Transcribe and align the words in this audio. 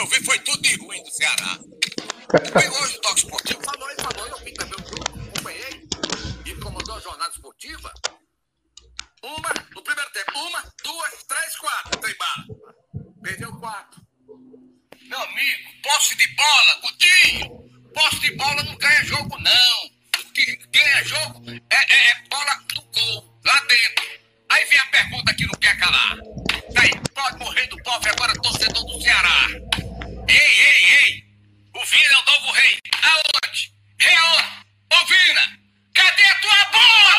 Eu 0.00 0.06
vi 0.06 0.24
foi 0.24 0.38
tudo 0.38 0.62
de 0.62 0.76
ruim 0.76 1.02
do 1.02 1.10
Ceará. 1.10 1.58
Eu 2.64 2.72
hoje 2.72 2.96
o 2.96 3.00
Toque 3.02 3.18
Esportivo 3.18 3.62
falou, 3.62 3.90
ele 3.90 4.02
falou, 4.02 4.26
eu 4.28 4.38
vi 4.38 4.54
também 4.54 4.74
o 4.78 4.82
grupo, 4.82 5.10
acompanhei. 5.10 5.88
E 6.46 6.54
comandou 6.54 6.96
a 6.96 7.00
jornada 7.00 7.30
esportiva. 7.30 7.92
Uma, 9.22 9.50
no 9.74 9.82
primeiro 9.82 10.10
tempo, 10.12 10.38
uma, 10.38 10.64
duas, 10.82 11.24
três, 11.28 11.56
quatro, 11.58 12.00
tem 12.00 12.14
bala. 12.16 12.46
Perdeu 13.22 13.52
quatro. 13.56 14.00
Meu 15.02 15.20
amigo, 15.20 15.70
posse 15.82 16.16
de 16.16 16.26
bola, 16.28 16.80
Coutinho. 16.80 17.92
Posse 17.92 18.20
de 18.20 18.30
bola 18.36 18.62
não 18.62 18.76
ganha 18.76 19.04
jogo, 19.04 19.38
não. 19.38 19.86
O 20.18 20.32
que 20.32 20.56
ganha 20.72 21.04
jogo 21.04 21.42
é, 21.50 21.76
é, 21.76 22.10
é 22.10 22.22
bola 22.30 22.54
do 22.74 22.82
gol, 22.82 23.38
lá 23.44 23.60
dentro. 23.64 24.20
Aí 24.48 24.64
vem 24.64 24.78
a 24.78 24.86
pergunta 24.86 25.34
que 25.34 25.44
não 25.44 25.54
quer 25.60 25.78
calar. 25.78 26.16
Tá 26.74 26.80
aí, 26.80 26.90
pode 27.14 27.38
morrer 27.38 27.66
do 27.66 27.76
pobre 27.82 28.08
agora, 28.08 28.32
torcedor 28.40 28.84
do 28.86 29.02
Ceará. 29.02 29.89
Ei, 30.30 30.36
ei, 30.36 30.84
ei! 31.02 31.24
O 31.74 31.84
Vina 31.84 32.14
é 32.14 32.18
o 32.18 32.24
novo 32.24 32.52
rei. 32.52 32.78
Aonde? 33.02 33.72
Rei 33.98 34.14
aonde? 34.14 34.46
Ô 34.92 35.06
Vina, 35.06 35.58
cadê 35.92 36.24
a 36.24 36.40
tua 36.40 36.64
bola? 36.66 37.10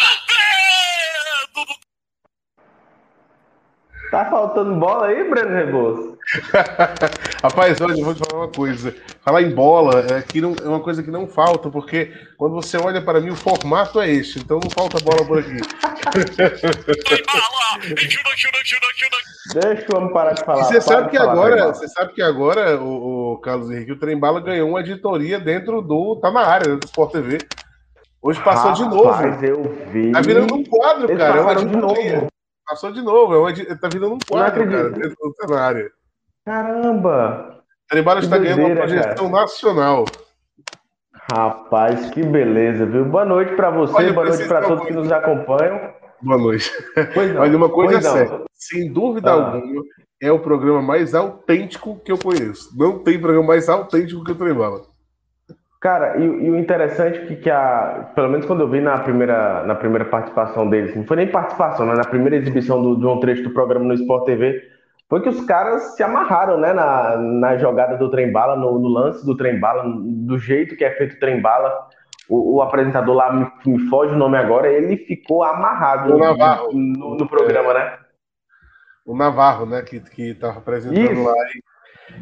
Tá 4.12 4.26
faltando 4.26 4.76
bola 4.76 5.08
aí, 5.08 5.24
Breno 5.30 5.56
Rebouças? 5.56 6.18
Rapaz, 7.42 7.80
olha, 7.80 7.98
eu 7.98 8.04
vou 8.04 8.14
te 8.14 8.20
falar 8.20 8.44
uma 8.44 8.52
coisa. 8.52 8.94
Falar 9.22 9.42
em 9.42 9.56
bola 9.56 10.06
é, 10.12 10.22
que 10.22 10.42
não, 10.42 10.54
é 10.62 10.68
uma 10.68 10.82
coisa 10.82 11.02
que 11.02 11.10
não 11.10 11.26
falta, 11.26 11.70
porque 11.70 12.12
quando 12.38 12.54
você 12.54 12.78
olha 12.78 13.02
para 13.02 13.22
mim, 13.22 13.30
o 13.30 13.36
formato 13.38 14.02
é 14.02 14.10
este, 14.10 14.40
então 14.40 14.60
não 14.62 14.70
falta 14.70 15.02
bola 15.02 15.26
por 15.26 15.40
aqui. 15.40 15.56
Deixa 19.54 19.94
o 19.94 19.98
homem 19.98 20.12
parar 20.12 20.34
de 20.34 20.44
falar. 20.44 20.66
você 20.66 20.82
sabe 20.82 21.10
que 21.10 21.18
falar, 21.18 21.32
agora, 21.32 21.68
você 21.68 21.88
sabe 21.88 22.14
que 22.14 22.22
agora, 22.22 22.82
o, 22.82 23.34
o 23.34 23.38
Carlos 23.38 23.72
Henrique, 23.72 23.94
o 23.94 24.00
Trembala 24.00 24.42
ganhou 24.42 24.68
uma 24.70 24.82
editoria 24.82 25.40
dentro 25.40 25.82
do. 25.82 26.18
tá 26.18 26.30
na 26.30 26.42
área 26.42 26.76
do 26.76 26.86
Sport 26.86 27.14
TV. 27.14 27.38
Hoje 28.22 28.42
passou 28.44 28.74
de 28.74 28.84
novo. 28.84 29.10
Rapaz, 29.10 29.42
eu 29.42 29.64
vi. 29.90 30.12
Tá 30.12 30.20
virando 30.22 30.54
um 30.54 30.64
quadro, 30.66 31.10
Eles 31.10 31.18
cara. 31.18 31.38
É 31.38 31.42
uma 31.42 31.54
editoria. 31.54 32.31
Passou 32.72 32.90
de 32.94 33.02
novo. 33.02 33.36
É 33.36 33.38
uma 33.38 33.54
tá 33.54 33.90
virando 33.92 34.14
um 34.14 34.20
quadro, 34.30 34.66
cara, 34.66 34.90
dentro 34.92 35.18
do 35.46 35.54
área. 35.54 35.92
Caramba! 36.46 37.58
O 37.60 37.90
Trembala 37.90 38.20
Que 38.22 38.26
está 38.28 38.38
ganhando 38.38 38.66
uma 38.66 38.76
projeção 38.76 39.30
nacional. 39.30 40.06
Rapaz, 41.30 42.10
que 42.12 42.24
beleza, 42.24 42.86
viu? 42.86 43.04
Boa 43.04 43.26
noite 43.26 43.54
pra 43.58 43.70
você, 43.72 43.94
Olha, 43.94 44.14
boa 44.14 44.26
noite 44.26 44.44
de 44.44 44.48
todos 44.48 44.86
que 44.86 44.94
nos 44.94 45.12
acompanham. 45.12 45.94
Boa 46.22 46.38
noite. 46.38 46.72
Pois 47.14 47.34
não. 47.34 47.42
Olha, 47.42 47.58
uma 47.58 47.70
coisa 47.70 47.98
é 47.98 48.02
certa. 48.02 48.46
Sem 48.54 48.94
dúvida 48.94 49.32
Ah. 49.32 49.34
alguma, 49.34 49.84
é 50.22 50.32
o 50.32 50.40
programa 50.40 50.82
mais 50.82 51.14
autêntico 51.14 52.00
que 52.00 52.12
eu 52.14 52.18
conheço. 52.18 52.70
Não 52.78 53.00
tem 53.00 53.20
programa 53.20 53.48
mais 53.48 53.68
autêntico 53.68 54.24
que 54.24 54.32
o 54.32 54.36
Trembala. 54.36 54.84
Cara, 55.82 56.20
e, 56.20 56.24
e 56.24 56.52
o 56.52 56.56
interessante 56.56 57.18
é 57.18 57.26
que, 57.26 57.36
que 57.38 57.50
a, 57.50 58.12
pelo 58.14 58.30
menos 58.30 58.46
quando 58.46 58.62
eu 58.62 58.70
vi 58.70 58.80
na 58.80 59.00
primeira, 59.00 59.64
na 59.64 59.74
primeira 59.74 60.06
participação 60.06 60.70
deles, 60.70 60.96
não 60.96 61.04
foi 61.04 61.18
nem 61.18 61.28
participação, 61.28 61.88
né? 61.88 61.96
Na 61.96 62.06
primeira 62.06 62.36
exibição 62.36 62.82
do, 62.82 62.96
de 62.96 63.06
um 63.06 63.20
trecho 63.20 63.42
do 63.42 63.50
programa 63.50 63.86
no 63.86 63.94
Sport 63.96 64.26
TV, 64.26 64.62
foi 65.10 65.22
que 65.22 65.30
os 65.30 65.44
caras 65.44 65.96
se 65.96 66.04
amarraram, 66.04 66.60
né? 66.60 66.72
Na, 66.72 67.18
na 67.18 67.58
jogada 67.58 67.98
do 67.98 68.12
trem 68.12 68.32
bala, 68.32 68.56
no, 68.56 68.78
no 68.78 68.88
lance 68.88 69.26
do 69.26 69.36
trem 69.36 69.60
bala, 69.60 69.84
do 69.88 70.38
jeito 70.38 70.76
que 70.76 70.86
é 70.86 70.92
feito 70.92 71.16
o 71.16 71.20
trem 71.20 71.42
bala. 71.42 71.90
O, 72.30 72.58
o 72.58 72.62
apresentador 72.62 73.16
lá 73.16 73.34
me, 73.34 73.52
me 73.66 73.90
foge 73.90 74.14
o 74.14 74.18
nome 74.18 74.38
agora, 74.38 74.72
ele 74.72 74.98
ficou 74.98 75.44
amarrado 75.44 76.14
O 76.14 76.18
Navarro. 76.20 76.72
no, 76.72 77.18
no 77.18 77.28
programa, 77.28 77.74
né? 77.74 77.98
O 79.04 79.18
Navarro, 79.18 79.66
né, 79.66 79.82
que, 79.82 80.00
que 80.00 80.36
tava 80.36 80.60
apresentando 80.60 81.12
Isso. 81.12 81.24
lá. 81.24 81.34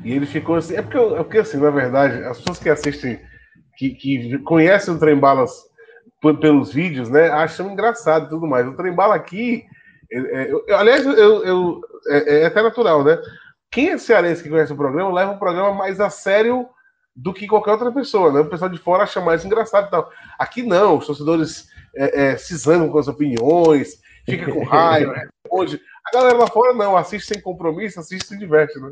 E, 0.03 0.09
e 0.09 0.15
ele 0.15 0.25
ficou 0.25 0.55
assim. 0.55 0.77
É 0.77 0.81
porque, 0.81 0.97
é 0.97 1.17
porque, 1.17 1.37
assim, 1.39 1.61
na 1.61 1.69
verdade, 1.69 2.23
as 2.23 2.37
pessoas 2.37 2.57
que 2.57 2.69
assistem, 2.69 3.19
que, 3.79 3.91
que 3.91 4.37
conhecem 4.39 4.93
o 4.93 4.99
Trembalas 4.99 5.53
pelos 6.41 6.73
vídeos, 6.73 7.09
né, 7.09 7.29
acham 7.29 7.71
engraçado 7.71 8.25
e 8.25 8.29
tudo 8.29 8.45
mais. 8.45 8.67
O 8.67 8.75
Trembala 8.75 9.15
aqui. 9.15 9.63
é, 10.11 10.51
é, 10.67 10.73
aliás, 10.73 11.05
eu, 11.05 11.45
eu- 11.45 11.81
é, 12.09 12.41
é 12.41 12.45
até 12.45 12.61
natural, 12.61 13.05
né? 13.05 13.17
Quem 13.71 13.91
é 13.91 13.97
cearense 13.97 14.43
que 14.43 14.49
conhece 14.49 14.73
o 14.73 14.77
programa 14.77 15.13
leva 15.13 15.31
o 15.31 15.39
programa 15.39 15.73
mais 15.73 15.99
a 16.01 16.09
sério 16.09 16.67
do 17.15 17.33
que 17.33 17.47
qualquer 17.47 17.71
outra 17.71 17.91
pessoa, 17.91 18.33
né? 18.33 18.41
O 18.41 18.49
pessoal 18.49 18.69
de 18.69 18.79
fora 18.79 19.03
acha 19.03 19.21
mais 19.21 19.45
engraçado 19.45 19.87
e 19.87 19.91
tal. 19.91 20.11
Aqui 20.37 20.61
não, 20.61 20.97
os 20.97 21.05
torcedores 21.05 21.69
é, 21.95 22.31
é, 22.31 22.37
se 22.37 22.57
zangam 22.57 22.89
com 22.89 22.99
as 22.99 23.07
opiniões, 23.07 24.01
fica 24.25 24.51
com 24.51 24.63
raiva, 24.65 25.13
responde. 25.45 25.79
A 26.05 26.17
galera 26.17 26.37
lá 26.37 26.47
fora 26.47 26.73
não, 26.73 26.97
assiste 26.97 27.33
sem 27.33 27.41
compromisso, 27.41 27.99
assiste 27.99 28.23
e 28.23 28.27
se 28.27 28.37
diverte, 28.37 28.77
né? 28.79 28.91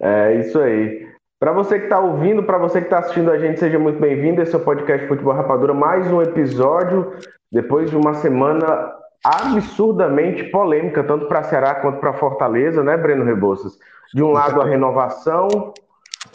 É 0.00 0.40
isso 0.40 0.58
aí. 0.58 1.06
Para 1.40 1.52
você 1.52 1.78
que 1.78 1.84
está 1.84 2.00
ouvindo, 2.00 2.42
para 2.42 2.58
você 2.58 2.80
que 2.80 2.88
está 2.88 2.98
assistindo 2.98 3.30
a 3.30 3.38
gente, 3.38 3.60
seja 3.60 3.78
muito 3.78 4.00
bem-vindo. 4.00 4.42
Esse 4.42 4.56
é 4.56 4.58
o 4.58 4.64
podcast 4.64 5.06
Futebol 5.06 5.34
Rapadura, 5.34 5.72
mais 5.72 6.12
um 6.12 6.20
episódio 6.20 7.12
depois 7.52 7.88
de 7.88 7.96
uma 7.96 8.12
semana 8.14 8.92
absurdamente 9.22 10.42
polêmica, 10.50 11.04
tanto 11.04 11.26
para 11.26 11.44
Ceará 11.44 11.76
quanto 11.76 12.00
para 12.00 12.12
Fortaleza, 12.12 12.82
né, 12.82 12.96
Breno 12.96 13.24
Rebouças? 13.24 13.78
De 14.12 14.20
um 14.20 14.32
lado, 14.32 14.60
a 14.60 14.64
renovação 14.64 15.72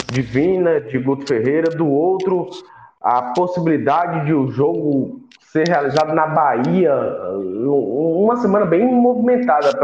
divina 0.10 0.80
de 0.80 0.98
Guto 0.98 1.28
Ferreira, 1.28 1.70
do 1.70 1.90
outro, 1.90 2.48
a 3.02 3.34
possibilidade 3.34 4.26
de 4.26 4.34
o 4.34 4.48
jogo 4.52 5.20
ser 5.42 5.68
realizado 5.68 6.16
na 6.16 6.28
Bahia. 6.28 6.96
Uma 7.36 8.38
semana 8.38 8.66
bem 8.66 8.86
movimentada 8.86 9.76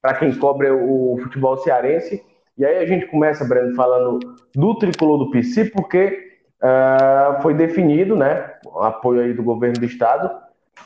para 0.00 0.14
quem 0.14 0.34
cobre 0.34 0.70
o 0.70 1.18
futebol 1.22 1.58
cearense. 1.58 2.24
E 2.58 2.64
aí 2.64 2.78
a 2.78 2.86
gente 2.86 3.06
começa, 3.06 3.44
Breno, 3.44 3.74
falando 3.74 4.18
do 4.54 4.74
tricolor 4.78 5.18
do 5.18 5.30
PC, 5.30 5.66
porque 5.66 6.32
ah, 6.62 7.38
foi 7.42 7.54
definido, 7.54 8.16
né, 8.16 8.52
o 8.64 8.80
apoio 8.80 9.20
aí 9.20 9.32
do 9.34 9.42
governo 9.42 9.78
do 9.78 9.84
estado, 9.84 10.30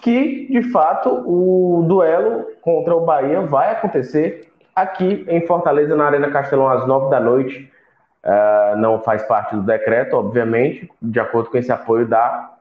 que 0.03 0.49
de 0.51 0.63
fato 0.71 1.09
o 1.27 1.85
duelo 1.87 2.47
contra 2.63 2.95
o 2.97 3.05
Bahia 3.05 3.41
vai 3.43 3.71
acontecer 3.73 4.51
aqui 4.75 5.25
em 5.29 5.47
Fortaleza, 5.47 5.95
na 5.95 6.07
Arena 6.07 6.31
Castelão, 6.31 6.69
às 6.69 6.87
nove 6.87 7.11
da 7.11 7.21
noite. 7.21 7.71
Ah, 8.23 8.75
não 8.77 9.01
faz 9.01 9.23
parte 9.23 9.55
do 9.57 9.63
decreto, 9.63 10.15
obviamente, 10.17 10.91
de 11.01 11.21
acordo 11.21 11.51
com 11.51 11.57
esse 11.59 11.73
apoio 11.73 12.07
da, 12.07 12.53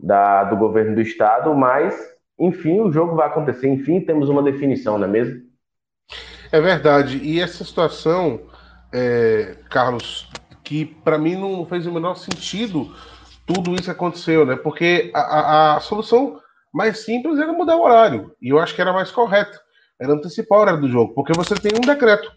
da- 0.00 0.44
do 0.44 0.56
governo 0.56 0.94
do 0.94 1.00
estado, 1.00 1.54
mas 1.54 1.94
enfim, 2.38 2.80
o 2.80 2.90
jogo 2.92 3.14
vai 3.14 3.28
acontecer, 3.28 3.68
enfim, 3.68 4.00
temos 4.00 4.28
uma 4.28 4.42
definição, 4.42 4.98
não 4.98 5.06
é 5.06 5.10
mesmo? 5.10 5.40
É 6.56 6.60
verdade. 6.60 7.18
E 7.18 7.40
essa 7.40 7.64
situação, 7.64 8.40
é, 8.92 9.56
Carlos, 9.70 10.26
que 10.64 10.84
para 10.86 11.18
mim 11.18 11.36
não 11.36 11.66
fez 11.66 11.86
o 11.86 11.92
menor 11.92 12.14
sentido 12.16 12.94
tudo 13.46 13.76
isso 13.76 13.84
que 13.86 13.90
aconteceu, 13.90 14.46
né? 14.46 14.56
Porque 14.56 15.10
a, 15.14 15.20
a- 15.20 15.76
a 15.76 15.80
solução 15.80 16.40
mais 16.72 17.04
simples 17.04 17.38
era 17.38 17.52
mudar 17.52 17.76
o 17.76 17.82
horário. 17.84 18.34
E 18.40 18.48
eu 18.48 18.58
acho 18.58 18.74
que 18.74 18.80
era 18.80 18.92
mais 18.92 19.10
correto. 19.10 19.58
Era 20.00 20.12
antecipar 20.14 20.58
o 20.58 20.62
horário 20.62 20.80
do 20.80 20.88
jogo. 20.88 21.14
Porque 21.14 21.34
você 21.34 21.58
tem 21.58 21.74
um 21.74 21.84
decreto. 21.84 22.30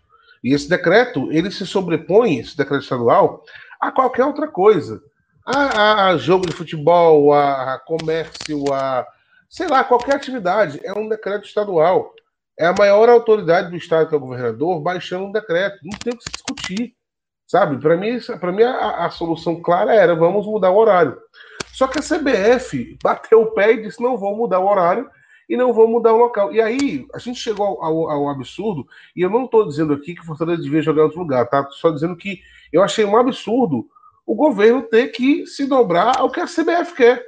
E 0.44 0.54
esse 0.54 0.70
decreto, 0.70 1.32
ele 1.32 1.52
se 1.52 1.66
sobrepõe, 1.66 2.40
esse 2.40 2.58
decreto 2.58 2.84
estadual, 2.84 3.44
a 3.82 3.92
qualquer 3.92 4.26
outra 4.26 4.48
coisa. 4.48 5.02
A, 5.46 6.10
a- 6.10 6.18
jogo 6.18 6.46
de 6.48 6.54
futebol, 6.54 7.34
a 7.34 7.80
comércio, 7.86 8.72
a 8.72 9.06
sei 9.50 9.68
lá, 9.68 9.84
qualquer 9.84 10.16
atividade. 10.16 10.80
É 10.84 10.94
um 10.94 11.08
decreto 11.10 11.46
estadual. 11.46 12.14
É 12.60 12.66
a 12.66 12.74
maior 12.74 13.08
autoridade 13.08 13.70
do 13.70 13.78
Estado, 13.78 14.10
que 14.10 14.14
é 14.14 14.18
o 14.18 14.22
governador, 14.22 14.82
baixando 14.82 15.26
um 15.26 15.32
decreto. 15.32 15.80
Não 15.84 15.98
tem 15.98 16.14
o 16.14 16.18
que 16.18 16.24
se 16.24 16.32
discutir. 16.32 16.94
Sabe? 17.48 17.78
Para 17.80 17.98
mim, 17.98 18.20
mim 18.54 18.64
a, 18.64 19.06
a 19.06 19.10
solução 19.10 19.62
clara 19.62 19.96
era 19.96 20.14
vamos 20.14 20.46
mudar 20.46 20.70
o 20.70 20.78
horário. 20.78 21.18
Só 21.74 21.88
que 21.88 21.98
a 21.98 22.02
CBF 22.02 22.98
bateu 23.02 23.42
o 23.42 23.52
pé 23.52 23.74
e 23.74 23.82
disse: 23.84 24.04
não 24.04 24.18
vou 24.18 24.36
mudar 24.36 24.60
o 24.60 24.68
horário 24.68 25.10
e 25.50 25.58
não 25.58 25.74
vou 25.74 25.88
mudar 25.88 26.14
o 26.14 26.18
local. 26.18 26.54
E 26.54 26.62
aí, 26.62 27.08
a 27.14 27.18
gente 27.18 27.40
chegou 27.40 27.82
ao, 27.82 28.10
ao- 28.10 28.30
absurdo, 28.30 28.86
e 29.16 29.22
eu 29.22 29.30
não 29.30 29.46
estou 29.46 29.68
dizendo 29.68 29.94
aqui 29.94 30.14
que 30.14 30.26
Fortaleza 30.26 30.62
devia 30.62 30.82
jogar 30.82 31.02
em 31.02 31.06
outro 31.06 31.20
lugar, 31.20 31.50
tá? 31.50 31.68
Só 31.72 31.90
dizendo 31.90 32.16
que 32.16 32.40
eu 32.72 32.84
achei 32.84 33.04
um 33.04 33.18
absurdo 33.18 33.88
o 34.26 34.36
governo 34.36 34.84
ter 34.84 35.08
que 35.08 35.48
se 35.48 35.66
dobrar 35.66 36.18
ao 36.18 36.30
que 36.30 36.40
a 36.40 36.46
CBF 36.46 36.94
quer. 36.96 37.26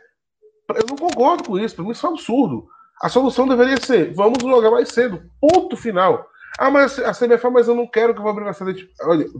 Eu 0.69 0.85
não 0.87 0.95
concordo 0.95 1.43
com 1.45 1.57
isso, 1.57 1.73
para 1.75 1.83
mim 1.83 1.91
isso 1.91 2.05
é 2.05 2.09
um 2.09 2.13
absurdo. 2.13 2.67
A 3.01 3.09
solução 3.09 3.47
deveria 3.47 3.77
ser: 3.77 4.13
vamos 4.13 4.41
jogar 4.41 4.71
mais 4.71 4.89
cedo. 4.89 5.21
Ponto 5.39 5.75
final. 5.75 6.25
Ah, 6.59 6.69
mas 6.69 6.99
a 6.99 7.11
CBF, 7.13 7.49
mas 7.49 7.67
eu 7.67 7.75
não 7.75 7.87
quero 7.87 8.13
que 8.13 8.21
vá 8.21 8.29
abrir 8.29 8.43
mais 8.45 8.57
cedo. 8.57 8.73
Tipo, 8.73 8.91
Olha, 9.03 9.23
eu 9.23 9.31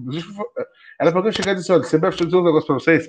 era 1.00 1.12
para 1.12 1.20
alguém 1.20 1.32
chegar 1.32 1.52
e 1.52 1.56
dizer: 1.56 1.74
olha, 1.74 1.84
CBF, 1.84 2.00
deixa 2.00 2.24
eu 2.24 2.28
dizer 2.28 2.38
um 2.38 2.44
negócio 2.44 2.68
para 2.68 2.76
vocês. 2.76 3.08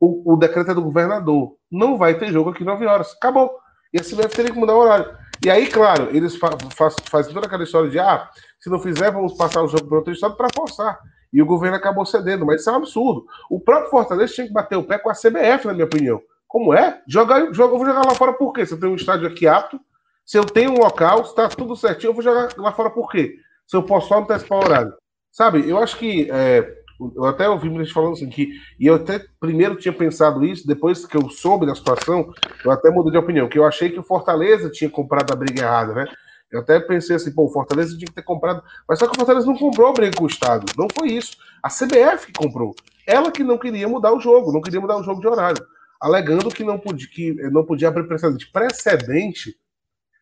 O, 0.00 0.34
o 0.34 0.36
decreto 0.36 0.70
é 0.72 0.74
do 0.74 0.82
governador. 0.82 1.54
Não 1.70 1.96
vai 1.96 2.18
ter 2.18 2.28
jogo 2.32 2.50
aqui 2.50 2.64
9 2.64 2.84
horas. 2.86 3.12
Acabou. 3.16 3.50
E 3.92 3.98
a 3.98 4.02
CBF 4.02 4.28
teria 4.34 4.52
que 4.52 4.58
mudar 4.58 4.74
o 4.74 4.78
horário. 4.80 5.16
E 5.44 5.50
aí, 5.50 5.66
claro, 5.68 6.08
eles 6.14 6.36
fa 6.36 6.50
faz- 6.76 6.96
fazem 7.08 7.32
toda 7.32 7.46
aquela 7.46 7.62
história 7.62 7.88
de: 7.88 7.98
ah, 7.98 8.28
se 8.60 8.68
não 8.68 8.78
fizer, 8.78 9.10
vamos 9.10 9.34
passar 9.36 9.62
o 9.62 9.68
jogo 9.68 9.86
para 9.88 9.98
outro 9.98 10.12
estado 10.12 10.36
para 10.36 10.48
forçar. 10.54 10.98
E 11.32 11.40
o 11.42 11.46
governo 11.46 11.76
acabou 11.76 12.04
cedendo, 12.04 12.44
mas 12.46 12.60
isso 12.60 12.70
é 12.70 12.72
um 12.72 12.76
absurdo. 12.76 13.24
O 13.50 13.58
próprio 13.58 13.90
Fortaleza 13.90 14.32
tinha 14.34 14.46
que 14.46 14.52
bater 14.52 14.76
o 14.76 14.84
pé 14.84 14.98
com 14.98 15.10
a 15.10 15.14
CBF, 15.14 15.66
na 15.66 15.72
minha 15.72 15.84
opinião. 15.84 16.20
Como 16.46 16.72
é? 16.72 17.00
Joga, 17.08 17.38
eu 17.38 17.52
vou 17.52 17.84
jogar 17.84 18.06
lá 18.06 18.14
fora 18.14 18.32
por 18.32 18.52
quê? 18.52 18.62
Eu 18.62 18.78
tenho 18.78 18.92
um 18.92 18.96
estádio 18.96 19.26
aqui 19.26 19.46
apto, 19.48 19.80
se 20.24 20.38
eu 20.38 20.44
tenho 20.44 20.72
um 20.72 20.78
local, 20.78 21.22
está 21.22 21.48
tudo 21.48 21.76
certinho, 21.76 22.10
eu 22.10 22.14
vou 22.14 22.22
jogar 22.22 22.48
lá 22.56 22.72
fora 22.72 22.90
por 22.90 23.10
quê? 23.10 23.34
Se 23.66 23.76
eu 23.76 23.82
posso 23.82 24.08
só 24.08 24.20
antecipar 24.20 24.58
o 24.58 24.64
horário. 24.64 24.94
Sabe, 25.30 25.68
eu 25.68 25.78
acho 25.78 25.98
que 25.98 26.30
é, 26.30 26.84
Eu 27.14 27.24
até 27.24 27.48
ouvi 27.48 27.68
muita 27.68 27.84
gente 27.84 27.94
falando 27.94 28.12
assim 28.12 28.28
que. 28.28 28.50
E 28.78 28.86
eu 28.86 28.94
até 28.94 29.20
primeiro 29.40 29.76
tinha 29.76 29.92
pensado 29.92 30.44
isso, 30.44 30.66
depois 30.66 31.04
que 31.04 31.16
eu 31.16 31.28
soube 31.28 31.66
da 31.66 31.74
situação, 31.74 32.32
eu 32.64 32.70
até 32.70 32.90
mudei 32.90 33.12
de 33.12 33.18
opinião, 33.18 33.48
que 33.48 33.58
eu 33.58 33.64
achei 33.64 33.90
que 33.90 33.98
o 33.98 34.04
Fortaleza 34.04 34.70
tinha 34.70 34.88
comprado 34.88 35.32
a 35.32 35.36
briga 35.36 35.62
errada, 35.62 35.92
né? 35.94 36.06
Eu 36.50 36.60
até 36.60 36.78
pensei 36.78 37.16
assim, 37.16 37.34
pô, 37.34 37.46
o 37.46 37.52
Fortaleza 37.52 37.96
tinha 37.96 38.06
que 38.06 38.14
ter 38.14 38.22
comprado. 38.22 38.62
Mas 38.88 39.00
só 39.00 39.06
que 39.06 39.12
o 39.12 39.16
Fortaleza 39.16 39.46
não 39.46 39.56
comprou 39.56 39.88
a 39.88 39.92
briga 39.92 40.16
com 40.16 40.24
o 40.24 40.28
Estado. 40.28 40.64
Não 40.78 40.86
foi 40.96 41.08
isso. 41.08 41.36
A 41.60 41.68
CBF 41.68 42.26
que 42.26 42.32
comprou. 42.32 42.74
Ela 43.06 43.32
que 43.32 43.42
não 43.42 43.58
queria 43.58 43.88
mudar 43.88 44.14
o 44.14 44.20
jogo, 44.20 44.52
não 44.52 44.60
queria 44.60 44.80
mudar 44.80 44.96
o 44.96 45.02
jogo 45.02 45.20
de 45.20 45.26
horário. 45.26 45.66
Alegando 46.00 46.50
que 46.50 46.62
não 46.62 46.78
podia, 46.78 47.08
que 47.08 47.32
não 47.50 47.64
podia 47.64 47.88
abrir 47.88 48.06
precedente. 48.06 48.52
Precedente. 48.52 49.56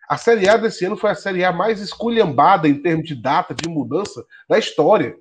A 0.08 0.16
Série 0.16 0.49
A 0.49 0.56
desse 0.56 0.84
ano 0.84 0.96
foi 0.96 1.10
a 1.10 1.14
Série 1.14 1.44
A 1.44 1.52
mais 1.52 1.81
esculhambada 1.81 2.69
em 2.69 2.75
termos 2.75 3.06
de 3.06 3.14
data, 3.14 3.54
de 3.54 3.69
mudança 3.69 4.25
da 4.49 4.58
história. 4.58 5.16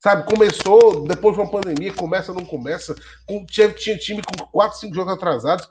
Sabe, 0.00 0.32
começou 0.32 1.06
depois 1.06 1.34
de 1.34 1.42
uma 1.42 1.50
pandemia, 1.50 1.92
começa 1.92 2.32
não 2.32 2.44
começa, 2.44 2.94
com, 3.26 3.44
tinha, 3.44 3.68
tinha 3.70 3.98
time 3.98 4.22
com 4.22 4.46
4, 4.46 4.78
5 4.78 4.94
jogos 4.94 5.12
atrasados. 5.12 5.68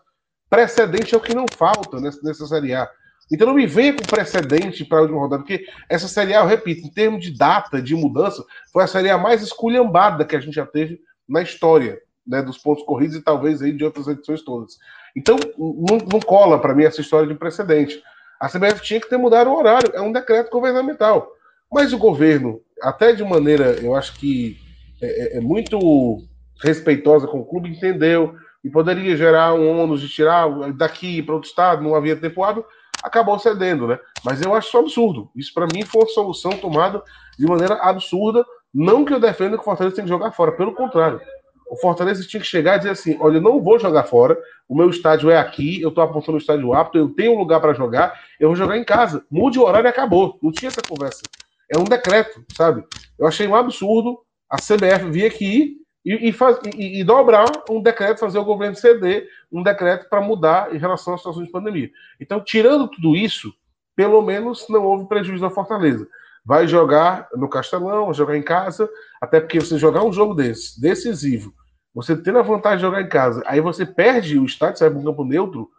Precedente 0.50 1.14
é 1.14 1.18
o 1.18 1.22
que 1.22 1.36
não 1.36 1.46
falta 1.56 2.00
nessa, 2.00 2.20
nessa 2.22 2.46
Série 2.46 2.74
A. 2.74 2.90
Então 3.32 3.48
não 3.48 3.54
me 3.54 3.66
venha 3.66 3.94
com 3.94 4.04
precedente 4.04 4.86
para 4.86 5.00
a 5.00 5.02
última 5.02 5.20
rodada, 5.20 5.44
porque 5.44 5.66
essa 5.90 6.08
Série 6.08 6.34
A, 6.34 6.40
eu 6.40 6.46
repito, 6.46 6.86
em 6.86 6.92
termos 6.92 7.24
de 7.24 7.38
data, 7.38 7.82
de 7.82 7.96
mudança, 7.96 8.44
foi 8.72 8.84
a 8.84 8.88
Série 8.88 9.10
A 9.10 9.18
mais 9.18 9.42
esculhambada 9.42 10.26
que 10.26 10.36
a 10.36 10.40
gente 10.40 10.56
já 10.56 10.66
teve 10.66 11.00
na 11.28 11.42
história 11.42 12.02
né, 12.26 12.42
dos 12.42 12.58
pontos 12.58 12.84
corridos 12.84 13.16
e 13.16 13.22
talvez 13.22 13.62
aí 13.62 13.72
de 13.72 13.84
outras 13.84 14.08
edições 14.08 14.42
todas. 14.42 14.78
Então 15.16 15.38
não, 15.58 15.98
não 16.12 16.20
cola 16.20 16.60
para 16.60 16.76
mim 16.76 16.84
essa 16.84 17.02
história 17.02 17.28
de 17.28 17.36
precedente. 17.36 18.02
A 18.40 18.48
CBF 18.48 18.82
tinha 18.82 19.00
que 19.00 19.10
ter 19.10 19.18
mudado 19.18 19.50
o 19.50 19.58
horário, 19.58 19.92
é 19.94 20.02
um 20.02 20.12
decreto 20.12 20.52
governamental. 20.52 21.32
Mas 21.72 21.92
o 21.92 21.98
governo, 21.98 22.62
até 22.82 23.14
de 23.14 23.24
maneira, 23.24 23.78
eu 23.82 23.96
acho 23.96 24.14
que 24.20 24.58
é, 25.02 25.36
é, 25.36 25.38
é 25.38 25.42
muito 25.42 26.24
respeitosa 26.62 27.28
com 27.28 27.40
o 27.40 27.46
clube, 27.46 27.70
entendeu 27.70 28.36
e 28.64 28.70
poderia 28.70 29.16
gerar 29.16 29.54
um 29.54 29.82
ônus 29.82 30.02
de 30.02 30.10
tirar 30.10 30.48
daqui 30.74 31.22
para 31.22 31.36
outro 31.36 31.50
estado, 31.50 31.84
não 31.84 31.96
havia 31.96 32.16
tempo 32.16 32.44
hábil, 32.44 32.66
acabou 33.04 33.38
cedendo, 33.40 33.88
né? 33.88 34.00
Mas 34.24 34.42
eu 34.42 34.54
acho 34.54 34.68
isso 34.68 34.78
absurdo. 34.78 35.30
Isso 35.36 35.54
para 35.54 35.68
mim 35.72 35.84
foi 35.84 36.02
uma 36.02 36.10
solução 36.10 36.52
tomada 36.52 37.02
de 37.38 37.46
maneira 37.46 37.76
absurda. 37.76 38.46
Não 38.74 39.06
que 39.06 39.14
eu 39.14 39.20
defenda 39.20 39.56
que 39.56 39.62
o 39.62 39.66
Fortaleza 39.66 39.96
tem 39.96 40.06
que 40.06 40.10
jogar 40.10 40.32
fora, 40.32 40.52
pelo 40.52 40.74
contrário. 40.74 41.22
O 41.70 41.76
Fortaleza 41.76 42.26
tinha 42.26 42.40
que 42.40 42.48
chegar 42.48 42.76
e 42.76 42.78
dizer 42.80 42.92
assim: 42.92 43.18
olha, 43.20 43.38
eu 43.38 43.42
não 43.42 43.62
vou 43.62 43.80
jogar 43.80 44.04
fora, 44.04 44.38
o 44.68 44.76
meu 44.76 44.90
estádio 44.90 45.30
é 45.30 45.38
aqui, 45.38 45.82
eu 45.82 45.90
estou 45.90 46.04
apontando 46.04 46.38
o 46.38 46.42
estádio 46.42 46.74
apto, 46.74 46.98
eu 46.98 47.10
tenho 47.10 47.34
um 47.34 47.40
lugar 47.40 47.60
para 47.60 47.74
jogar, 47.74 48.14
eu 48.40 48.50
vou 48.50 48.56
jogar 48.56 48.78
em 48.78 48.84
casa. 48.84 49.26
Mude 49.30 49.60
o 49.60 49.64
horário 49.64 49.88
e 49.88 49.90
acabou. 49.90 50.38
Não 50.42 50.52
tinha 50.52 50.70
essa 50.70 50.82
conversa. 50.82 51.22
É 51.70 51.78
um 51.78 51.84
decreto, 51.84 52.44
sabe? 52.56 52.84
Eu 53.20 53.28
achei 53.28 53.48
um 53.48 53.56
absurdo 53.56 54.20
a 54.50 54.58
CBF 54.58 55.10
vir 55.12 55.26
aqui 55.26 55.78
e, 56.06 56.30
e, 56.30 56.32
faz, 56.32 56.58
e, 56.76 57.02
e, 57.02 57.04
dobrar 57.04 57.46
um 57.70 57.82
decreto, 57.82 58.20
fazer 58.20 58.40
o 58.40 58.46
governo 58.46 58.76
ceder 58.76 59.28
um 59.52 59.62
decreto 59.62 60.08
para 60.10 60.22
mudar 60.22 60.74
em 60.74 60.78
relação 60.78 61.14
à 61.14 61.18
situação 61.18 61.44
de 61.44 61.52
pandemia. 61.52 61.90
Então, 62.20 62.40
tirando 62.40 62.88
tudo 62.88 63.16
isso, 63.16 63.54
pelo 63.94 64.22
menos 64.22 64.66
não 64.70 64.86
houve 64.86 65.08
prejuízo 65.08 65.44
na 65.44 65.50
Fortaleza. 65.50 66.08
Vai 66.48 66.66
jogar 66.66 67.28
no 67.36 67.50
Castelão, 67.50 68.06
vai 68.06 68.14
jogar 68.14 68.38
em 68.38 68.42
casa, 68.42 68.90
até 69.20 69.42
porque 69.42 69.60
você 69.60 69.78
jogar 69.78 70.06
um 70.06 70.14
jogo 70.14 70.34
desse, 70.34 70.80
decisivo, 70.80 71.54
você 71.94 72.16
tendo 72.16 72.40
a 72.40 72.44
vantagem 72.44 72.78
de 72.78 72.84
jogar 72.84 73.02
em 73.02 73.10
casa, 73.10 73.44
aí 73.46 73.60
você 73.60 73.86
perde 73.86 74.40
o 74.40 74.46
estádio, 74.46 74.80
sai 74.80 74.90
para 74.90 75.00
um 75.00 75.04
campo 75.04 75.26
neutro, 75.26 75.70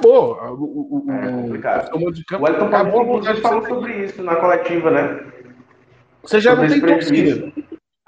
acabou. 0.00 0.38
O, 0.58 1.06
o, 1.06 1.12
é 1.12 1.32
complicado. 1.32 1.90
O, 1.94 2.10
de 2.10 2.24
campo, 2.24 2.44
o 2.44 2.48
Elton 2.48 2.66
acabou, 2.66 3.22
falou 3.42 3.66
sobre 3.66 4.04
isso 4.04 4.22
na 4.22 4.36
coletiva, 4.36 4.90
né? 4.90 5.26
Você 6.22 6.40
já 6.40 6.50
sobre 6.50 6.68
não 6.68 6.80
tem 6.80 6.80
torcida. 6.80 7.52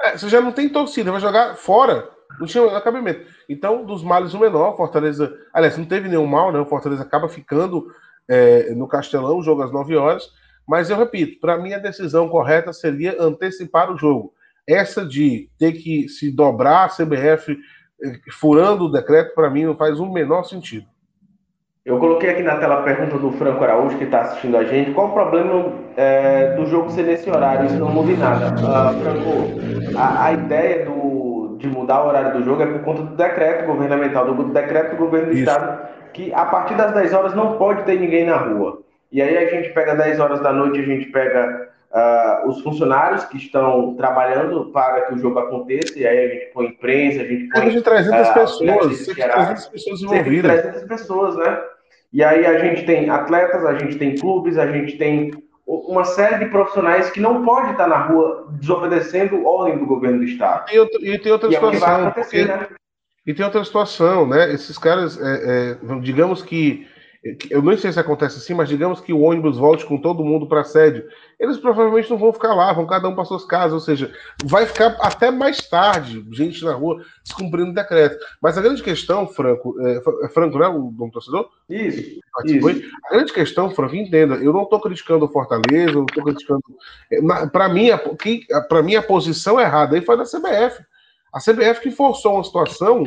É, 0.01 0.19
você 0.19 0.29
já 0.29 0.41
não 0.41 0.53
tem 0.53 0.69
torcida, 0.69 1.13
vai 1.13 1.21
jogar 1.21 1.57
fora. 1.57 2.09
Não 2.41 2.47
tinha 2.47 2.65
acabamento. 2.77 3.27
Então, 3.49 3.85
dos 3.85 4.03
males 4.03 4.33
o 4.33 4.39
menor, 4.41 4.77
Fortaleza. 4.77 5.37
Aliás, 5.53 5.77
não 5.77 5.85
teve 5.85 6.09
nenhum 6.09 6.27
mal, 6.27 6.51
né? 6.51 6.59
O 6.59 6.67
Fortaleza 6.67 7.03
acaba 7.03 7.29
ficando 7.29 7.93
é, 8.27 8.75
no 8.75 8.89
Castelão, 8.89 9.43
jogo 9.43 9.63
às 9.63 9.73
9 9.73 9.97
horas. 9.97 10.31
Mas 10.73 10.89
eu 10.89 10.97
repito, 10.97 11.39
para 11.39 11.59
mim 11.59 11.75
a 11.75 11.79
decisão 11.79 12.31
correta 12.31 12.73
seria 12.73 13.15
antecipar 13.21 13.93
o 13.93 13.99
jogo. 13.99 14.33
Essa 14.67 15.05
de 15.05 15.51
ter 15.59 15.73
que 15.73 16.09
se 16.09 16.35
dobrar 16.35 16.87
a 16.87 16.89
CBF 16.89 17.55
é, 18.03 18.13
furando 18.31 18.85
o 18.85 18.91
decreto, 18.91 19.35
para 19.35 19.51
mim 19.51 19.67
não 19.67 19.77
faz 19.77 20.01
o 20.01 20.11
menor 20.11 20.45
sentido. 20.45 20.87
Eu 21.85 21.99
coloquei 21.99 22.31
aqui 22.31 22.43
na 22.43 22.57
tela 22.57 22.77
a 22.77 22.83
pergunta 22.85 23.19
do 23.19 23.33
Franco 23.33 23.63
Araújo, 23.63 23.99
que 23.99 24.05
está 24.05 24.23
assistindo 24.23 24.57
a 24.57 24.65
gente. 24.65 24.93
Qual 24.93 25.09
o 25.09 25.13
problema 25.13 25.75
é, 25.95 26.55
do 26.57 26.65
jogo 26.65 26.89
ser 26.89 27.03
nesse 27.03 27.29
horário? 27.29 27.67
Isso 27.67 27.77
não 27.77 27.91
muda 27.91 28.11
em 28.11 28.17
nada. 28.17 28.55
Uh, 28.55 29.03
Franco, 29.03 29.99
a, 29.99 30.25
a, 30.25 30.33
ideia 30.33 30.87
do, 30.87 31.59
de 31.59 31.69
mudar 31.69 32.03
o 32.03 32.09
horário 32.09 32.39
do 32.39 32.43
jogo 32.43 32.63
é 32.63 32.67
por 32.67 32.81
conta 32.81 33.03
do 33.03 33.15
decreto 33.15 33.67
governamental, 33.67 34.35
do 34.35 34.45
decreto 34.45 34.93
do 34.93 34.97
governo 34.97 35.27
do 35.27 35.33
Isso. 35.35 35.43
Estado, 35.43 35.87
que 36.15 36.33
a 36.33 36.47
partir 36.47 36.77
das 36.77 36.95
10 36.95 37.13
horas 37.13 37.35
não 37.35 37.59
pode 37.59 37.83
ter 37.83 38.01
ninguém 38.01 38.25
na 38.25 38.39
rua. 38.39 38.82
E 39.13 39.21
aí 39.21 39.37
a 39.37 39.51
gente 39.51 39.69
pega 39.75 39.95
10 39.95 40.19
horas 40.19 40.41
da 40.41 40.53
noite, 40.53 40.81
a 40.81 40.83
gente 40.83 41.07
pega 41.07 41.69
uh, 41.93 42.49
os 42.49 42.63
funcionários 42.63 43.25
que 43.27 43.37
estão 43.37 43.95
trabalhando 43.95 44.71
para 44.73 45.03
que 45.03 45.15
o 45.15 45.19
jogo 45.19 45.39
aconteça, 45.39 45.99
e 45.99 46.07
aí 46.07 46.19
a 46.19 46.29
gente 46.29 46.47
põe 46.47 46.67
imprensa, 46.69 47.21
a 47.21 47.25
gente 47.25 47.49
põe... 47.49 47.61
Cerca 47.61 47.71
de 47.71 47.83
300 47.83 48.29
uh, 48.29 48.35
pessoas, 48.35 48.99
cerca 49.05 49.23
de 49.23 49.33
300 49.33 49.67
pessoas 49.69 50.03
envolvidas. 50.03 50.63
300 50.63 50.83
pessoas, 50.85 51.37
né? 51.37 51.61
E 52.11 52.25
aí 52.25 52.47
a 52.47 52.59
gente 52.59 52.85
tem 52.85 53.11
atletas, 53.11 53.65
a 53.65 53.79
gente 53.79 53.97
tem 53.97 54.17
clubes, 54.17 54.57
a 54.57 54.67
gente 54.67 54.97
tem 54.97 55.31
uma 55.67 56.05
série 56.05 56.45
de 56.45 56.51
profissionais 56.51 57.11
que 57.11 57.21
não 57.21 57.45
pode 57.45 57.73
estar 57.73 57.87
na 57.87 57.99
rua 57.99 58.47
desobedecendo 58.51 59.47
ordem 59.47 59.79
do 59.79 59.87
governo 59.87 60.19
do 60.19 60.25
estado. 60.25 60.71
E, 60.73 60.79
outro, 60.79 61.05
e 61.05 61.19
tem 61.19 61.33
outra 61.33 61.49
e 61.49 61.53
situação. 61.53 62.09
É 62.09 62.11
porque, 62.11 62.45
né? 62.45 62.67
E 63.27 63.33
tem 63.33 63.45
outra 63.45 63.65
situação, 63.65 64.27
né? 64.27 64.53
Esses 64.53 64.77
caras, 64.77 65.19
é, 65.21 65.77
é, 65.79 66.01
digamos 66.01 66.43
que 66.43 66.87
eu 67.51 67.63
não 67.63 67.77
sei 67.77 67.93
se 67.93 68.01
acontece 68.01 68.39
assim, 68.39 68.53
mas 68.53 68.69
digamos 68.69 69.01
que 69.01 69.13
o 69.13 69.21
ônibus 69.21 69.57
volte 69.57 69.87
com 69.87 69.97
todo 69.97 70.25
mundo 70.25 70.49
para 70.49 70.63
a 70.63 70.65
sede, 70.65 71.05
eles 71.39 71.57
provavelmente 71.57 72.11
não 72.11 72.19
vão 72.19 72.33
ficar 72.33 72.53
lá, 72.53 72.73
vão 72.73 72.85
cada 72.85 73.09
um 73.09 73.15
para 73.15 73.25
suas 73.25 73.45
casas, 73.45 73.75
ou 73.75 73.81
seja, 73.81 74.13
vai 74.45 74.67
ficar 74.67 74.97
até 75.01 75.31
mais 75.31 75.59
tarde 75.69 76.27
gente 76.33 76.65
na 76.65 76.75
rua 76.75 77.01
descumprindo 77.23 77.71
o 77.71 77.75
decreto. 77.75 78.19
Mas 78.43 78.59
a 78.59 78.63
grande 78.63 78.83
questão, 78.83 79.29
Franco, 79.29 79.77
é, 79.81 80.03
é 80.25 80.29
Franco, 80.31 80.59
né, 80.59 80.67
o 80.67 80.91
nome 80.91 81.13
torcedor? 81.13 81.49
Isso, 81.71 82.21
isso. 82.45 82.83
A 83.07 83.15
grande 83.15 83.33
questão, 83.33 83.71
Franco, 83.71 83.95
entenda, 83.95 84.35
eu 84.35 84.53
não 84.53 84.65
estou 84.65 84.81
criticando 84.81 85.25
o 85.25 85.29
Fortaleza, 85.29 85.93
não 85.93 86.07
estou 86.07 86.25
criticando. 86.25 86.63
É, 87.13 87.47
para 87.47 87.69
mim, 87.69 87.91
para 88.69 88.83
mim, 88.83 88.97
a 88.97 89.03
posição 89.03 89.61
errada 89.61 89.95
aí 89.95 90.03
foi 90.05 90.17
da 90.17 90.25
CBF. 90.25 90.83
A 91.33 91.39
CBF 91.39 91.81
que 91.83 91.93
forçou 91.93 92.35
uma 92.35 92.45
situação 92.45 93.05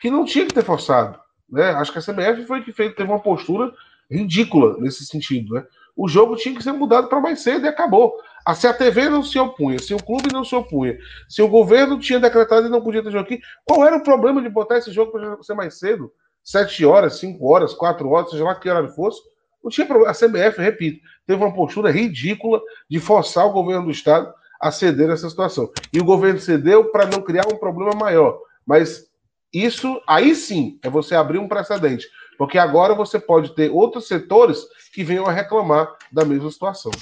que 0.00 0.10
não 0.10 0.24
tinha 0.24 0.46
que 0.46 0.54
ter 0.54 0.64
forçado. 0.64 1.18
Né? 1.50 1.70
Acho 1.70 1.92
que 1.92 1.98
a 1.98 2.02
CBF 2.02 2.46
foi 2.46 2.62
que 2.62 2.72
fez, 2.72 2.94
teve 2.94 3.10
uma 3.10 3.20
postura 3.20 3.72
ridícula 4.10 4.76
nesse 4.78 5.04
sentido. 5.04 5.54
Né? 5.54 5.64
O 5.96 6.08
jogo 6.08 6.36
tinha 6.36 6.54
que 6.54 6.62
ser 6.62 6.72
mudado 6.72 7.08
para 7.08 7.20
mais 7.20 7.40
cedo 7.40 7.64
e 7.64 7.68
acabou. 7.68 8.14
Ah, 8.44 8.54
se 8.54 8.66
a 8.66 8.72
TV 8.72 9.08
não 9.08 9.22
se 9.22 9.38
opunha, 9.38 9.78
se 9.78 9.92
o 9.92 10.02
clube 10.02 10.32
não 10.32 10.44
se 10.44 10.54
opunha, 10.54 10.96
se 11.28 11.42
o 11.42 11.48
governo 11.48 11.98
tinha 11.98 12.18
decretado 12.18 12.66
e 12.66 12.70
não 12.70 12.80
podia 12.80 13.02
ter 13.02 13.10
jogo 13.10 13.24
aqui, 13.24 13.40
qual 13.64 13.84
era 13.84 13.96
o 13.96 14.02
problema 14.02 14.40
de 14.40 14.48
botar 14.48 14.78
esse 14.78 14.90
jogo 14.90 15.12
para 15.12 15.42
ser 15.42 15.54
mais 15.54 15.78
cedo? 15.78 16.10
Sete 16.42 16.84
horas, 16.84 17.18
cinco 17.18 17.46
horas, 17.46 17.74
quatro 17.74 18.08
horas, 18.08 18.30
seja 18.30 18.44
lá 18.44 18.54
que 18.54 18.70
hora 18.70 18.88
fosse. 18.88 19.20
Não 19.62 19.70
tinha 19.70 19.86
problema. 19.86 20.10
A 20.10 20.14
CBF, 20.14 20.62
repito, 20.62 21.00
teve 21.26 21.42
uma 21.42 21.52
postura 21.52 21.90
ridícula 21.90 22.62
de 22.88 22.98
forçar 23.00 23.44
o 23.46 23.52
governo 23.52 23.84
do 23.84 23.90
Estado 23.90 24.32
a 24.60 24.70
ceder 24.70 25.08
nessa 25.08 25.28
situação. 25.28 25.70
E 25.92 26.00
o 26.00 26.04
governo 26.04 26.40
cedeu 26.40 26.90
para 26.90 27.06
não 27.06 27.20
criar 27.20 27.46
um 27.52 27.56
problema 27.56 27.92
maior. 27.94 28.38
Mas 28.66 29.07
isso 29.52 30.00
aí 30.06 30.34
sim 30.34 30.78
é 30.82 30.90
você 30.90 31.14
abrir 31.14 31.38
um 31.38 31.48
precedente, 31.48 32.06
porque 32.36 32.58
agora 32.58 32.94
você 32.94 33.18
pode 33.18 33.54
ter 33.54 33.70
outros 33.70 34.06
setores 34.06 34.66
que 34.92 35.02
venham 35.02 35.26
a 35.26 35.32
reclamar 35.32 35.88
da 36.12 36.24
mesma 36.24 36.50
situação. 36.50 36.92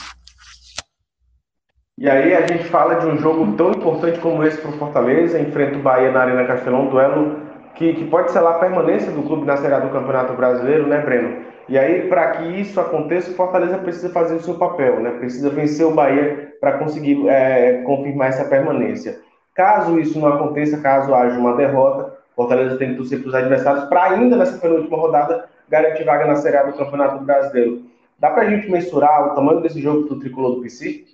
E 1.98 2.10
aí 2.10 2.34
a 2.34 2.46
gente 2.46 2.64
fala 2.64 2.96
de 2.96 3.06
um 3.06 3.16
jogo 3.18 3.56
tão 3.56 3.70
importante 3.70 4.18
como 4.20 4.44
esse 4.44 4.58
para 4.58 4.70
o 4.70 4.78
Fortaleza, 4.78 5.40
enfrenta 5.40 5.78
o 5.78 5.82
Bahia 5.82 6.12
na 6.12 6.20
Arena 6.20 6.46
Castelão, 6.46 6.86
um 6.86 6.90
duelo 6.90 7.40
que, 7.74 7.94
que 7.94 8.04
pode 8.04 8.32
lá 8.38 8.56
a 8.56 8.58
permanência 8.58 9.10
do 9.10 9.22
clube 9.22 9.46
na 9.46 9.56
Série 9.56 9.80
do 9.80 9.90
Campeonato 9.90 10.34
Brasileiro, 10.34 10.86
né, 10.86 11.00
Breno? 11.00 11.44
E 11.68 11.78
aí, 11.78 12.08
para 12.08 12.32
que 12.32 12.60
isso 12.60 12.80
aconteça, 12.80 13.30
o 13.30 13.34
Fortaleza 13.34 13.78
precisa 13.78 14.10
fazer 14.10 14.36
o 14.36 14.40
seu 14.40 14.54
papel, 14.54 15.00
né? 15.00 15.10
Precisa 15.12 15.50
vencer 15.50 15.84
o 15.84 15.94
Bahia 15.94 16.54
para 16.60 16.78
conseguir 16.78 17.26
é, 17.28 17.82
confirmar 17.82 18.28
essa 18.28 18.44
permanência. 18.44 19.20
Caso 19.54 19.98
isso 19.98 20.18
não 20.18 20.28
aconteça, 20.28 20.80
caso 20.80 21.14
haja 21.14 21.38
uma 21.38 21.56
derrota, 21.56 22.15
Fortaleza 22.36 22.76
tem 22.76 22.90
que 22.90 22.96
torcer 22.96 23.20
para 23.20 23.28
os 23.28 23.34
adversários 23.34 23.84
para 23.86 24.04
ainda 24.10 24.36
nessa 24.36 24.58
penúltima 24.58 24.98
rodada 24.98 25.48
garantir 25.68 26.04
vaga 26.04 26.26
na 26.26 26.36
Série 26.36 26.58
A 26.58 26.64
do 26.64 26.76
Campeonato 26.76 27.24
Brasileiro. 27.24 27.84
Dá 28.18 28.30
para 28.30 28.42
a 28.42 28.50
gente 28.50 28.70
mensurar 28.70 29.32
o 29.32 29.34
tamanho 29.34 29.62
desse 29.62 29.80
jogo 29.80 30.06
do 30.06 30.20
tricolor 30.20 30.56
do 30.56 30.60
PC? 30.60 31.04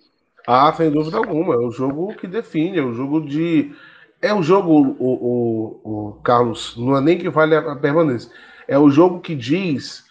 Ah, 0.47 0.73
sem 0.77 0.91
dúvida 0.91 1.17
alguma. 1.17 1.55
É 1.55 1.59
o 1.59 1.71
jogo 1.71 2.15
que 2.15 2.27
define, 2.27 2.79
é 2.79 2.83
o 2.83 2.93
jogo 2.93 3.21
de. 3.21 3.73
É 4.21 4.35
o 4.35 4.43
jogo, 4.43 4.97
o, 4.99 5.81
o, 5.85 6.09
o 6.09 6.13
Carlos, 6.23 6.77
não 6.77 6.97
é 6.97 7.01
nem 7.01 7.19
que 7.19 7.29
vale 7.29 7.57
a 7.57 7.77
permanência. 7.77 8.31
É 8.69 8.79
o 8.79 8.91
jogo 8.91 9.21
que 9.21 9.35
diz 9.35 10.05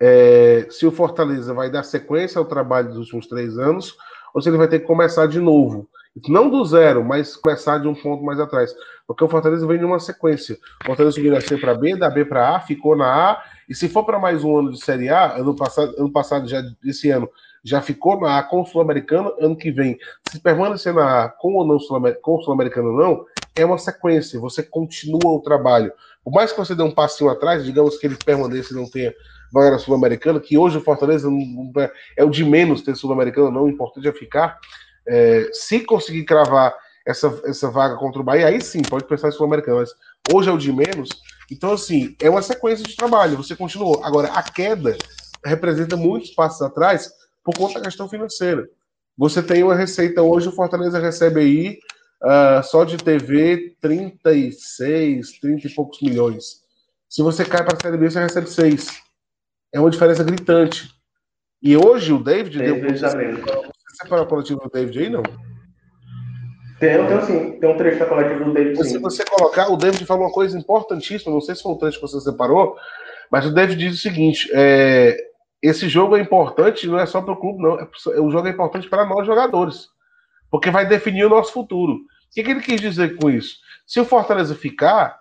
é, 0.00 0.66
se 0.70 0.86
o 0.86 0.92
Fortaleza 0.92 1.52
vai 1.54 1.70
dar 1.70 1.82
sequência 1.82 2.38
ao 2.38 2.44
trabalho 2.44 2.88
dos 2.88 2.98
últimos 2.98 3.26
três 3.26 3.58
anos 3.58 3.96
ou 4.32 4.40
se 4.40 4.48
ele 4.48 4.58
vai 4.58 4.68
ter 4.68 4.80
que 4.80 4.86
começar 4.86 5.26
de 5.26 5.40
novo. 5.40 5.88
Não 6.28 6.48
do 6.48 6.64
zero, 6.64 7.04
mas 7.04 7.36
começar 7.36 7.78
de 7.78 7.86
um 7.86 7.94
ponto 7.94 8.24
mais 8.24 8.40
atrás. 8.40 8.74
Porque 9.06 9.22
o 9.22 9.28
Fortaleza 9.28 9.66
vem 9.66 9.80
numa 9.80 10.00
sequência. 10.00 10.58
O 10.82 10.86
Fortaleza 10.86 11.16
subiu 11.16 11.32
da 11.32 11.40
C 11.40 11.56
para 11.58 11.74
B, 11.74 11.94
da 11.96 12.10
B 12.10 12.24
para 12.24 12.56
A, 12.56 12.60
ficou 12.60 12.96
na 12.96 13.32
A. 13.32 13.42
E 13.68 13.74
se 13.74 13.88
for 13.88 14.04
para 14.04 14.18
mais 14.18 14.42
um 14.42 14.58
ano 14.58 14.72
de 14.72 14.82
Série 14.82 15.08
A, 15.08 15.36
ano 15.36 15.54
passado, 15.54 15.94
ano 15.98 16.10
passado 16.10 16.48
já 16.48 16.62
esse 16.84 17.10
ano, 17.10 17.28
já 17.62 17.82
ficou 17.82 18.20
na 18.20 18.38
A 18.38 18.42
com 18.42 18.62
o 18.62 18.66
Sul-Americano, 18.66 19.34
ano 19.40 19.56
que 19.56 19.70
vem, 19.70 19.98
se 20.30 20.40
permanecer 20.40 20.94
na 20.94 21.24
A 21.24 21.28
com 21.28 21.54
ou 21.54 21.66
não 21.66 21.78
com 22.22 22.36
o 22.36 22.42
Sul-Americano 22.42 22.90
ou 22.90 22.96
não, 22.96 23.26
é 23.56 23.64
uma 23.64 23.78
sequência, 23.78 24.38
você 24.38 24.62
continua 24.62 25.32
o 25.32 25.40
trabalho. 25.40 25.92
Por 26.22 26.32
mais 26.32 26.52
que 26.52 26.58
você 26.58 26.74
dê 26.74 26.82
um 26.82 26.90
passinho 26.90 27.30
atrás, 27.30 27.64
digamos 27.64 27.96
que 27.98 28.06
ele 28.06 28.16
permaneça 28.24 28.72
e 28.72 28.76
não 28.76 28.88
tenha 28.88 29.14
vaga 29.52 29.78
sul-americana, 29.78 30.40
que 30.40 30.58
hoje 30.58 30.76
o 30.78 30.80
Fortaleza 30.80 31.28
é, 31.78 31.92
é 32.18 32.24
o 32.24 32.30
de 32.30 32.44
menos 32.44 32.82
ter 32.82 32.94
sul-americano, 32.96 33.50
não, 33.50 33.64
o 33.64 33.68
importante 33.68 34.06
é 34.06 34.12
ficar. 34.12 34.58
É, 35.08 35.48
se 35.52 35.80
conseguir 35.80 36.24
cravar 36.24 36.74
essa, 37.06 37.40
essa 37.44 37.70
vaga 37.70 37.96
contra 37.96 38.20
o 38.20 38.24
Bahia, 38.24 38.48
aí 38.48 38.60
sim, 38.60 38.82
pode 38.82 39.06
pensar 39.06 39.28
em 39.28 39.32
sul-americano, 39.32 39.78
mas 39.78 39.90
hoje 40.32 40.48
é 40.48 40.52
o 40.52 40.58
de 40.58 40.72
menos. 40.72 41.08
Então, 41.50 41.72
assim, 41.72 42.16
é 42.20 42.28
uma 42.28 42.42
sequência 42.42 42.84
de 42.84 42.96
trabalho, 42.96 43.36
você 43.36 43.54
continuou. 43.54 44.02
Agora, 44.04 44.28
a 44.28 44.42
queda 44.42 44.96
representa 45.44 45.96
muitos 45.96 46.30
passos 46.30 46.60
atrás 46.62 47.10
por 47.44 47.56
conta 47.56 47.74
da 47.74 47.84
questão 47.84 48.08
financeira. 48.08 48.68
Você 49.16 49.42
tem 49.42 49.62
uma 49.62 49.74
receita 49.74 50.20
hoje, 50.20 50.48
o 50.48 50.52
Fortaleza 50.52 50.98
recebe 50.98 51.40
aí 51.40 51.78
uh, 52.22 52.62
só 52.64 52.84
de 52.84 52.96
TV 52.96 53.76
36, 53.80 55.38
30 55.40 55.66
e 55.66 55.74
poucos 55.74 56.02
milhões. 56.02 56.66
Se 57.08 57.22
você 57.22 57.44
cai 57.44 57.64
para 57.64 57.76
a 57.76 57.80
Série 57.80 57.96
B, 57.96 58.10
você 58.10 58.20
recebe 58.20 58.50
6. 58.50 58.88
É 59.72 59.80
uma 59.80 59.90
diferença 59.90 60.24
gritante. 60.24 60.90
E 61.62 61.76
hoje 61.76 62.12
o 62.12 62.22
David 62.22 62.58
deu. 62.58 62.80
Você 62.80 63.06
separou 63.96 64.24
a 64.24 64.28
coletiva 64.28 64.60
do 64.60 64.70
David 64.70 64.98
aí, 64.98 65.10
não? 65.10 65.22
Tem, 66.78 67.06
tem 67.06 67.22
sim. 67.22 67.58
Tem 67.58 67.70
um 67.70 67.76
trecho 67.76 67.98
da 67.98 68.06
coletiva 68.06 68.44
do 68.44 68.52
David. 68.52 68.84
Se 68.86 68.98
você 68.98 69.24
colocar, 69.24 69.70
o 69.70 69.76
David 69.76 70.04
falou 70.04 70.24
uma 70.24 70.32
coisa 70.32 70.58
importantíssima, 70.58 71.32
não 71.32 71.40
sei 71.40 71.54
se 71.54 71.62
foi 71.62 71.72
o 71.72 71.78
trecho 71.78 71.98
que 71.98 72.06
você 72.06 72.20
separou, 72.20 72.76
mas 73.30 73.46
o 73.46 73.54
David 73.54 73.78
diz 73.78 73.98
o 73.98 74.02
seguinte: 74.02 74.50
é, 74.52 75.16
esse 75.62 75.88
jogo 75.88 76.16
é 76.16 76.20
importante, 76.20 76.86
não 76.86 76.98
é 76.98 77.06
só 77.06 77.22
para 77.22 77.32
o 77.32 77.36
clube, 77.36 77.62
não. 77.62 77.80
É, 77.80 78.20
o 78.20 78.30
jogo 78.30 78.46
é 78.46 78.50
importante 78.50 78.88
para 78.88 79.06
nós 79.06 79.26
jogadores. 79.26 79.88
Porque 80.50 80.70
vai 80.70 80.86
definir 80.86 81.24
o 81.24 81.30
nosso 81.30 81.52
futuro. 81.52 81.94
O 81.94 81.98
que, 82.32 82.42
que 82.42 82.50
ele 82.50 82.60
quis 82.60 82.80
dizer 82.80 83.16
com 83.16 83.30
isso? 83.30 83.56
Se 83.86 83.98
o 83.98 84.04
Fortaleza 84.04 84.54
ficar, 84.54 85.18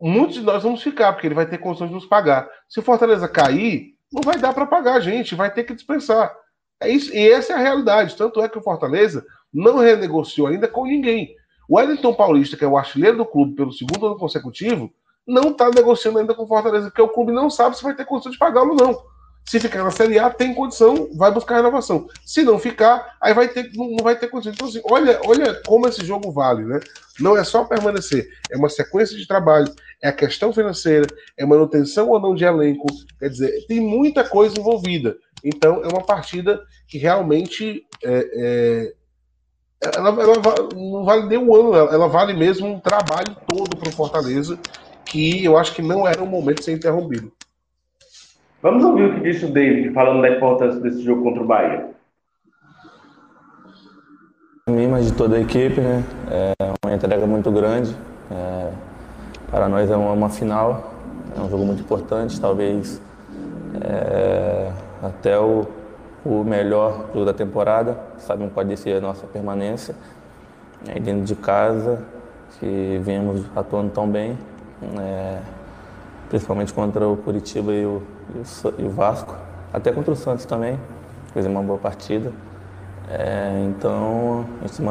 muitos 0.00 0.36
de 0.36 0.42
nós 0.42 0.62
vamos 0.62 0.82
ficar, 0.82 1.12
porque 1.12 1.26
ele 1.26 1.34
vai 1.34 1.46
ter 1.46 1.58
condições 1.58 1.88
de 1.88 1.94
nos 1.94 2.06
pagar. 2.06 2.48
Se 2.68 2.78
o 2.78 2.82
Fortaleza 2.82 3.26
cair, 3.26 3.94
não 4.12 4.22
vai 4.22 4.38
dar 4.38 4.52
para 4.52 4.66
pagar 4.66 4.94
a 4.94 5.00
gente, 5.00 5.34
vai 5.34 5.52
ter 5.52 5.64
que 5.64 5.74
dispensar. 5.74 6.32
É 6.82 6.90
isso, 6.90 7.14
e 7.14 7.30
essa 7.30 7.52
é 7.52 7.56
a 7.56 7.60
realidade. 7.60 8.16
Tanto 8.16 8.42
é 8.42 8.48
que 8.48 8.58
o 8.58 8.62
Fortaleza 8.62 9.24
não 9.52 9.78
renegociou 9.78 10.48
ainda 10.48 10.66
com 10.68 10.86
ninguém. 10.86 11.34
O 11.68 11.76
Wellington 11.76 12.14
Paulista, 12.14 12.56
que 12.56 12.64
é 12.64 12.68
o 12.68 12.76
artilheiro 12.76 13.18
do 13.18 13.24
clube 13.24 13.54
pelo 13.54 13.72
segundo 13.72 14.06
ano 14.06 14.18
consecutivo, 14.18 14.92
não 15.26 15.50
está 15.50 15.70
negociando 15.70 16.18
ainda 16.18 16.34
com 16.34 16.42
o 16.42 16.48
Fortaleza, 16.48 16.86
porque 16.86 17.02
o 17.02 17.08
clube 17.08 17.32
não 17.32 17.48
sabe 17.48 17.76
se 17.76 17.82
vai 17.82 17.94
ter 17.94 18.04
condição 18.04 18.32
de 18.32 18.38
pagá-lo 18.38 18.70
ou 18.70 18.76
não. 18.76 19.11
Se 19.44 19.58
ficar 19.58 19.82
na 19.82 19.90
Série 19.90 20.18
A, 20.18 20.30
tem 20.30 20.54
condição, 20.54 21.08
vai 21.14 21.30
buscar 21.30 21.56
renovação. 21.56 22.08
Se 22.24 22.42
não 22.42 22.58
ficar, 22.58 23.16
aí 23.20 23.34
vai 23.34 23.48
ter, 23.48 23.70
não, 23.74 23.96
vai 24.02 24.18
ter 24.18 24.28
condição. 24.28 24.52
Então, 24.52 24.68
assim, 24.68 24.80
olha, 24.88 25.20
olha 25.24 25.60
como 25.66 25.88
esse 25.88 26.04
jogo 26.04 26.30
vale, 26.30 26.64
né? 26.64 26.80
Não 27.18 27.36
é 27.36 27.44
só 27.44 27.64
permanecer, 27.64 28.28
é 28.50 28.56
uma 28.56 28.68
sequência 28.68 29.16
de 29.16 29.26
trabalho, 29.26 29.72
é 30.00 30.08
a 30.08 30.12
questão 30.12 30.52
financeira, 30.52 31.06
é 31.36 31.44
manutenção 31.44 32.08
ou 32.08 32.20
não 32.20 32.34
de 32.34 32.44
elenco. 32.44 32.86
Quer 33.18 33.28
dizer, 33.28 33.66
tem 33.66 33.80
muita 33.80 34.24
coisa 34.24 34.58
envolvida. 34.58 35.16
Então, 35.44 35.82
é 35.82 35.88
uma 35.88 36.04
partida 36.04 36.60
que 36.86 36.98
realmente 36.98 37.84
é, 38.04 38.30
é, 38.34 38.94
ela, 39.96 40.08
ela, 40.22 40.34
não 40.74 41.04
vale 41.04 41.26
nem 41.26 41.38
um 41.38 41.54
ano, 41.54 41.74
ela, 41.74 41.92
ela 41.92 42.08
vale 42.08 42.32
mesmo 42.32 42.68
um 42.68 42.78
trabalho 42.78 43.36
todo 43.46 43.76
para 43.76 43.88
o 43.88 43.92
Fortaleza, 43.92 44.58
que 45.04 45.44
eu 45.44 45.58
acho 45.58 45.74
que 45.74 45.82
não 45.82 46.06
era 46.06 46.22
um 46.22 46.26
momento 46.26 46.58
de 46.58 46.64
ser 46.64 46.72
interrompido. 46.72 47.32
Vamos 48.62 48.84
ouvir 48.84 49.10
o 49.10 49.14
que 49.14 49.20
disse 49.20 49.44
o 49.44 49.52
David 49.52 49.92
falando 49.92 50.22
da 50.22 50.30
importância 50.30 50.80
desse 50.80 51.02
jogo 51.02 51.24
contra 51.24 51.42
o 51.42 51.46
Bahia. 51.46 51.90
mim, 54.70 54.86
mas 54.86 55.06
de 55.06 55.12
toda 55.14 55.36
a 55.36 55.40
equipe, 55.40 55.80
né? 55.80 56.04
É 56.30 56.72
uma 56.84 56.94
entrega 56.94 57.26
muito 57.26 57.50
grande. 57.50 57.92
É, 58.30 58.70
para 59.50 59.68
nós 59.68 59.90
é 59.90 59.96
uma, 59.96 60.12
uma, 60.12 60.30
final, 60.30 60.94
é 61.36 61.40
um 61.40 61.50
jogo 61.50 61.64
muito 61.64 61.80
importante, 61.80 62.40
talvez 62.40 63.02
é, 63.84 64.70
até 65.02 65.36
o, 65.36 65.66
o 66.24 66.44
melhor 66.44 67.06
jogo 67.12 67.26
da 67.26 67.34
temporada. 67.34 67.98
Sabemos 68.18 68.52
pode 68.52 68.76
ser 68.76 68.98
a 68.98 69.00
nossa 69.00 69.26
permanência 69.26 69.96
é, 70.86 71.00
dentro 71.00 71.24
de 71.24 71.34
casa, 71.34 72.00
que 72.60 73.00
viemos 73.02 73.44
atuando 73.56 73.90
tão 73.90 74.08
bem. 74.08 74.38
É, 75.00 75.61
principalmente 76.32 76.72
contra 76.72 77.06
o 77.06 77.14
Curitiba 77.14 77.74
e 77.74 77.84
o, 77.84 78.02
e 78.78 78.82
o, 78.84 78.88
Vasco, 78.88 79.36
até 79.70 79.92
contra 79.92 80.14
o 80.14 80.16
Santos 80.16 80.46
também, 80.46 80.80
fez 81.34 81.44
uma 81.44 81.62
boa 81.62 81.78
partida. 81.78 82.32
É, 83.10 83.62
então, 83.68 84.46
isso 84.64 84.82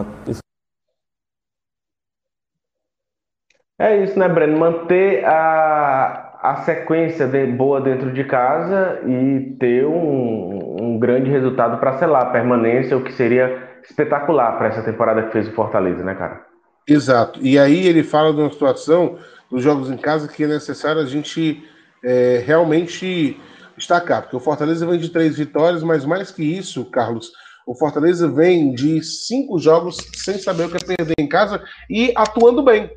é 3.79 4.03
isso, 4.03 4.19
né, 4.19 4.29
Breno? 4.29 4.59
Manter 4.59 5.25
a, 5.25 6.37
a 6.43 6.55
sequência 6.57 7.25
de, 7.25 7.47
boa 7.47 7.81
dentro 7.81 8.13
de 8.13 8.23
casa 8.23 9.01
e 9.07 9.55
ter 9.59 9.83
um, 9.83 10.75
um 10.79 10.99
grande 10.99 11.31
resultado 11.31 11.79
para 11.79 11.97
selar 11.97 12.21
a 12.21 12.29
permanência, 12.29 12.95
o 12.95 13.03
que 13.03 13.11
seria 13.13 13.81
espetacular 13.83 14.59
para 14.59 14.67
essa 14.67 14.83
temporada 14.83 15.23
que 15.23 15.31
fez 15.31 15.47
o 15.47 15.53
Fortaleza, 15.53 16.03
né, 16.03 16.13
cara? 16.13 16.45
Exato. 16.87 17.39
E 17.41 17.57
aí 17.57 17.87
ele 17.87 18.03
fala 18.03 18.31
de 18.31 18.41
uma 18.41 18.51
situação 18.51 19.17
dos 19.51 19.61
jogos 19.61 19.91
em 19.91 19.97
casa 19.97 20.29
que 20.29 20.45
é 20.45 20.47
necessário 20.47 21.01
a 21.01 21.05
gente 21.05 21.63
é, 22.03 22.41
realmente 22.45 23.39
destacar, 23.77 24.21
porque 24.21 24.35
o 24.35 24.39
Fortaleza 24.39 24.85
vem 24.85 24.97
de 24.97 25.09
três 25.09 25.37
vitórias, 25.37 25.83
mas 25.83 26.05
mais 26.05 26.31
que 26.31 26.43
isso, 26.43 26.85
Carlos, 26.85 27.31
o 27.67 27.75
Fortaleza 27.75 28.27
vem 28.27 28.73
de 28.73 29.03
cinco 29.03 29.59
jogos 29.59 29.97
sem 30.15 30.37
saber 30.37 30.65
o 30.65 30.69
que 30.69 30.77
é 30.77 30.95
perder 30.95 31.15
em 31.19 31.27
casa 31.27 31.61
e 31.89 32.13
atuando 32.15 32.63
bem. 32.63 32.89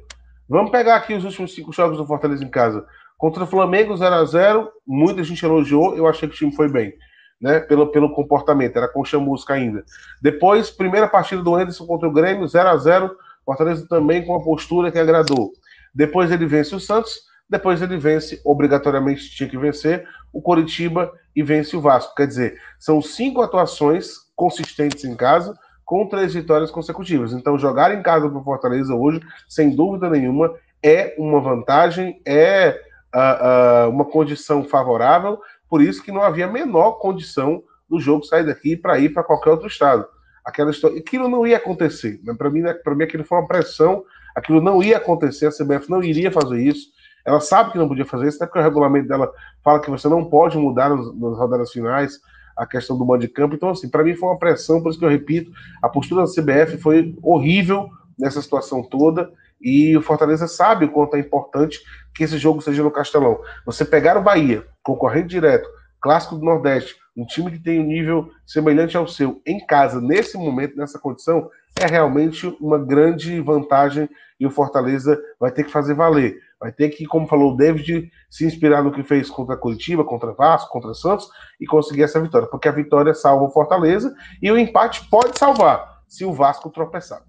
Vamos 0.48 0.70
pegar 0.70 0.96
aqui 0.96 1.14
os 1.14 1.24
últimos 1.24 1.54
cinco 1.54 1.72
jogos 1.72 1.98
do 1.98 2.06
Fortaleza 2.06 2.44
em 2.44 2.50
casa. 2.50 2.86
Contra 3.18 3.44
o 3.44 3.46
Flamengo, 3.46 3.96
0 3.96 4.14
a 4.14 4.24
0 4.24 4.70
muita 4.86 5.24
gente 5.24 5.44
elogiou, 5.44 5.96
eu 5.96 6.06
achei 6.06 6.28
que 6.28 6.34
o 6.34 6.38
time 6.38 6.54
foi 6.54 6.70
bem. 6.70 6.92
Né, 7.40 7.60
pelo, 7.60 7.88
pelo 7.88 8.14
comportamento, 8.14 8.76
era 8.76 8.88
com 8.88 9.04
chamusca 9.04 9.54
ainda. 9.54 9.84
Depois, 10.22 10.70
primeira 10.70 11.08
partida 11.08 11.42
do 11.42 11.54
Anderson 11.54 11.84
contra 11.84 12.08
o 12.08 12.12
Grêmio, 12.12 12.46
0 12.46 12.68
a 12.68 12.76
0 12.76 13.10
Fortaleza 13.44 13.86
também 13.86 14.24
com 14.24 14.34
a 14.34 14.42
postura 14.42 14.90
que 14.90 14.98
agradou. 14.98 15.52
Depois 15.94 16.30
ele 16.30 16.46
vence 16.46 16.74
o 16.74 16.80
Santos, 16.80 17.20
depois 17.48 17.80
ele 17.82 17.96
vence, 17.96 18.40
obrigatoriamente 18.44 19.30
tinha 19.30 19.48
que 19.48 19.58
vencer, 19.58 20.06
o 20.32 20.40
Coritiba 20.40 21.12
e 21.36 21.42
vence 21.42 21.76
o 21.76 21.80
Vasco. 21.80 22.14
Quer 22.14 22.26
dizer, 22.26 22.58
são 22.78 23.00
cinco 23.00 23.42
atuações 23.42 24.14
consistentes 24.34 25.04
em 25.04 25.14
casa, 25.14 25.56
com 25.84 26.08
três 26.08 26.32
vitórias 26.32 26.70
consecutivas. 26.70 27.32
Então, 27.32 27.58
jogar 27.58 27.94
em 27.94 28.02
casa 28.02 28.28
para 28.28 28.42
Fortaleza 28.42 28.94
hoje, 28.94 29.20
sem 29.48 29.70
dúvida 29.76 30.08
nenhuma, 30.08 30.54
é 30.82 31.14
uma 31.18 31.40
vantagem, 31.40 32.20
é 32.26 32.80
uh, 33.14 33.86
uh, 33.86 33.90
uma 33.90 34.04
condição 34.04 34.64
favorável, 34.64 35.38
por 35.68 35.82
isso 35.82 36.02
que 36.02 36.12
não 36.12 36.22
havia 36.22 36.46
a 36.46 36.50
menor 36.50 36.92
condição 36.92 37.62
do 37.88 38.00
jogo 38.00 38.24
sair 38.24 38.44
daqui 38.44 38.76
para 38.76 38.98
ir 38.98 39.10
para 39.10 39.22
qualquer 39.22 39.50
outro 39.50 39.66
estado. 39.66 40.06
Aquela 40.44 40.70
história, 40.70 40.98
aquilo 40.98 41.28
não 41.28 41.46
ia 41.46 41.56
acontecer. 41.56 42.20
Né? 42.24 42.34
Para 42.36 42.50
mim, 42.50 42.60
né, 42.60 42.74
mim, 42.86 43.04
aquilo 43.04 43.24
foi 43.24 43.38
uma 43.38 43.46
pressão 43.46 44.04
aquilo 44.34 44.60
não 44.60 44.82
ia 44.82 44.96
acontecer, 44.96 45.46
a 45.46 45.50
CBF 45.50 45.90
não 45.90 46.02
iria 46.02 46.30
fazer 46.30 46.60
isso. 46.60 46.88
Ela 47.24 47.40
sabe 47.40 47.72
que 47.72 47.78
não 47.78 47.88
podia 47.88 48.04
fazer 48.04 48.28
isso, 48.28 48.36
até 48.36 48.46
porque 48.46 48.58
o 48.58 48.62
regulamento 48.62 49.08
dela 49.08 49.32
fala 49.62 49.80
que 49.80 49.90
você 49.90 50.08
não 50.08 50.24
pode 50.24 50.58
mudar 50.58 50.90
nas, 50.90 51.06
rodadas 51.38 51.70
finais 51.72 52.20
a 52.56 52.66
questão 52.66 52.98
do 52.98 53.04
mando 53.04 53.22
de 53.22 53.28
campo. 53.28 53.54
Então, 53.54 53.70
assim, 53.70 53.88
para 53.88 54.04
mim 54.04 54.14
foi 54.14 54.28
uma 54.28 54.38
pressão, 54.38 54.82
por 54.82 54.90
isso 54.90 54.98
que 54.98 55.04
eu 55.04 55.10
repito, 55.10 55.50
a 55.82 55.88
postura 55.88 56.24
da 56.24 56.30
CBF 56.30 56.78
foi 56.78 57.16
horrível 57.22 57.88
nessa 58.18 58.42
situação 58.42 58.82
toda. 58.82 59.30
E 59.60 59.96
o 59.96 60.02
Fortaleza 60.02 60.46
sabe 60.46 60.84
o 60.84 60.90
quanto 60.90 61.16
é 61.16 61.20
importante 61.20 61.80
que 62.14 62.22
esse 62.22 62.36
jogo 62.36 62.60
seja 62.60 62.82
no 62.82 62.90
Castelão. 62.90 63.40
Você 63.64 63.84
pegar 63.84 64.16
o 64.18 64.22
Bahia, 64.22 64.66
concorrente 64.82 65.28
direto, 65.28 65.68
clássico 66.00 66.36
do 66.36 66.44
Nordeste, 66.44 66.96
um 67.16 67.24
time 67.24 67.50
que 67.50 67.58
tem 67.58 67.80
um 67.80 67.86
nível 67.86 68.30
semelhante 68.46 68.96
ao 68.96 69.08
seu, 69.08 69.40
em 69.46 69.64
casa, 69.64 70.00
nesse 70.00 70.36
momento, 70.36 70.76
nessa 70.76 70.98
condição, 70.98 71.48
é 71.80 71.86
realmente 71.86 72.46
uma 72.60 72.78
grande 72.78 73.40
vantagem 73.40 74.08
e 74.38 74.46
o 74.46 74.50
Fortaleza 74.50 75.20
vai 75.38 75.50
ter 75.50 75.64
que 75.64 75.72
fazer 75.72 75.94
valer. 75.94 76.38
Vai 76.60 76.72
ter 76.72 76.88
que, 76.90 77.04
como 77.04 77.26
falou 77.26 77.52
o 77.52 77.56
David, 77.56 78.10
se 78.30 78.46
inspirar 78.46 78.82
no 78.82 78.92
que 78.92 79.02
fez 79.02 79.28
contra 79.28 79.56
Curitiba, 79.56 80.04
contra 80.04 80.32
Vasco, 80.32 80.70
contra 80.70 80.94
Santos 80.94 81.28
e 81.60 81.66
conseguir 81.66 82.04
essa 82.04 82.20
vitória, 82.20 82.48
porque 82.48 82.68
a 82.68 82.72
vitória 82.72 83.12
salva 83.12 83.44
o 83.44 83.50
Fortaleza 83.50 84.14
e 84.40 84.50
o 84.50 84.58
empate 84.58 85.08
pode 85.08 85.38
salvar 85.38 86.02
se 86.06 86.24
o 86.24 86.32
Vasco 86.32 86.70
tropeçar. 86.70 87.22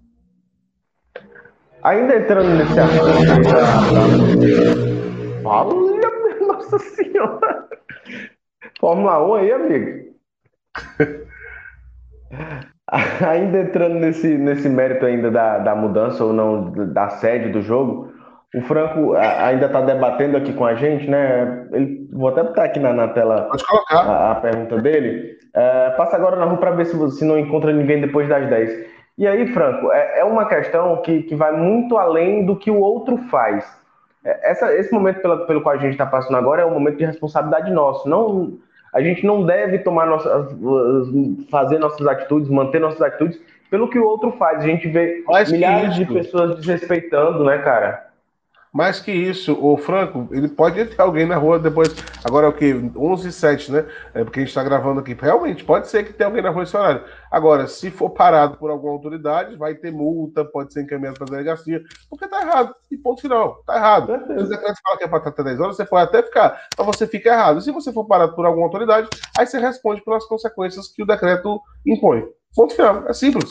Ainda 1.82 2.16
entrando 2.16 2.48
nesse 2.56 2.80
assunto. 2.80 3.50
Olha, 5.44 6.46
nossa 6.46 6.78
senhora! 6.78 7.68
Fórmula 8.80 9.26
1 9.26 9.34
aí, 9.34 9.52
amigo. 9.52 10.16
ainda 13.26 13.60
entrando 13.60 13.94
nesse, 13.94 14.28
nesse 14.38 14.68
mérito 14.68 15.04
ainda 15.04 15.30
da, 15.30 15.58
da 15.58 15.74
mudança 15.74 16.24
ou 16.24 16.32
não 16.32 16.70
da 16.70 17.08
sede 17.08 17.50
do 17.50 17.60
jogo, 17.60 18.12
o 18.54 18.60
Franco 18.62 19.14
ainda 19.14 19.66
está 19.66 19.80
debatendo 19.80 20.36
aqui 20.36 20.52
com 20.52 20.64
a 20.64 20.74
gente, 20.74 21.08
né? 21.10 21.66
Ele, 21.72 22.08
vou 22.12 22.28
até 22.28 22.42
botar 22.42 22.64
aqui 22.64 22.78
na, 22.78 22.92
na 22.92 23.08
tela 23.08 23.50
a, 23.90 24.32
a, 24.32 24.34
pergunta 24.36 24.78
dele. 24.80 25.36
É, 25.52 25.90
passa 25.90 26.16
agora 26.16 26.36
na 26.36 26.44
rua 26.44 26.58
para 26.58 26.70
ver 26.70 26.86
se, 26.86 27.10
se 27.10 27.24
não 27.24 27.38
encontra 27.38 27.72
ninguém 27.72 28.00
depois 28.00 28.28
das 28.28 28.48
10. 28.48 28.86
E 29.18 29.26
aí, 29.26 29.46
Franco, 29.48 29.90
é, 29.92 30.20
é 30.20 30.24
uma 30.24 30.46
questão 30.46 31.02
que, 31.02 31.24
que 31.24 31.34
vai 31.34 31.52
muito 31.52 31.96
além 31.98 32.46
do 32.46 32.56
que 32.56 32.70
o 32.70 32.80
outro 32.80 33.18
faz. 33.30 33.66
É, 34.24 34.50
essa, 34.50 34.72
esse 34.74 34.92
momento 34.92 35.20
pelo, 35.20 35.46
pelo 35.46 35.60
qual 35.60 35.74
a 35.74 35.78
gente 35.78 35.92
está 35.92 36.06
passando 36.06 36.36
agora 36.36 36.62
é 36.62 36.66
um 36.66 36.72
momento 36.72 36.98
de 36.98 37.04
responsabilidade 37.04 37.70
nosso. 37.72 38.08
Não, 38.08 38.58
a 38.96 39.02
gente 39.02 39.26
não 39.26 39.44
deve 39.44 39.78
tomar 39.80 40.06
nossas, 40.06 40.56
fazer 41.50 41.78
nossas 41.78 42.06
atitudes, 42.06 42.48
manter 42.48 42.80
nossas 42.80 43.02
atitudes 43.02 43.38
pelo 43.70 43.90
que 43.90 43.98
o 43.98 44.06
outro 44.06 44.32
faz. 44.38 44.60
A 44.60 44.66
gente 44.66 44.88
vê 44.88 45.22
Mas 45.26 45.52
milhares 45.52 45.94
de 45.96 46.06
pessoas 46.06 46.56
desrespeitando, 46.56 47.44
né, 47.44 47.58
cara? 47.58 48.06
Mais 48.76 49.00
que 49.00 49.10
isso, 49.10 49.56
o 49.58 49.78
Franco, 49.78 50.28
ele 50.30 50.48
pode 50.48 50.84
ter 50.84 51.00
alguém 51.00 51.24
na 51.24 51.36
rua 51.36 51.58
depois. 51.58 51.96
Agora 52.22 52.44
é 52.44 52.50
o 52.50 52.52
que? 52.52 52.74
11 52.94 53.26
e 53.26 53.32
7, 53.32 53.72
né? 53.72 53.86
É 54.12 54.22
porque 54.22 54.40
a 54.40 54.42
gente 54.42 54.50
está 54.50 54.62
gravando 54.62 55.00
aqui. 55.00 55.16
Realmente, 55.18 55.64
pode 55.64 55.88
ser 55.88 56.04
que 56.04 56.12
tenha 56.12 56.28
alguém 56.28 56.42
na 56.42 56.50
rua 56.50 56.62
esse 56.62 56.76
horário. 56.76 57.02
Agora, 57.30 57.66
se 57.68 57.90
for 57.90 58.10
parado 58.10 58.58
por 58.58 58.70
alguma 58.70 58.92
autoridade, 58.92 59.56
vai 59.56 59.74
ter 59.74 59.90
multa, 59.90 60.44
pode 60.44 60.74
ser 60.74 60.82
encaminhado 60.82 61.16
para 61.16 61.26
a 61.26 61.30
delegacia, 61.30 61.82
porque 62.10 62.28
tá 62.28 62.42
errado. 62.42 62.74
E 62.90 62.98
ponto 62.98 63.22
final, 63.22 63.62
tá 63.66 63.76
errado. 63.76 64.12
Se 64.26 64.44
o 64.44 64.48
decreto 64.50 64.78
fala 64.84 64.98
que 64.98 65.04
é 65.04 65.08
para 65.08 65.18
estar 65.18 65.30
até 65.30 65.42
10 65.42 65.60
horas, 65.60 65.76
você 65.76 65.84
pode 65.86 66.04
até 66.04 66.22
ficar, 66.22 66.60
mas 66.76 66.86
você 66.86 67.06
fica 67.06 67.30
errado. 67.30 67.62
Se 67.62 67.70
você 67.70 67.90
for 67.90 68.04
parado 68.04 68.34
por 68.34 68.44
alguma 68.44 68.66
autoridade, 68.66 69.08
aí 69.38 69.46
você 69.46 69.58
responde 69.58 70.04
pelas 70.04 70.26
consequências 70.26 70.88
que 70.88 71.02
o 71.02 71.06
decreto 71.06 71.58
impõe. 71.86 72.26
Ponto 72.54 72.74
final. 72.74 73.08
É 73.08 73.14
simples. 73.14 73.48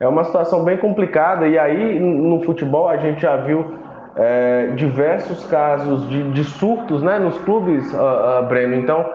É 0.00 0.08
uma 0.08 0.24
situação 0.24 0.64
bem 0.64 0.78
complicada, 0.78 1.46
e 1.46 1.58
aí 1.58 2.00
no 2.00 2.42
futebol 2.42 2.88
a 2.88 2.96
gente 2.96 3.20
já 3.20 3.36
viu 3.36 3.78
é, 4.16 4.68
diversos 4.74 5.46
casos 5.46 6.08
de, 6.08 6.32
de, 6.32 6.42
surtos 6.42 7.02
né, 7.02 7.18
nos 7.18 7.36
clubes, 7.38 7.92
uh, 7.92 8.40
uh, 8.40 8.46
Breno. 8.46 8.74
Então, 8.74 9.08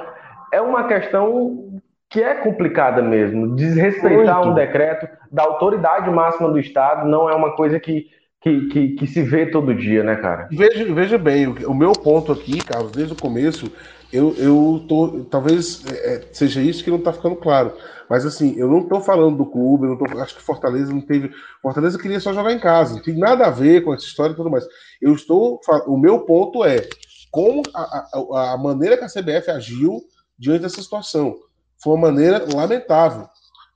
é 0.54 0.62
uma 0.62 0.88
questão 0.88 1.82
que 2.10 2.22
é 2.22 2.36
complicada 2.36 3.02
mesmo. 3.02 3.56
Desrespeitar 3.56 4.38
Muito. 4.38 4.50
um 4.52 4.54
decreto 4.54 5.08
da 5.32 5.44
autoridade 5.44 6.10
máxima 6.10 6.50
do 6.50 6.60
Estado 6.60 7.08
não 7.08 7.30
é 7.30 7.36
uma 7.36 7.56
coisa 7.56 7.80
que, 7.80 8.06
que, 8.46 8.68
que, 8.68 8.90
que 8.90 9.08
se 9.08 9.24
vê 9.24 9.48
todo 9.48 9.74
dia, 9.74 10.04
né, 10.04 10.16
cara? 10.18 10.48
Veja, 10.52 10.94
veja 10.94 11.18
bem, 11.18 11.48
o, 11.48 11.72
o 11.72 11.74
meu 11.74 11.94
ponto 11.94 12.32
aqui, 12.32 12.60
Carlos, 12.64 12.92
desde 12.92 13.14
o 13.14 13.18
começo, 13.18 13.72
eu, 14.14 14.36
eu 14.38 14.86
tô. 14.88 15.26
Talvez 15.32 15.84
é, 15.88 16.30
seja 16.32 16.62
isso 16.62 16.84
que 16.84 16.92
não 16.92 17.00
está 17.00 17.12
ficando 17.12 17.36
claro. 17.38 17.74
Mas 18.08 18.24
assim, 18.24 18.54
eu 18.56 18.70
não 18.70 18.82
estou 18.82 19.02
falando 19.02 19.38
do 19.38 19.48
clube, 19.48 19.88
eu 19.88 19.98
tô, 19.98 20.06
acho 20.20 20.36
que 20.36 20.44
Fortaleza 20.44 20.94
não 20.94 21.02
teve. 21.02 21.32
Fortaleza 21.60 21.98
queria 21.98 22.20
só 22.20 22.34
jogar 22.34 22.54
em 22.54 22.60
casa, 22.60 22.94
não 22.94 23.02
tem 23.02 23.18
nada 23.18 23.48
a 23.48 23.50
ver 23.50 23.84
com 23.84 23.92
essa 23.92 24.06
história 24.06 24.34
e 24.34 24.36
tudo 24.36 24.52
mais. 24.52 24.64
Eu 25.02 25.16
estou. 25.16 25.60
O 25.88 25.98
meu 25.98 26.20
ponto 26.20 26.64
é 26.64 26.88
como 27.32 27.64
a, 27.74 28.08
a, 28.14 28.54
a 28.54 28.58
maneira 28.60 28.96
que 28.96 29.06
a 29.06 29.10
CBF 29.10 29.50
agiu 29.50 30.04
diante 30.38 30.62
dessa 30.62 30.84
situação. 30.84 31.36
Foi 31.82 31.94
uma 31.94 32.12
maneira 32.12 32.46
lamentável. 32.54 33.28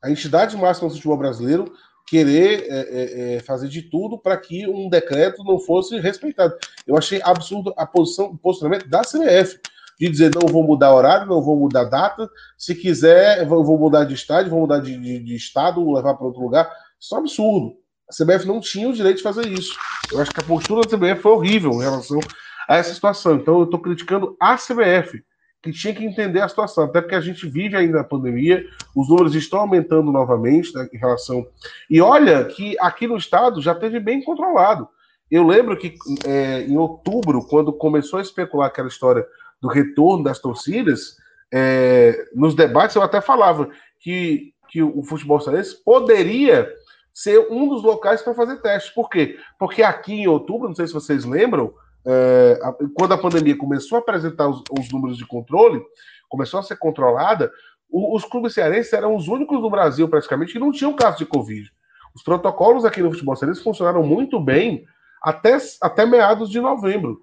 A 0.04 0.12
entidade 0.12 0.56
máxima 0.56 0.90
do 0.90 0.94
futebol 0.94 1.18
brasileiro 1.18 1.74
querer 2.10 2.66
é, 2.68 2.80
é, 2.80 3.36
é 3.36 3.40
fazer 3.40 3.68
de 3.68 3.84
tudo 3.84 4.18
para 4.18 4.36
que 4.38 4.68
um 4.68 4.90
decreto 4.90 5.44
não 5.44 5.60
fosse 5.60 6.00
respeitado. 6.00 6.56
Eu 6.88 6.98
achei 6.98 7.22
absurdo 7.24 7.74
a 7.78 7.86
posição, 7.86 8.28
o 8.28 8.38
posicionamento 8.38 8.88
da 8.90 9.02
CBF 9.02 9.60
de 10.00 10.10
dizer 10.10 10.32
não 10.34 10.48
vou 10.48 10.64
mudar 10.64 10.94
horário, 10.94 11.28
não 11.28 11.42
vou 11.42 11.58
mudar 11.58 11.84
data, 11.84 12.30
se 12.58 12.74
quiser, 12.74 13.46
vou 13.46 13.78
mudar 13.78 14.06
de 14.06 14.14
estádio, 14.14 14.50
vou 14.50 14.62
mudar 14.62 14.80
de, 14.80 14.98
de, 14.98 15.20
de 15.20 15.36
estado, 15.36 15.92
levar 15.92 16.16
para 16.16 16.26
outro 16.26 16.42
lugar. 16.42 16.72
Isso 16.98 17.14
é 17.14 17.18
um 17.18 17.22
absurdo. 17.22 17.74
A 18.10 18.14
CBF 18.14 18.48
não 18.48 18.62
tinha 18.62 18.88
o 18.88 18.94
direito 18.94 19.18
de 19.18 19.24
fazer 19.24 19.46
isso. 19.48 19.78
Eu 20.12 20.22
acho 20.22 20.32
que 20.32 20.40
a 20.40 20.44
postura 20.44 20.82
da 20.82 20.98
CBF 20.98 21.22
foi 21.22 21.32
horrível 21.34 21.74
em 21.74 21.82
relação 21.82 22.20
a 22.68 22.78
essa 22.78 22.94
situação. 22.94 23.36
Então 23.36 23.60
eu 23.60 23.66
estou 23.66 23.80
criticando 23.80 24.38
a 24.40 24.56
CBF, 24.56 25.22
que 25.62 25.72
tinha 25.72 25.94
que 25.94 26.06
entender 26.06 26.42
a 26.42 26.48
situação, 26.48 26.86
até 26.86 27.02
porque 27.02 27.16
a 27.16 27.22
gente 27.22 27.48
vive 27.48 27.76
ainda 27.76 28.00
a 28.00 28.04
pandemia, 28.04 28.66
os 28.96 29.10
números 29.10 29.36
estão 29.36 29.60
aumentando 29.60 30.12
novamente 30.12 30.74
né, 30.74 30.88
em 30.94 30.98
relação. 30.98 31.46
E 31.90 32.00
olha 32.00 32.46
que 32.46 32.78
aqui 32.80 33.08
no 33.08 33.18
estado 33.18 33.62
já 33.62 33.76
teve 33.76 34.00
bem 34.00 34.24
controlado. 34.24 34.88
Eu 35.30 35.46
lembro 35.46 35.78
que 35.78 35.96
é, 36.26 36.62
em 36.62 36.78
outubro, 36.78 37.46
quando 37.46 37.74
começou 37.74 38.20
a 38.20 38.22
especular 38.22 38.68
aquela 38.68 38.88
história 38.88 39.26
do 39.62 39.68
retorno 39.68 40.24
das 40.24 40.40
torcidas, 40.40 41.18
é, 41.52 42.30
nos 42.34 42.56
debates 42.56 42.96
eu 42.96 43.02
até 43.02 43.20
falava 43.20 43.70
que, 44.00 44.54
que 44.70 44.82
o 44.82 45.04
futebol 45.04 45.42
cearense 45.42 45.76
poderia 45.84 46.72
ser 47.14 47.48
um 47.52 47.68
dos 47.68 47.84
locais 47.84 48.22
para 48.22 48.34
fazer 48.34 48.62
testes. 48.62 48.94
Por 48.94 49.10
quê? 49.10 49.38
Porque 49.60 49.84
aqui 49.84 50.14
em 50.14 50.28
outubro, 50.28 50.70
não 50.70 50.76
sei 50.76 50.88
se 50.88 50.94
vocês 50.94 51.26
lembram, 51.26 51.74
é, 52.10 52.60
quando 52.96 53.14
a 53.14 53.18
pandemia 53.18 53.58
começou 53.58 53.98
a 53.98 54.00
apresentar 54.00 54.48
os, 54.48 54.64
os, 54.78 54.92
números 54.92 55.18
de 55.18 55.26
controle, 55.26 55.82
começou 56.28 56.60
a 56.60 56.64
ser 56.64 56.78
controlada, 56.78 57.52
o, 57.90 58.16
os 58.16 58.26
clubes 58.26 58.54
cearenses 58.54 58.92
eram 58.94 59.16
os 59.16 59.28
únicos 59.28 59.62
no 59.62 59.70
Brasil, 59.70 60.08
praticamente, 60.10 60.54
que 60.54 60.60
não 60.60 60.72
tinham 60.72 60.96
caso 60.96 61.20
de 61.20 61.26
Covid. 61.26 61.72
Os 62.16 62.24
protocolos 62.24 62.86
aqui 62.86 63.02
no 63.02 63.12
futebol 63.12 63.36
cearense 63.36 63.64
funcionaram 63.64 64.04
muito 64.04 64.40
bem 64.40 64.86
até, 65.22 65.58
até 65.82 66.06
meados 66.06 66.50
de 66.50 66.60
novembro. 66.60 67.22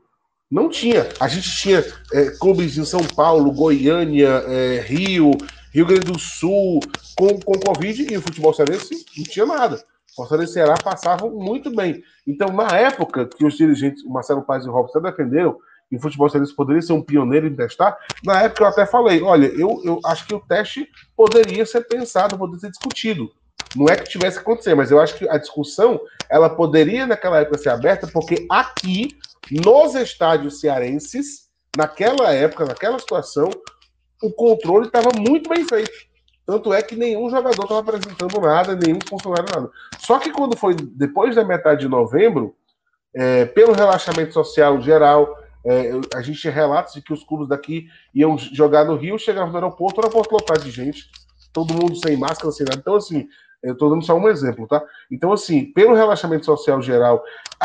Não 0.50 0.68
tinha. 0.68 1.08
A 1.18 1.26
gente 1.26 1.50
tinha 1.56 1.84
é, 2.12 2.30
clubes 2.38 2.78
em 2.78 2.84
São 2.84 3.02
Paulo, 3.02 3.52
Goiânia, 3.52 4.28
é, 4.46 4.80
Rio, 4.80 5.32
Rio 5.72 5.86
Grande 5.86 6.12
do 6.12 6.18
Sul, 6.18 6.80
com, 7.16 7.40
com 7.40 7.58
Covid 7.58 8.06
e 8.12 8.16
o 8.16 8.22
futebol 8.22 8.54
cearense 8.54 9.04
não 9.16 9.24
tinha 9.24 9.46
nada. 9.46 9.82
Fortaleza 10.16 10.50
e 10.50 10.54
Ceará 10.54 10.74
passavam 10.82 11.30
muito 11.30 11.70
bem. 11.74 12.02
Então, 12.26 12.48
na 12.48 12.76
época 12.76 13.26
que 13.26 13.44
os 13.44 13.54
dirigentes, 13.54 14.02
o 14.02 14.10
Marcelo 14.10 14.42
Paz 14.42 14.64
e 14.64 14.68
o 14.68 14.72
Robson 14.72 15.00
defenderam 15.00 15.58
que 15.88 15.96
o 15.96 16.00
futebol 16.00 16.28
cearense 16.28 16.54
poderia 16.54 16.82
ser 16.82 16.94
um 16.94 17.02
pioneiro 17.02 17.46
em 17.46 17.54
testar, 17.54 17.96
na 18.24 18.42
época 18.42 18.64
eu 18.64 18.68
até 18.68 18.86
falei: 18.86 19.22
olha, 19.22 19.46
eu, 19.46 19.80
eu 19.84 20.00
acho 20.04 20.26
que 20.26 20.34
o 20.34 20.40
teste 20.40 20.88
poderia 21.16 21.64
ser 21.64 21.86
pensado, 21.86 22.36
poderia 22.36 22.60
ser 22.60 22.70
discutido. 22.70 23.30
Não 23.74 23.86
é 23.86 23.96
que 23.96 24.08
tivesse 24.08 24.38
que 24.38 24.42
acontecer, 24.42 24.74
mas 24.74 24.90
eu 24.90 25.00
acho 25.00 25.16
que 25.16 25.28
a 25.28 25.36
discussão 25.36 26.00
ela 26.28 26.48
poderia 26.48 27.06
naquela 27.06 27.40
época 27.40 27.58
ser 27.58 27.68
aberta, 27.68 28.06
porque 28.06 28.46
aqui 28.50 29.16
nos 29.50 29.94
estádios 29.94 30.60
cearenses, 30.60 31.48
naquela 31.76 32.32
época, 32.32 32.64
naquela 32.64 32.98
situação, 32.98 33.50
o 34.22 34.32
controle 34.32 34.86
estava 34.86 35.10
muito 35.16 35.48
bem 35.48 35.64
feito. 35.68 35.92
Tanto 36.46 36.72
é 36.72 36.80
que 36.80 36.94
nenhum 36.94 37.28
jogador 37.28 37.64
estava 37.64 37.80
apresentando 37.80 38.40
nada, 38.40 38.76
nenhum 38.76 39.00
funcionário 39.08 39.52
nada. 39.52 39.70
Só 39.98 40.18
que 40.20 40.30
quando 40.30 40.56
foi 40.56 40.74
depois 40.74 41.34
da 41.34 41.44
metade 41.44 41.80
de 41.80 41.88
novembro, 41.88 42.54
é, 43.12 43.44
pelo 43.46 43.72
relaxamento 43.72 44.32
social 44.32 44.80
geral, 44.80 45.36
é, 45.64 45.90
a 46.14 46.22
gente 46.22 46.40
tinha 46.40 46.52
relatos 46.52 46.94
de 46.94 47.02
que 47.02 47.12
os 47.12 47.24
clubes 47.24 47.48
daqui 47.48 47.88
iam 48.14 48.38
jogar 48.38 48.84
no 48.84 48.94
Rio, 48.94 49.18
chegavam 49.18 49.50
no 49.50 49.56
aeroporto, 49.56 50.00
o 50.00 50.04
aeroporto 50.04 50.34
lotado 50.34 50.62
de 50.62 50.70
gente, 50.70 51.10
todo 51.52 51.74
mundo 51.74 51.96
sem 51.96 52.16
máscara, 52.16 52.52
sem 52.52 52.64
nada. 52.64 52.78
Então, 52.78 52.94
assim, 52.94 53.26
eu 53.62 53.72
estou 53.72 53.90
dando 53.90 54.04
só 54.04 54.16
um 54.16 54.28
exemplo, 54.28 54.68
tá? 54.68 54.80
Então, 55.10 55.32
assim, 55.32 55.64
pelo 55.72 55.94
relaxamento 55.94 56.44
social 56.44 56.80
geral, 56.80 57.24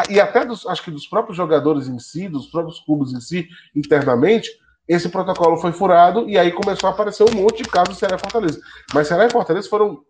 e 0.09 0.19
até 0.19 0.43
dos, 0.43 0.65
acho 0.65 0.83
que 0.83 0.89
dos 0.89 1.05
próprios 1.05 1.37
jogadores 1.37 1.87
em 1.87 1.99
si, 1.99 2.27
dos 2.27 2.47
próprios 2.47 2.79
clubes 2.79 3.13
em 3.13 3.19
si, 3.19 3.47
internamente, 3.75 4.49
esse 4.91 5.09
protocolo 5.09 5.57
foi 5.57 5.71
furado 5.71 6.29
e 6.29 6.37
aí 6.37 6.51
começou 6.51 6.89
a 6.89 6.91
aparecer 6.91 7.23
um 7.23 7.41
monte 7.41 7.63
de 7.63 7.69
casos 7.69 7.95
do 7.95 7.99
Ceará 7.99 8.15
e 8.15 8.19
Fortaleza. 8.19 8.59
Mas 8.93 9.07
Ceará 9.07 9.25
e 9.25 9.31
Fortaleza 9.31 9.69
foram, 9.69 10.01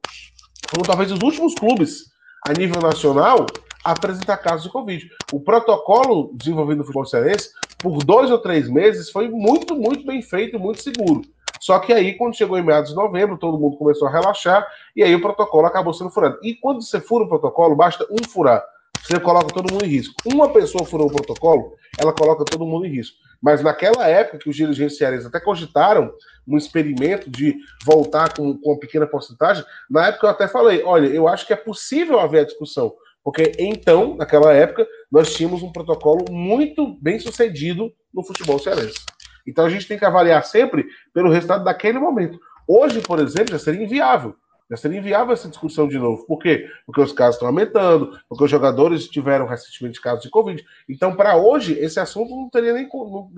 foram 0.70 0.84
talvez 0.84 1.12
os 1.12 1.22
últimos 1.22 1.54
clubes 1.54 2.06
a 2.48 2.54
nível 2.54 2.82
nacional 2.82 3.46
a 3.86 3.92
apresentar 3.92 4.38
casos 4.38 4.64
de 4.64 4.72
Covid. 4.72 5.08
O 5.32 5.40
protocolo 5.40 6.32
desenvolvido 6.34 6.80
no 6.80 6.84
futebol 6.84 7.06
cearense, 7.06 7.50
por 7.78 8.04
dois 8.04 8.32
ou 8.32 8.40
três 8.40 8.70
meses, 8.70 9.10
foi 9.10 9.28
muito, 9.30 9.76
muito 9.76 10.06
bem 10.06 10.22
feito, 10.22 10.60
muito 10.60 10.82
seguro. 10.82 11.22
Só 11.60 11.78
que 11.78 11.94
aí, 11.94 12.18
quando 12.18 12.36
chegou 12.36 12.58
em 12.58 12.64
meados 12.64 12.90
de 12.90 12.96
novembro, 12.96 13.38
todo 13.38 13.60
mundo 13.60 13.78
começou 13.78 14.08
a 14.08 14.12
relaxar 14.12 14.66
e 14.96 15.04
aí 15.04 15.14
o 15.14 15.22
protocolo 15.22 15.68
acabou 15.68 15.94
sendo 15.94 16.10
furado. 16.10 16.40
E 16.42 16.56
quando 16.56 16.82
você 16.82 17.00
fura 17.00 17.26
o 17.26 17.30
protocolo, 17.30 17.76
basta 17.76 18.04
um 18.10 18.28
furar. 18.28 18.64
Você 19.04 19.20
coloca 19.20 19.54
todo 19.54 19.72
mundo 19.72 19.86
em 19.86 19.90
risco. 19.90 20.14
Uma 20.26 20.52
pessoa 20.54 20.86
furou 20.86 21.08
o 21.08 21.12
protocolo, 21.12 21.74
ela 21.98 22.14
coloca 22.14 22.46
todo 22.46 22.66
mundo 22.66 22.86
em 22.86 22.96
risco. 22.96 23.18
Mas 23.42 23.64
naquela 23.64 24.08
época 24.08 24.38
que 24.38 24.50
os 24.50 24.56
dirigentes 24.56 24.98
cearenses 24.98 25.26
até 25.26 25.40
cogitaram 25.40 26.14
um 26.48 26.58
experimento 26.58 27.30
de 27.30 27.58
voltar 27.84 28.34
com, 28.36 28.58
com 28.58 28.72
uma 28.72 28.80
pequena 28.80 29.08
porcentagem, 29.08 29.64
na 29.90 30.08
época 30.08 30.28
eu 30.28 30.32
até 30.32 30.48
falei: 30.48 30.84
olha, 30.84 31.08
eu 31.08 31.28
acho 31.28 31.48
que 31.48 31.54
é 31.54 31.56
possível 31.56 32.20
haver 32.20 32.42
a 32.42 32.46
discussão. 32.46 32.94
Porque 33.24 33.52
então, 33.60 34.16
naquela 34.16 34.52
época, 34.54 34.88
nós 35.12 35.34
tínhamos 35.34 35.62
um 35.62 35.72
protocolo 35.72 36.26
muito 36.30 36.98
bem 37.02 37.20
sucedido 37.20 37.92
no 38.14 38.24
futebol 38.24 38.60
cearense. 38.60 39.00
Então 39.48 39.66
a 39.66 39.70
gente 39.70 39.88
tem 39.88 39.98
que 39.98 40.06
avaliar 40.06 40.44
sempre 40.46 40.86
pelo 41.14 41.32
resultado 41.32 41.64
daquele 41.64 42.00
momento. 42.00 42.40
Hoje, 42.68 43.02
por 43.02 43.20
exemplo, 43.20 43.52
já 43.52 43.60
seria 43.60 43.84
inviável. 43.84 44.36
Seria 44.78 45.00
inviável 45.00 45.34
essa 45.34 45.50
discussão 45.50 45.88
de 45.88 45.98
novo. 45.98 46.26
Por 46.26 46.40
quê? 46.40 46.68
Porque 46.86 47.02
os 47.02 47.12
casos 47.12 47.36
estão 47.36 47.48
aumentando, 47.48 48.18
porque 48.30 48.44
os 48.44 48.52
jogadores 48.52 49.08
tiveram 49.08 49.46
recentemente 49.46 50.02
casos 50.02 50.24
de 50.24 50.30
Covid. 50.30 50.64
Então, 50.88 51.16
para 51.16 51.36
hoje, 51.36 51.78
esse 51.80 52.00
assunto 52.00 52.36
não 52.36 52.50
teria 52.50 52.74
nem 52.74 52.88
não 52.92 53.30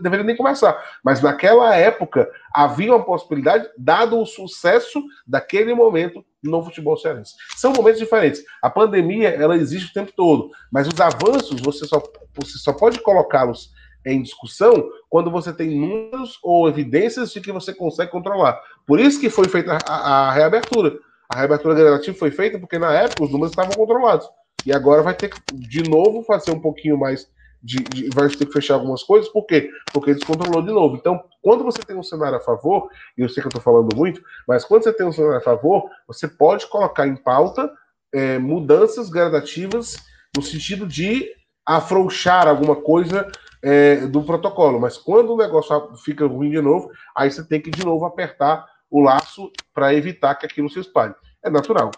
deveria 0.00 0.24
nem 0.24 0.36
começar. 0.36 0.76
Mas 1.04 1.20
naquela 1.20 1.74
época 1.74 2.30
havia 2.54 2.94
uma 2.94 3.04
possibilidade, 3.04 3.68
dado 3.76 4.20
o 4.20 4.26
sucesso 4.26 5.02
daquele 5.26 5.74
momento 5.74 6.24
no 6.42 6.62
futebol 6.62 6.96
cearense. 6.96 7.34
São 7.56 7.72
momentos 7.72 8.00
diferentes. 8.00 8.42
A 8.62 8.70
pandemia 8.70 9.30
ela 9.30 9.56
existe 9.56 9.90
o 9.90 9.94
tempo 9.94 10.12
todo, 10.16 10.50
mas 10.70 10.86
os 10.86 11.00
avanços 11.00 11.60
você 11.60 11.84
só, 11.86 12.02
você 12.34 12.58
só 12.58 12.72
pode 12.72 13.00
colocá-los 13.00 13.74
em 14.06 14.22
discussão 14.22 14.88
quando 15.10 15.30
você 15.30 15.52
tem 15.52 15.78
números 15.78 16.38
ou 16.42 16.68
evidências 16.68 17.32
de 17.32 17.40
que 17.40 17.50
você 17.50 17.74
consegue 17.74 18.10
controlar. 18.10 18.60
Por 18.86 19.00
isso 19.00 19.20
que 19.20 19.28
foi 19.28 19.48
feita 19.48 19.76
a, 19.84 20.28
a 20.28 20.32
reabertura. 20.32 20.96
A 21.28 21.38
reabertura 21.38 21.74
gradativa 21.74 22.16
foi 22.16 22.30
feita 22.30 22.58
porque 22.58 22.78
na 22.78 22.92
época 22.92 23.24
os 23.24 23.32
números 23.32 23.50
estavam 23.50 23.74
controlados. 23.74 24.28
E 24.64 24.72
agora 24.72 25.02
vai 25.02 25.14
ter 25.14 25.28
que, 25.28 25.40
de 25.52 25.82
novo, 25.82 26.22
fazer 26.22 26.52
um 26.52 26.60
pouquinho 26.60 26.96
mais 26.96 27.28
de, 27.62 27.78
de, 27.82 28.08
vai 28.14 28.28
ter 28.28 28.46
que 28.46 28.52
fechar 28.52 28.74
algumas 28.74 29.02
coisas, 29.02 29.28
por 29.28 29.44
quê? 29.44 29.68
Porque 29.92 30.14
descontrolou 30.14 30.62
de 30.62 30.70
novo. 30.70 30.96
Então, 30.96 31.20
quando 31.42 31.64
você 31.64 31.82
tem 31.82 31.96
um 31.96 32.02
cenário 32.02 32.38
a 32.38 32.40
favor, 32.40 32.88
e 33.18 33.22
eu 33.22 33.28
sei 33.28 33.42
que 33.42 33.48
eu 33.48 33.50
estou 33.50 33.62
falando 33.62 33.94
muito, 33.96 34.22
mas 34.46 34.64
quando 34.64 34.84
você 34.84 34.92
tem 34.92 35.06
um 35.06 35.12
cenário 35.12 35.38
a 35.38 35.40
favor, 35.40 35.90
você 36.06 36.28
pode 36.28 36.66
colocar 36.68 37.08
em 37.08 37.16
pauta 37.16 37.72
é, 38.14 38.38
mudanças 38.38 39.10
gradativas 39.10 39.96
no 40.36 40.42
sentido 40.42 40.86
de 40.86 41.28
afrouxar 41.66 42.46
alguma 42.46 42.76
coisa 42.76 43.28
é, 43.62 43.96
do 44.06 44.22
protocolo. 44.22 44.80
Mas 44.80 44.96
quando 44.96 45.34
o 45.34 45.36
negócio 45.36 45.96
fica 46.04 46.26
ruim 46.26 46.50
de 46.50 46.60
novo, 46.60 46.90
aí 47.16 47.30
você 47.30 47.46
tem 47.46 47.60
que 47.60 47.70
de 47.70 47.84
novo 47.84 48.04
apertar 48.04 48.64
o 48.90 49.00
laço 49.00 49.50
para 49.74 49.94
evitar 49.94 50.34
que 50.34 50.46
aquilo 50.46 50.70
se 50.70 50.80
espalhe. 50.80 51.14
É 51.44 51.50
natural. 51.50 51.90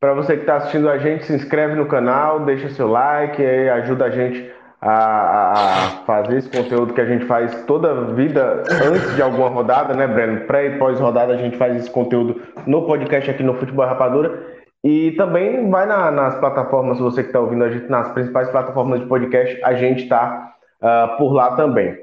Para 0.00 0.14
você 0.14 0.34
que 0.34 0.42
está 0.42 0.56
assistindo 0.56 0.88
a 0.88 0.98
gente, 0.98 1.24
se 1.24 1.32
inscreve 1.32 1.74
no 1.74 1.86
canal, 1.86 2.44
deixa 2.44 2.68
seu 2.70 2.88
like, 2.88 3.42
ajuda 3.42 4.04
a 4.04 4.10
gente 4.10 4.52
a, 4.84 5.52
a, 5.52 5.90
fazer 6.04 6.36
esse 6.36 6.50
conteúdo 6.50 6.92
que 6.92 7.00
a 7.00 7.06
gente 7.06 7.24
faz 7.24 7.64
toda 7.64 7.90
a 7.90 8.04
vida 8.12 8.64
antes 8.84 9.16
de 9.16 9.22
alguma 9.22 9.48
rodada, 9.48 9.94
né, 9.94 10.06
Breno? 10.06 10.42
Pré 10.42 10.66
e 10.66 10.78
pós-rodada 10.78 11.32
a 11.32 11.38
gente 11.38 11.56
faz 11.56 11.74
esse 11.74 11.90
conteúdo 11.90 12.42
no 12.66 12.84
podcast 12.84 13.30
aqui 13.30 13.42
no 13.42 13.54
Futebol 13.54 13.86
Rapadura. 13.86 14.53
E 14.84 15.12
também 15.12 15.70
vai 15.70 15.86
na, 15.86 16.10
nas 16.10 16.38
plataformas, 16.38 16.98
você 16.98 17.22
que 17.22 17.30
está 17.30 17.40
ouvindo 17.40 17.64
a 17.64 17.70
gente, 17.70 17.88
nas 17.88 18.12
principais 18.12 18.50
plataformas 18.50 19.00
de 19.00 19.06
podcast, 19.06 19.58
a 19.64 19.72
gente 19.72 20.02
está 20.02 20.52
uh, 20.82 20.86
ah, 20.86 21.16
por 21.16 21.32
lá 21.32 21.56
também. 21.56 21.96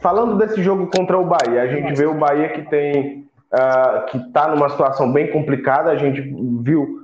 Falando 0.00 0.36
desse 0.36 0.62
jogo 0.62 0.86
contra 0.86 1.18
o 1.18 1.26
Bahia, 1.26 1.60
a 1.60 1.66
gente 1.66 1.92
vê 1.94 2.06
o 2.06 2.14
Bahia 2.14 2.50
que 2.50 2.62
tem 2.62 3.26
uh, 3.52 4.06
que 4.06 4.16
está 4.16 4.46
numa 4.46 4.68
situação 4.68 5.12
bem 5.12 5.32
complicada. 5.32 5.90
A 5.90 5.96
gente 5.96 6.20
viu 6.62 7.00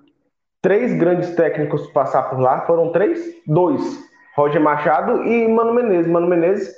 três 0.62 0.96
grandes 0.96 1.34
técnicos 1.34 1.88
passar 1.88 2.30
por 2.30 2.38
lá, 2.38 2.60
foram 2.60 2.92
três, 2.92 3.20
dois, 3.48 3.82
Roger 4.36 4.60
Machado 4.60 5.24
e 5.24 5.48
Mano 5.48 5.74
Menezes. 5.74 6.10
Mano 6.10 6.28
Menezes, 6.28 6.72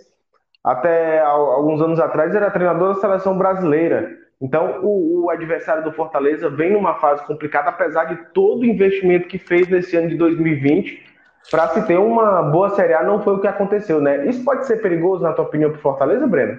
até 0.65 1.21
alguns 1.21 1.83
anos 1.83 2.01
atrás, 2.01 2.35
era 2.35 2.51
treinador 2.51 2.95
da 2.95 3.01
seleção 3.01 3.37
brasileira. 3.37 4.11
Então, 4.41 4.81
o, 4.83 5.25
o, 5.25 5.31
adversário 5.31 5.85
do 5.85 5.93
Fortaleza 5.93 6.49
vem 6.49 6.73
numa 6.73 6.95
fase 6.95 7.27
complicada, 7.27 7.69
apesar 7.69 8.05
de 8.05 8.17
todo 8.33 8.61
o 8.61 8.65
investimento 8.65 9.29
que 9.29 9.39
fez 9.39 9.69
nesse 9.69 9.97
ano 9.97 10.09
de 10.09 10.17
2020 10.17 11.11
para 11.51 11.69
se 11.69 11.87
ter 11.87 11.99
uma 11.99 12.43
boa 12.43 12.71
Série 12.71 12.95
A, 12.95 13.03
não 13.03 13.23
foi 13.23 13.35
o 13.35 13.41
que 13.41 13.47
aconteceu, 13.47 14.01
né? 14.01 14.27
Isso 14.27 14.43
pode 14.43 14.67
ser 14.67 14.81
perigoso, 14.81 15.23
na 15.23 15.33
tua 15.33 15.45
opinião, 15.45 15.71
para 15.71 15.79
o 15.79 15.83
Fortaleza, 15.83 16.27
Breno? 16.27 16.59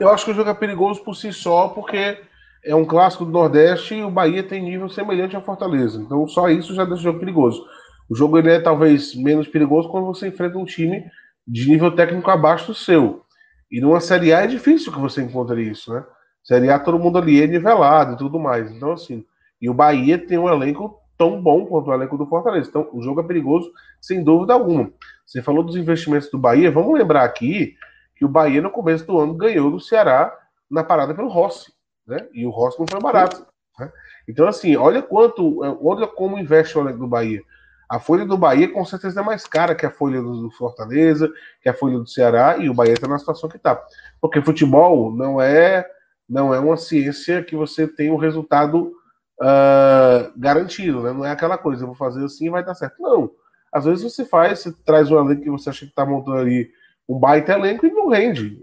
Eu 0.00 0.08
acho 0.08 0.24
que 0.24 0.30
o 0.30 0.34
jogo 0.34 0.48
é 0.48 0.54
perigoso 0.54 1.02
por 1.04 1.14
si 1.14 1.32
só, 1.32 1.68
porque 1.68 2.18
é 2.64 2.74
um 2.74 2.84
clássico 2.84 3.24
do 3.24 3.30
Nordeste 3.30 3.94
e 3.94 4.02
o 4.02 4.10
Bahia 4.10 4.42
tem 4.42 4.62
nível 4.62 4.88
semelhante 4.88 5.36
ao 5.36 5.42
Fortaleza. 5.42 6.00
Então, 6.00 6.26
só 6.26 6.48
isso 6.48 6.74
já 6.74 6.84
deixa 6.84 7.00
o 7.00 7.04
jogo 7.04 7.20
perigoso. 7.20 7.64
O 8.08 8.14
jogo 8.14 8.38
ele 8.38 8.50
é 8.50 8.60
talvez 8.60 9.14
menos 9.14 9.46
perigoso 9.46 9.90
quando 9.90 10.06
você 10.06 10.28
enfrenta 10.28 10.56
um 10.56 10.64
time 10.64 11.04
de 11.46 11.68
nível 11.68 11.90
técnico 11.94 12.30
abaixo 12.30 12.68
do 12.68 12.74
seu. 12.74 13.22
E 13.70 13.80
numa 13.80 14.00
Série 14.00 14.32
A 14.32 14.42
é 14.42 14.46
difícil 14.46 14.92
que 14.92 14.98
você 14.98 15.22
encontre 15.22 15.62
isso, 15.62 15.92
né? 15.92 16.04
Série 16.44 16.70
A 16.70 16.78
todo 16.78 16.98
mundo 16.98 17.18
ali 17.18 17.42
é 17.42 17.46
nivelado 17.46 18.12
e 18.12 18.16
tudo 18.18 18.38
mais. 18.38 18.70
Então, 18.70 18.92
assim, 18.92 19.24
e 19.60 19.68
o 19.68 19.74
Bahia 19.74 20.18
tem 20.18 20.38
um 20.38 20.48
elenco 20.48 21.00
tão 21.16 21.40
bom 21.40 21.64
quanto 21.64 21.88
o 21.88 21.94
elenco 21.94 22.18
do 22.18 22.26
Fortaleza. 22.26 22.68
Então, 22.68 22.88
o 22.92 23.02
jogo 23.02 23.20
é 23.20 23.24
perigoso, 23.24 23.72
sem 24.00 24.22
dúvida 24.22 24.52
alguma. 24.52 24.90
Você 25.24 25.40
falou 25.40 25.64
dos 25.64 25.74
investimentos 25.74 26.30
do 26.30 26.38
Bahia, 26.38 26.70
vamos 26.70 26.96
lembrar 26.98 27.24
aqui 27.24 27.74
que 28.14 28.24
o 28.24 28.28
Bahia, 28.28 28.60
no 28.60 28.70
começo 28.70 29.06
do 29.06 29.18
ano, 29.18 29.34
ganhou 29.34 29.70
do 29.70 29.80
Ceará 29.80 30.36
na 30.70 30.84
parada 30.84 31.14
pelo 31.14 31.28
Rossi, 31.28 31.72
né? 32.06 32.28
E 32.32 32.46
o 32.46 32.50
Rossi 32.50 32.78
não 32.78 32.86
foi 32.86 33.00
barato. 33.00 33.46
Né? 33.78 33.90
Então, 34.28 34.46
assim, 34.46 34.76
olha 34.76 35.00
quanto, 35.00 35.60
olha 35.82 36.06
como 36.06 36.38
investe 36.38 36.76
o 36.76 36.82
elenco 36.82 36.98
do 36.98 37.08
Bahia. 37.08 37.42
A 37.88 37.98
folha 37.98 38.24
do 38.24 38.36
Bahia 38.36 38.70
com 38.72 38.84
certeza 38.84 39.20
é 39.20 39.24
mais 39.24 39.46
cara 39.46 39.74
que 39.74 39.86
a 39.86 39.90
folha 39.90 40.20
do 40.20 40.50
Fortaleza, 40.50 41.30
que 41.62 41.68
a 41.68 41.74
folha 41.74 41.98
do 41.98 42.06
Ceará, 42.06 42.56
e 42.58 42.68
o 42.68 42.74
Bahia 42.74 42.94
está 42.94 43.06
na 43.06 43.18
situação 43.18 43.48
que 43.48 43.56
está. 43.56 43.80
Porque 44.20 44.42
futebol 44.42 45.14
não 45.14 45.40
é 45.40 45.86
não 46.28 46.54
é 46.54 46.58
uma 46.58 46.76
ciência 46.76 47.42
que 47.42 47.54
você 47.54 47.86
tem 47.86 48.10
um 48.10 48.16
resultado 48.16 48.92
uh, 49.40 50.32
garantido, 50.36 51.02
né? 51.02 51.12
Não 51.12 51.24
é 51.24 51.30
aquela 51.30 51.58
coisa, 51.58 51.86
vou 51.86 51.94
fazer 51.94 52.24
assim 52.24 52.46
e 52.46 52.50
vai 52.50 52.64
dar 52.64 52.74
certo. 52.74 53.00
Não. 53.00 53.30
Às 53.72 53.84
vezes 53.84 54.04
você 54.04 54.24
faz, 54.24 54.60
você 54.60 54.72
traz 54.84 55.10
um 55.10 55.18
elenco 55.18 55.42
que 55.42 55.50
você 55.50 55.70
acha 55.70 55.84
que 55.84 55.90
está 55.90 56.06
montando 56.06 56.38
ali 56.38 56.70
um 57.08 57.18
baita 57.18 57.52
elenco 57.52 57.86
e 57.86 57.90
não 57.90 58.08
rende. 58.08 58.58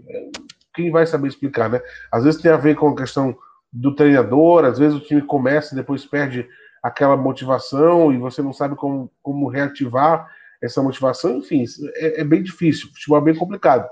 Quem 0.74 0.90
vai 0.90 1.06
saber 1.06 1.28
explicar, 1.28 1.68
né? 1.68 1.80
Às 2.10 2.24
vezes 2.24 2.40
tem 2.40 2.50
a 2.50 2.56
ver 2.56 2.74
com 2.74 2.88
a 2.88 2.96
questão 2.96 3.36
do 3.72 3.94
treinador, 3.94 4.64
às 4.64 4.78
vezes 4.78 4.96
o 4.96 5.00
time 5.00 5.22
começa 5.22 5.74
e 5.74 5.76
depois 5.76 6.04
perde 6.04 6.48
aquela 6.82 7.16
motivação 7.16 8.12
e 8.12 8.18
você 8.18 8.42
não 8.42 8.52
sabe 8.52 8.74
como, 8.74 9.10
como 9.22 9.48
reativar 9.48 10.28
essa 10.60 10.82
motivação, 10.82 11.38
enfim, 11.38 11.64
é, 11.94 12.20
é 12.20 12.24
bem 12.24 12.42
difícil, 12.42 12.88
o 12.88 12.92
futebol 12.92 13.18
é 13.18 13.22
bem 13.22 13.34
complicado 13.34 13.88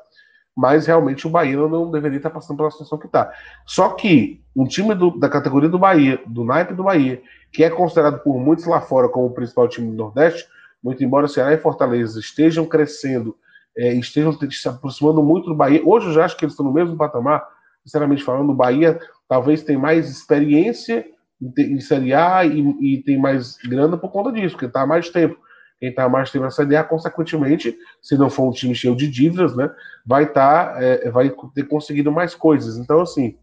mas 0.61 0.87
realmente 0.87 1.27
o 1.27 1.31
Bahia 1.31 1.57
não 1.57 1.91
deveria 1.91 2.19
estar 2.19 2.29
passando 2.29 2.59
pela 2.59 2.71
situação 2.71 2.99
que 2.99 3.07
está. 3.07 3.33
Só 3.65 3.89
que 3.95 4.43
um 4.55 4.67
time 4.67 4.95
do, 4.95 5.19
da 5.19 5.27
categoria 5.27 5.71
do 5.71 5.79
Bahia, 5.79 6.21
do 6.27 6.45
naipe 6.45 6.75
do 6.75 6.85
Bahia, 6.85 7.23
que 7.51 7.65
é 7.65 7.71
considerado 7.71 8.19
por 8.19 8.39
muitos 8.39 8.67
lá 8.67 8.79
fora 8.79 9.09
como 9.09 9.25
o 9.25 9.31
principal 9.31 9.67
time 9.69 9.91
do 9.91 9.97
Nordeste, 9.97 10.47
muito 10.85 11.03
embora 11.03 11.29
Ceará 11.29 11.55
e 11.55 11.57
Fortaleza 11.57 12.21
estejam 12.21 12.67
crescendo, 12.67 13.35
é, 13.75 13.95
estejam 13.95 14.37
se 14.51 14.69
aproximando 14.69 15.23
muito 15.23 15.47
do 15.47 15.55
Bahia, 15.55 15.81
hoje 15.83 16.09
eu 16.09 16.13
já 16.13 16.27
acho 16.27 16.37
que 16.37 16.45
eles 16.45 16.53
estão 16.53 16.67
no 16.67 16.75
mesmo 16.75 16.95
patamar, 16.95 17.43
sinceramente 17.83 18.23
falando, 18.23 18.51
o 18.51 18.55
Bahia 18.55 19.01
talvez 19.27 19.63
tem 19.63 19.79
mais 19.79 20.11
experiência 20.11 21.07
em, 21.41 21.55
em 21.59 21.81
Série 21.81 22.13
A 22.13 22.45
e, 22.45 22.61
e 22.83 23.03
tem 23.03 23.19
mais 23.19 23.57
grana 23.65 23.97
por 23.97 24.11
conta 24.11 24.31
disso, 24.31 24.57
porque 24.57 24.67
está 24.67 24.83
há 24.83 24.87
mais 24.87 25.09
tempo 25.09 25.39
quem 25.81 25.89
está 25.89 26.09
mais 26.09 26.31
tempo 26.31 26.45
na 26.45 26.51
Série 26.51 26.77
A, 26.77 26.85
consequentemente, 26.85 27.75
se 28.03 28.17
não 28.17 28.29
for 28.29 28.47
um 28.47 28.53
time 28.53 28.75
cheio 28.75 28.95
de 28.95 29.09
dívidas, 29.09 29.57
né, 29.57 29.71
vai 30.05 30.25
estar, 30.25 30.75
tá, 30.75 30.83
é, 30.83 31.11
vai 31.11 31.35
ter 31.55 31.65
conseguido 31.65 32.13
mais 32.13 32.35
coisas. 32.35 32.77
Então, 32.77 33.01
assim, 33.01 33.35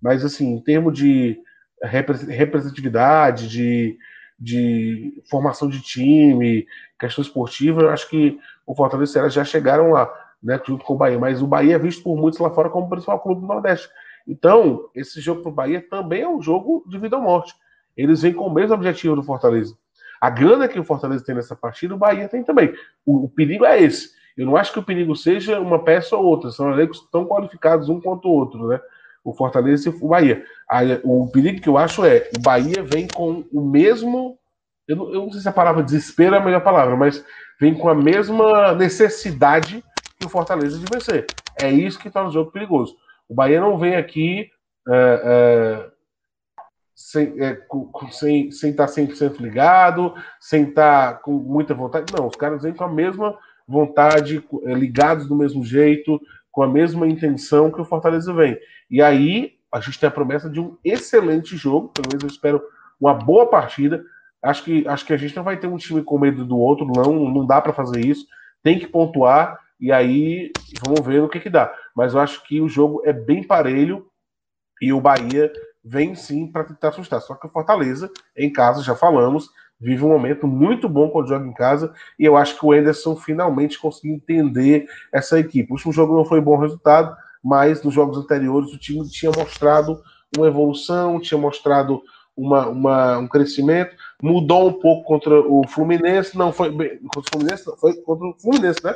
mas 0.00 0.24
assim, 0.24 0.54
em 0.54 0.60
termos 0.60 0.96
de 0.96 1.36
representatividade, 1.82 3.48
de, 3.48 3.98
de 4.38 5.20
formação 5.28 5.68
de 5.68 5.82
time, 5.82 6.64
questão 6.98 7.22
esportiva, 7.22 7.82
eu 7.82 7.90
acho 7.90 8.08
que 8.08 8.38
o 8.64 8.74
Fortaleza 8.74 9.18
e 9.18 9.22
o 9.22 9.28
já 9.28 9.44
chegaram 9.44 9.90
lá, 9.90 10.08
né, 10.40 10.60
junto 10.64 10.84
com 10.84 10.94
o 10.94 10.96
Bahia. 10.96 11.18
Mas 11.18 11.42
o 11.42 11.46
Bahia 11.46 11.74
é 11.74 11.78
visto 11.78 12.04
por 12.04 12.16
muitos 12.16 12.38
lá 12.38 12.50
fora 12.50 12.70
como 12.70 12.86
o 12.86 12.88
principal 12.88 13.18
clube 13.18 13.40
do 13.40 13.46
Nordeste. 13.48 13.88
Então, 14.28 14.88
esse 14.94 15.20
jogo 15.20 15.42
para 15.42 15.50
o 15.50 15.54
Bahia 15.54 15.84
também 15.90 16.22
é 16.22 16.28
um 16.28 16.40
jogo 16.40 16.84
de 16.86 16.98
vida 16.98 17.16
ou 17.16 17.22
morte. 17.22 17.52
Eles 17.96 18.22
vêm 18.22 18.32
com 18.32 18.46
o 18.46 18.54
mesmo 18.54 18.74
objetivo 18.74 19.16
do 19.16 19.22
Fortaleza. 19.22 19.76
A 20.20 20.28
grana 20.28 20.68
que 20.68 20.78
o 20.78 20.84
Fortaleza 20.84 21.24
tem 21.24 21.34
nessa 21.34 21.56
partida, 21.56 21.94
o 21.94 21.98
Bahia 21.98 22.28
tem 22.28 22.44
também. 22.44 22.74
O, 23.06 23.24
o, 23.24 23.28
perigo 23.28 23.64
é 23.64 23.80
esse. 23.82 24.10
Eu 24.36 24.46
não 24.46 24.56
acho 24.56 24.72
que 24.72 24.78
o 24.78 24.82
perigo 24.82 25.16
seja 25.16 25.58
uma 25.58 25.82
peça 25.82 26.16
ou 26.16 26.24
outra, 26.24 26.50
são 26.50 26.70
elencos 26.70 27.08
tão 27.10 27.26
qualificados 27.26 27.88
um 27.88 28.00
quanto 28.00 28.28
o 28.28 28.32
outro, 28.32 28.68
né? 28.68 28.80
O 29.24 29.34
Fortaleza 29.34 29.88
e 29.88 29.92
o 29.92 30.08
Bahia. 30.08 30.44
o 31.04 31.28
perigo 31.30 31.60
que 31.60 31.68
eu 31.68 31.76
acho 31.76 32.04
é 32.04 32.28
o 32.36 32.40
Bahia 32.40 32.82
vem 32.82 33.06
com 33.08 33.44
o 33.52 33.60
mesmo. 33.60 34.38
Eu 34.86 34.96
não, 34.96 35.12
eu 35.12 35.20
não 35.22 35.32
sei 35.32 35.40
se 35.40 35.48
a 35.48 35.52
palavra 35.52 35.82
desespero 35.82 36.34
é 36.34 36.38
a 36.38 36.44
melhor 36.44 36.62
palavra, 36.62 36.96
mas 36.96 37.24
vem 37.60 37.74
com 37.74 37.88
a 37.88 37.94
mesma 37.94 38.74
necessidade 38.74 39.84
que 40.18 40.26
o 40.26 40.30
Fortaleza 40.30 40.78
de 40.78 40.84
vencer. 40.90 41.26
É 41.60 41.70
isso 41.70 41.98
que 41.98 42.10
torna 42.10 42.30
o 42.30 42.32
jogo 42.32 42.50
perigoso. 42.50 42.96
O 43.28 43.34
Bahia 43.34 43.60
não 43.60 43.78
vem 43.78 43.96
aqui 43.96 44.50
é, 44.88 45.22
é, 45.24 45.89
sem, 47.00 47.34
é, 47.42 47.58
sem, 48.10 48.50
sem 48.50 48.70
estar 48.70 48.86
100% 48.86 49.40
ligado, 49.40 50.14
sem 50.38 50.64
estar 50.64 51.20
com 51.22 51.32
muita 51.32 51.72
vontade. 51.72 52.12
Não, 52.16 52.26
os 52.26 52.36
caras 52.36 52.62
vêm 52.62 52.74
com 52.74 52.84
a 52.84 52.92
mesma 52.92 53.36
vontade, 53.66 54.44
é, 54.64 54.74
ligados 54.74 55.26
do 55.26 55.34
mesmo 55.34 55.64
jeito, 55.64 56.20
com 56.52 56.62
a 56.62 56.68
mesma 56.68 57.08
intenção 57.08 57.70
que 57.70 57.80
o 57.80 57.86
Fortaleza 57.86 58.34
vem. 58.34 58.58
E 58.90 59.00
aí 59.00 59.54
a 59.72 59.80
gente 59.80 59.98
tem 59.98 60.08
a 60.08 60.12
promessa 60.12 60.50
de 60.50 60.60
um 60.60 60.76
excelente 60.84 61.56
jogo, 61.56 61.88
pelo 61.88 62.08
menos 62.08 62.22
eu 62.22 62.28
espero 62.28 62.62
uma 63.00 63.14
boa 63.14 63.48
partida. 63.48 64.04
Acho 64.42 64.62
que, 64.62 64.86
acho 64.86 65.06
que 65.06 65.14
a 65.14 65.16
gente 65.16 65.34
não 65.34 65.42
vai 65.42 65.56
ter 65.56 65.68
um 65.68 65.78
time 65.78 66.02
com 66.02 66.18
medo 66.18 66.44
do 66.44 66.58
outro, 66.58 66.86
não, 66.86 67.30
não 67.30 67.46
dá 67.46 67.62
para 67.62 67.72
fazer 67.72 68.04
isso. 68.04 68.26
Tem 68.62 68.78
que 68.78 68.86
pontuar 68.86 69.58
e 69.80 69.90
aí 69.90 70.52
vamos 70.84 71.00
ver 71.00 71.22
o 71.22 71.28
que, 71.28 71.40
que 71.40 71.48
dá. 71.48 71.74
Mas 71.96 72.12
eu 72.12 72.20
acho 72.20 72.44
que 72.44 72.60
o 72.60 72.68
jogo 72.68 73.00
é 73.06 73.12
bem 73.12 73.42
parelho 73.42 74.06
e 74.82 74.92
o 74.92 75.00
Bahia 75.00 75.50
vem 75.84 76.14
sim 76.14 76.46
para 76.46 76.64
tentar 76.64 76.88
assustar. 76.88 77.20
Só 77.20 77.34
que 77.34 77.46
o 77.46 77.50
Fortaleza, 77.50 78.10
em 78.36 78.52
casa, 78.52 78.82
já 78.82 78.94
falamos, 78.94 79.48
vive 79.80 80.04
um 80.04 80.10
momento 80.10 80.46
muito 80.46 80.88
bom 80.88 81.08
quando 81.08 81.28
joga 81.28 81.46
em 81.46 81.54
casa, 81.54 81.92
e 82.18 82.24
eu 82.24 82.36
acho 82.36 82.58
que 82.58 82.66
o 82.66 82.74
Enderson 82.74 83.16
finalmente 83.16 83.78
conseguiu 83.78 84.14
entender 84.14 84.86
essa 85.12 85.38
equipe. 85.38 85.70
O 85.70 85.74
último 85.74 85.92
jogo 85.92 86.14
não 86.14 86.24
foi 86.24 86.40
bom 86.40 86.58
resultado, 86.58 87.16
mas 87.42 87.82
nos 87.82 87.94
jogos 87.94 88.18
anteriores 88.18 88.72
o 88.72 88.78
time 88.78 89.08
tinha 89.08 89.32
mostrado 89.32 90.02
uma 90.36 90.46
evolução, 90.46 91.18
tinha 91.18 91.40
mostrado 91.40 92.02
uma, 92.36 92.68
uma, 92.68 93.18
um 93.18 93.28
crescimento, 93.28 93.94
mudou 94.22 94.68
um 94.68 94.72
pouco 94.72 95.04
contra 95.04 95.40
o 95.40 95.66
Fluminense, 95.66 96.36
não 96.36 96.52
foi 96.52 96.70
bem, 96.70 96.98
contra 97.14 97.20
o 97.20 97.30
Fluminense, 97.32 97.66
não, 97.66 97.76
foi 97.76 97.94
contra 98.02 98.26
o 98.26 98.36
Fluminense, 98.38 98.84
né? 98.84 98.94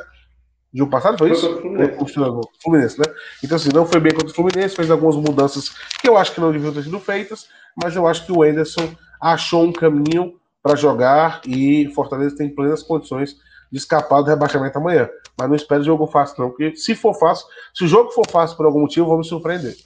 Jogo 0.74 0.90
passado 0.90 1.16
foi 1.16 1.30
isso? 1.30 1.60
Fluminense. 1.60 2.14
Fluminense, 2.62 2.98
né? 2.98 3.04
Então, 3.42 3.56
assim, 3.56 3.70
não 3.72 3.86
foi 3.86 4.00
bem 4.00 4.12
contra 4.12 4.30
o 4.30 4.34
Fluminense, 4.34 4.74
fez 4.74 4.90
algumas 4.90 5.14
mudanças 5.14 5.68
que 6.00 6.08
eu 6.08 6.16
acho 6.16 6.32
que 6.32 6.40
não 6.40 6.50
deviam 6.50 6.72
ter 6.72 6.82
sido 6.82 6.98
feitas, 6.98 7.46
mas 7.80 7.94
eu 7.94 8.06
acho 8.08 8.26
que 8.26 8.32
o 8.32 8.44
Enderson 8.44 8.92
achou 9.20 9.62
um 9.62 9.72
caminho 9.72 10.34
para 10.60 10.74
jogar 10.74 11.42
e 11.46 11.88
Fortaleza 11.94 12.36
tem 12.36 12.48
plenas 12.48 12.82
condições 12.82 13.36
de 13.70 13.78
escapar 13.78 14.22
do 14.22 14.30
rebaixamento 14.30 14.76
amanhã. 14.78 15.08
Mas 15.38 15.48
não 15.48 15.56
espero 15.56 15.84
jogo 15.84 16.06
fácil, 16.06 16.42
não, 16.42 16.50
porque 16.50 16.74
se 16.76 16.94
for 16.94 17.14
fácil, 17.14 17.46
se 17.72 17.84
o 17.84 17.88
jogo 17.88 18.10
for 18.10 18.28
fácil 18.28 18.56
por 18.56 18.66
algum 18.66 18.80
motivo, 18.80 19.08
vamos 19.08 19.28
surpreender. 19.28 19.76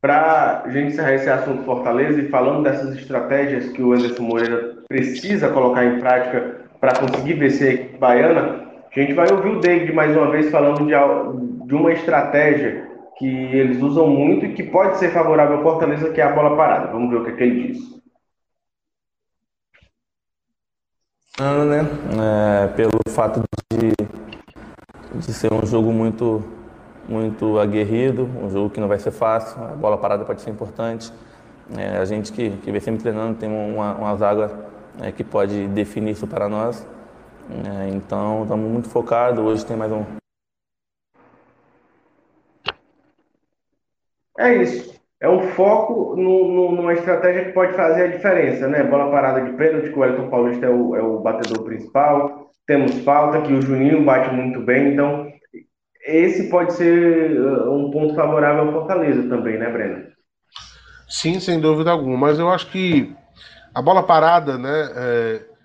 Para 0.00 0.62
a 0.64 0.70
gente 0.70 0.92
encerrar 0.92 1.14
esse 1.14 1.28
assunto 1.28 1.64
Fortaleza 1.64 2.20
e 2.20 2.28
falando 2.28 2.62
dessas 2.62 2.94
estratégias 2.96 3.68
que 3.72 3.82
o 3.82 3.92
Anderson 3.92 4.22
Moreira 4.22 4.76
precisa 4.88 5.48
colocar 5.48 5.84
em 5.84 5.98
prática 5.98 6.66
para 6.80 6.98
conseguir 6.98 7.34
vencer 7.34 7.68
a 7.68 7.74
equipe 7.74 7.98
baiana, 7.98 8.65
a 9.00 9.02
gente 9.02 9.14
vai 9.14 9.30
ouvir 9.30 9.50
o 9.50 9.60
David 9.60 9.92
mais 9.92 10.16
uma 10.16 10.30
vez 10.30 10.50
falando 10.50 10.86
de, 10.86 11.66
de 11.66 11.74
uma 11.74 11.92
estratégia 11.92 12.86
que 13.18 13.26
eles 13.26 13.82
usam 13.82 14.08
muito 14.08 14.46
e 14.46 14.54
que 14.54 14.62
pode 14.62 14.98
ser 14.98 15.10
favorável 15.10 15.56
ao 15.56 15.62
Fortaleza, 15.62 16.10
que 16.12 16.20
é 16.20 16.24
a 16.24 16.32
bola 16.32 16.56
parada. 16.56 16.92
Vamos 16.92 17.10
ver 17.10 17.16
o 17.16 17.24
que, 17.24 17.30
é 17.30 17.34
que 17.34 17.42
ele 17.42 17.72
diz. 17.72 17.96
Né? 21.38 21.86
É, 22.18 22.68
pelo 22.68 22.98
fato 23.10 23.42
de, 23.72 23.92
de 25.14 25.32
ser 25.32 25.52
um 25.52 25.64
jogo 25.66 25.92
muito, 25.92 26.42
muito 27.06 27.58
aguerrido, 27.58 28.28
um 28.42 28.48
jogo 28.48 28.70
que 28.70 28.80
não 28.80 28.88
vai 28.88 28.98
ser 28.98 29.10
fácil, 29.10 29.62
a 29.62 29.68
bola 29.68 29.98
parada 29.98 30.24
pode 30.24 30.40
ser 30.40 30.50
importante. 30.50 31.12
É, 31.76 31.98
a 31.98 32.04
gente 32.04 32.32
que, 32.32 32.50
que 32.50 32.70
vem 32.70 32.80
sempre 32.80 33.02
treinando 33.02 33.34
tem 33.34 33.50
uma, 33.50 33.94
uma 33.94 34.16
zaga 34.16 34.50
é, 35.02 35.10
que 35.12 35.24
pode 35.24 35.66
definir 35.68 36.12
isso 36.12 36.26
para 36.26 36.48
nós. 36.48 36.86
É, 37.48 37.88
então, 37.90 38.42
estamos 38.42 38.70
muito 38.70 38.88
focados. 38.88 39.44
Hoje 39.44 39.64
tem 39.64 39.76
mais 39.76 39.92
um. 39.92 40.04
É 44.38 44.54
isso. 44.54 44.96
É 45.20 45.28
um 45.28 45.48
foco 45.52 46.14
no, 46.16 46.48
no, 46.48 46.72
numa 46.72 46.92
estratégia 46.92 47.46
que 47.46 47.52
pode 47.52 47.72
fazer 47.74 48.02
a 48.02 48.08
diferença, 48.08 48.68
né? 48.68 48.82
Bola 48.82 49.10
parada 49.10 49.40
de 49.40 49.56
pênalti, 49.56 49.90
que 49.90 49.98
o 49.98 50.04
Elton 50.04 50.28
Paulista 50.28 50.66
é 50.66 50.70
o, 50.70 50.96
é 50.96 51.02
o 51.02 51.20
batedor 51.20 51.64
principal. 51.64 52.50
Temos 52.66 52.98
falta, 53.02 53.40
que 53.40 53.52
o 53.52 53.62
Juninho 53.62 54.04
bate 54.04 54.34
muito 54.34 54.60
bem. 54.60 54.92
Então, 54.92 55.32
esse 56.04 56.50
pode 56.50 56.74
ser 56.74 57.40
uh, 57.40 57.72
um 57.72 57.90
ponto 57.90 58.14
favorável 58.14 58.64
ao 58.64 58.72
Fortaleza 58.72 59.28
também, 59.28 59.56
né, 59.56 59.70
Breno? 59.70 60.06
Sim, 61.08 61.40
sem 61.40 61.60
dúvida 61.60 61.92
alguma. 61.92 62.18
Mas 62.18 62.38
eu 62.38 62.50
acho 62.50 62.70
que 62.70 63.14
a 63.72 63.80
bola 63.80 64.02
parada, 64.02 64.58
né? 64.58 64.90
É 64.96 65.55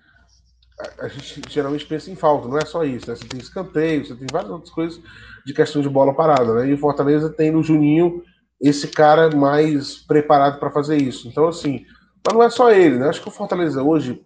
a 0.98 1.08
gente 1.08 1.42
geralmente 1.48 1.86
pensa 1.86 2.10
em 2.10 2.16
falta, 2.16 2.48
não 2.48 2.58
é 2.58 2.64
só 2.64 2.84
isso, 2.84 3.08
né? 3.08 3.16
Você 3.16 3.26
tem 3.26 3.40
escanteio, 3.40 4.06
você 4.06 4.14
tem 4.14 4.26
várias 4.30 4.50
outras 4.50 4.70
coisas 4.70 5.00
de 5.44 5.52
questão 5.52 5.82
de 5.82 5.88
bola 5.88 6.14
parada, 6.14 6.54
né? 6.54 6.68
E 6.68 6.74
o 6.74 6.78
Fortaleza 6.78 7.30
tem 7.30 7.50
no 7.50 7.62
Juninho 7.62 8.22
esse 8.60 8.88
cara 8.88 9.34
mais 9.34 9.98
preparado 9.98 10.58
para 10.58 10.70
fazer 10.70 10.96
isso. 10.96 11.28
Então, 11.28 11.48
assim, 11.48 11.84
mas 12.24 12.34
não 12.34 12.42
é 12.42 12.50
só 12.50 12.70
ele, 12.70 12.98
né? 12.98 13.08
Acho 13.08 13.20
que 13.20 13.28
o 13.28 13.32
Fortaleza 13.32 13.82
hoje 13.82 14.22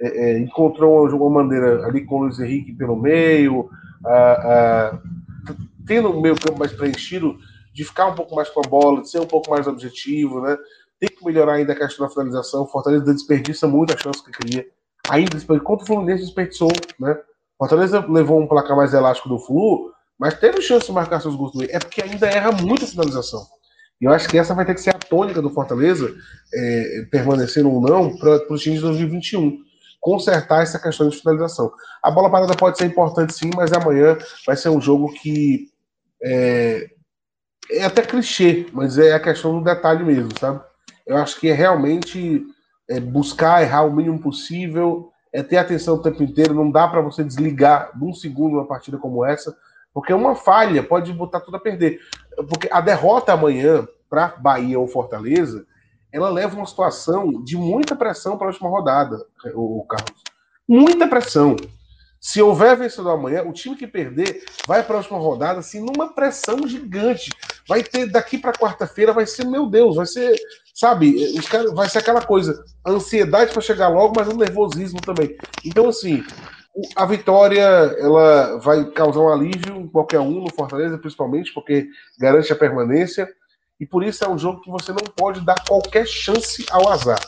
é, 0.00 0.06
é, 0.06 0.38
encontrou 0.38 1.08
uma, 1.08 1.42
maneira 1.42 1.84
ali 1.86 2.04
com 2.04 2.16
o 2.16 2.22
Luiz 2.22 2.38
Henrique 2.38 2.72
pelo 2.72 2.96
meio, 2.96 3.68
tendo 5.86 6.10
o 6.10 6.20
meio 6.20 6.36
campo 6.36 6.58
mais 6.58 6.72
preenchido, 6.72 7.36
de 7.72 7.84
ficar 7.84 8.06
um 8.06 8.14
pouco 8.14 8.36
mais 8.36 8.48
com 8.48 8.60
a 8.60 8.68
bola, 8.68 9.02
de 9.02 9.10
ser 9.10 9.20
um 9.20 9.26
pouco 9.26 9.50
mais 9.50 9.66
objetivo, 9.66 10.40
né? 10.40 10.56
Tem 11.00 11.08
que 11.08 11.24
melhorar 11.24 11.54
ainda 11.54 11.72
a 11.72 11.76
questão 11.76 12.06
da 12.06 12.12
finalização. 12.12 12.62
O 12.62 12.68
Fortaleza 12.68 13.12
desperdiça 13.12 13.66
muito 13.66 13.92
a 13.92 13.96
chance 13.96 14.22
que 14.22 14.30
cria 14.30 14.64
ainda 15.08 15.38
contra 15.60 15.84
o 15.84 15.86
Fluminense 15.86 16.24
desperdiçou, 16.24 16.72
né? 16.98 17.16
Fortaleza 17.58 18.04
levou 18.08 18.40
um 18.40 18.46
placar 18.46 18.76
mais 18.76 18.92
elástico 18.92 19.28
do 19.28 19.38
Flu, 19.38 19.92
mas 20.18 20.38
teve 20.38 20.60
chance 20.60 20.86
de 20.86 20.92
marcar 20.92 21.20
seus 21.20 21.36
gols 21.36 21.52
também. 21.52 21.68
É 21.70 21.78
porque 21.78 22.02
ainda 22.02 22.26
erra 22.26 22.52
muito 22.52 22.84
a 22.84 22.88
finalização. 22.88 23.46
E 24.00 24.04
eu 24.06 24.12
acho 24.12 24.28
que 24.28 24.36
essa 24.36 24.54
vai 24.54 24.64
ter 24.64 24.74
que 24.74 24.80
ser 24.80 24.90
a 24.90 24.98
tônica 24.98 25.40
do 25.40 25.50
Fortaleza, 25.50 26.12
é, 26.52 27.06
permanecendo 27.10 27.70
ou 27.70 27.80
não, 27.80 28.16
para 28.16 28.52
os 28.52 28.62
times 28.62 28.80
de 28.80 28.86
2021. 28.86 29.58
Consertar 30.00 30.62
essa 30.62 30.78
questão 30.78 31.08
de 31.08 31.16
finalização. 31.16 31.72
A 32.02 32.10
bola 32.10 32.30
parada 32.30 32.54
pode 32.54 32.76
ser 32.76 32.86
importante 32.86 33.32
sim, 33.32 33.50
mas 33.54 33.72
amanhã 33.72 34.18
vai 34.46 34.56
ser 34.56 34.68
um 34.68 34.80
jogo 34.80 35.12
que 35.14 35.68
é, 36.22 36.90
é 37.70 37.84
até 37.84 38.02
clichê, 38.02 38.66
mas 38.72 38.98
é 38.98 39.12
a 39.12 39.20
questão 39.20 39.58
do 39.58 39.64
detalhe 39.64 40.04
mesmo, 40.04 40.30
sabe? 40.38 40.60
Eu 41.06 41.16
acho 41.16 41.38
que 41.38 41.48
é 41.48 41.54
realmente 41.54 42.44
é 42.88 43.00
buscar 43.00 43.62
errar 43.62 43.82
o 43.82 43.94
mínimo 43.94 44.18
possível, 44.18 45.10
é 45.32 45.42
ter 45.42 45.56
atenção 45.56 45.94
o 45.94 46.02
tempo 46.02 46.22
inteiro. 46.22 46.54
Não 46.54 46.70
dá 46.70 46.86
para 46.86 47.00
você 47.00 47.24
desligar 47.24 47.90
de 47.96 48.04
um 48.04 48.12
segundo 48.12 48.54
uma 48.54 48.66
partida 48.66 48.98
como 48.98 49.24
essa, 49.24 49.56
porque 49.92 50.12
uma 50.12 50.34
falha 50.34 50.82
pode 50.82 51.12
botar 51.12 51.40
tudo 51.40 51.56
a 51.56 51.60
perder. 51.60 52.00
Porque 52.48 52.68
a 52.70 52.80
derrota 52.80 53.32
amanhã 53.32 53.86
para 54.08 54.34
Bahia 54.38 54.78
ou 54.78 54.86
Fortaleza, 54.86 55.66
ela 56.12 56.30
leva 56.30 56.56
uma 56.56 56.66
situação 56.66 57.42
de 57.42 57.56
muita 57.56 57.96
pressão 57.96 58.38
para 58.38 58.46
a 58.46 58.50
última 58.50 58.68
rodada, 58.68 59.24
o 59.54 59.84
Carlos. 59.88 60.22
Muita 60.68 61.08
pressão. 61.08 61.56
Se 62.24 62.40
houver 62.40 62.74
vencedor 62.74 63.10
amanhã, 63.10 63.42
o 63.42 63.52
time 63.52 63.76
que 63.76 63.86
perder 63.86 64.42
vai 64.66 64.82
para 64.82 64.94
a 64.94 64.98
última 65.00 65.18
rodada 65.18 65.58
assim 65.58 65.78
numa 65.78 66.14
pressão 66.14 66.66
gigante. 66.66 67.30
Vai 67.68 67.84
ter 67.84 68.06
daqui 68.06 68.38
para 68.38 68.50
quarta-feira, 68.50 69.12
vai 69.12 69.26
ser, 69.26 69.44
meu 69.44 69.66
Deus, 69.66 69.96
vai 69.96 70.06
ser, 70.06 70.34
sabe, 70.74 71.14
os 71.38 71.46
cara, 71.46 71.70
vai 71.74 71.86
ser 71.86 71.98
aquela 71.98 72.22
coisa, 72.22 72.64
ansiedade 72.86 73.52
para 73.52 73.60
chegar 73.60 73.88
logo, 73.88 74.14
mas 74.16 74.26
um 74.26 74.38
nervosismo 74.38 75.02
também. 75.02 75.36
Então, 75.66 75.86
assim, 75.86 76.24
a 76.96 77.04
vitória 77.04 77.60
ela 77.60 78.56
vai 78.56 78.86
causar 78.86 79.20
um 79.20 79.30
alívio 79.30 79.76
em 79.76 79.86
qualquer 79.86 80.20
um 80.20 80.40
no 80.40 80.50
Fortaleza, 80.50 80.96
principalmente 80.96 81.52
porque 81.52 81.88
garante 82.18 82.50
a 82.50 82.56
permanência. 82.56 83.28
E 83.78 83.84
por 83.84 84.02
isso 84.02 84.24
é 84.24 84.28
um 84.30 84.38
jogo 84.38 84.62
que 84.62 84.70
você 84.70 84.92
não 84.92 85.04
pode 85.14 85.44
dar 85.44 85.62
qualquer 85.68 86.06
chance 86.06 86.64
ao 86.70 86.88
azar 86.88 87.20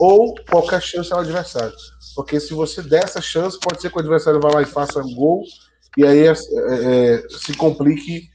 ou 0.00 0.34
qualquer 0.48 0.80
chance 0.80 1.12
ao 1.12 1.20
adversário. 1.20 1.74
Porque 2.16 2.40
se 2.40 2.54
você 2.54 2.80
der 2.80 3.04
essa 3.04 3.20
chance, 3.20 3.60
pode 3.60 3.82
ser 3.82 3.90
que 3.90 3.96
o 3.96 4.00
adversário 4.00 4.40
vá 4.40 4.50
lá 4.50 4.62
e 4.62 4.66
faça 4.66 4.98
um 5.00 5.14
gol 5.14 5.44
e 5.96 6.06
aí 6.06 6.26
é, 6.26 6.32
é, 6.32 7.28
se 7.28 7.54
complique 7.54 8.30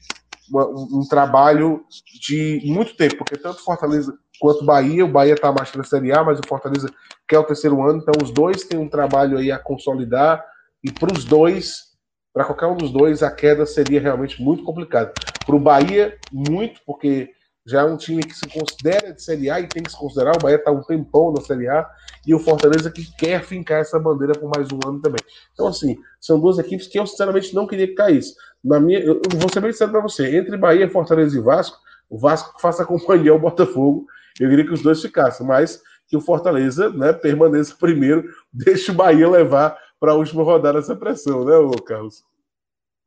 uma, 0.48 0.64
um 0.68 1.04
trabalho 1.08 1.84
de 2.20 2.62
muito 2.64 2.96
tempo, 2.96 3.16
porque 3.16 3.36
tanto 3.36 3.64
Fortaleza 3.64 4.16
quanto 4.38 4.64
Bahia, 4.64 5.04
o 5.04 5.10
Bahia 5.10 5.34
está 5.34 5.50
mais 5.50 5.72
na 5.74 5.82
Série 5.82 6.12
A, 6.12 6.22
mas 6.22 6.38
o 6.38 6.46
Fortaleza 6.46 6.88
quer 7.26 7.38
o 7.38 7.44
terceiro 7.44 7.82
ano, 7.82 8.00
então 8.00 8.14
os 8.22 8.30
dois 8.30 8.62
têm 8.62 8.78
um 8.78 8.88
trabalho 8.88 9.36
aí 9.36 9.50
a 9.50 9.58
consolidar 9.58 10.44
e 10.84 10.92
para 10.92 11.12
os 11.12 11.24
dois, 11.24 11.96
para 12.32 12.44
qualquer 12.44 12.66
um 12.66 12.76
dos 12.76 12.92
dois, 12.92 13.22
a 13.22 13.30
queda 13.30 13.66
seria 13.66 14.00
realmente 14.00 14.40
muito 14.40 14.62
complicada. 14.62 15.12
Para 15.44 15.56
o 15.56 15.60
Bahia, 15.60 16.16
muito, 16.30 16.80
porque 16.86 17.30
já 17.66 17.80
é 17.80 17.84
um 17.84 17.96
time 17.96 18.22
que 18.22 18.34
se 18.34 18.46
considera 18.48 19.12
de 19.12 19.20
Série 19.20 19.50
A 19.50 19.60
e 19.60 19.66
tem 19.66 19.82
que 19.82 19.90
se 19.90 19.98
considerar. 19.98 20.36
O 20.36 20.42
Bahia 20.42 20.56
está 20.56 20.70
um 20.70 20.82
tempão 20.82 21.32
na 21.32 21.40
Série 21.40 21.68
A 21.68 21.84
e 22.24 22.32
o 22.32 22.38
Fortaleza 22.38 22.90
que 22.90 23.04
quer 23.16 23.42
fincar 23.42 23.80
essa 23.80 23.98
bandeira 23.98 24.34
por 24.34 24.48
mais 24.54 24.68
um 24.70 24.78
ano 24.86 25.00
também. 25.00 25.20
Então, 25.52 25.66
assim, 25.66 25.98
são 26.20 26.38
duas 26.38 26.58
equipes 26.58 26.86
que 26.86 26.98
eu 26.98 27.06
sinceramente 27.06 27.52
não 27.54 27.66
queria 27.66 27.88
que 27.88 27.94
caísse. 27.94 28.34
Na 28.62 28.78
minha, 28.78 29.00
eu 29.00 29.20
vou 29.34 29.52
ser 29.52 29.60
bem 29.60 29.72
sincero 29.72 29.90
para 29.90 30.00
você: 30.00 30.36
entre 30.36 30.56
Bahia, 30.56 30.88
Fortaleza 30.88 31.36
e 31.36 31.40
Vasco, 31.40 31.76
o 32.08 32.16
Vasco 32.16 32.60
faça 32.60 32.84
companhia 32.84 33.32
ao 33.32 33.38
Botafogo. 33.38 34.06
Eu 34.38 34.48
queria 34.48 34.64
que 34.64 34.72
os 34.72 34.82
dois 34.82 35.02
ficassem, 35.02 35.44
mas 35.44 35.82
que 36.06 36.16
o 36.16 36.20
Fortaleza 36.20 36.90
né, 36.90 37.12
permaneça 37.12 37.74
primeiro, 37.78 38.24
deixe 38.52 38.92
o 38.92 38.94
Bahia 38.94 39.28
levar 39.28 39.76
para 39.98 40.12
a 40.12 40.14
última 40.14 40.44
rodada 40.44 40.78
essa 40.78 40.94
pressão, 40.94 41.44
né, 41.44 41.52
Carlos? 41.84 42.22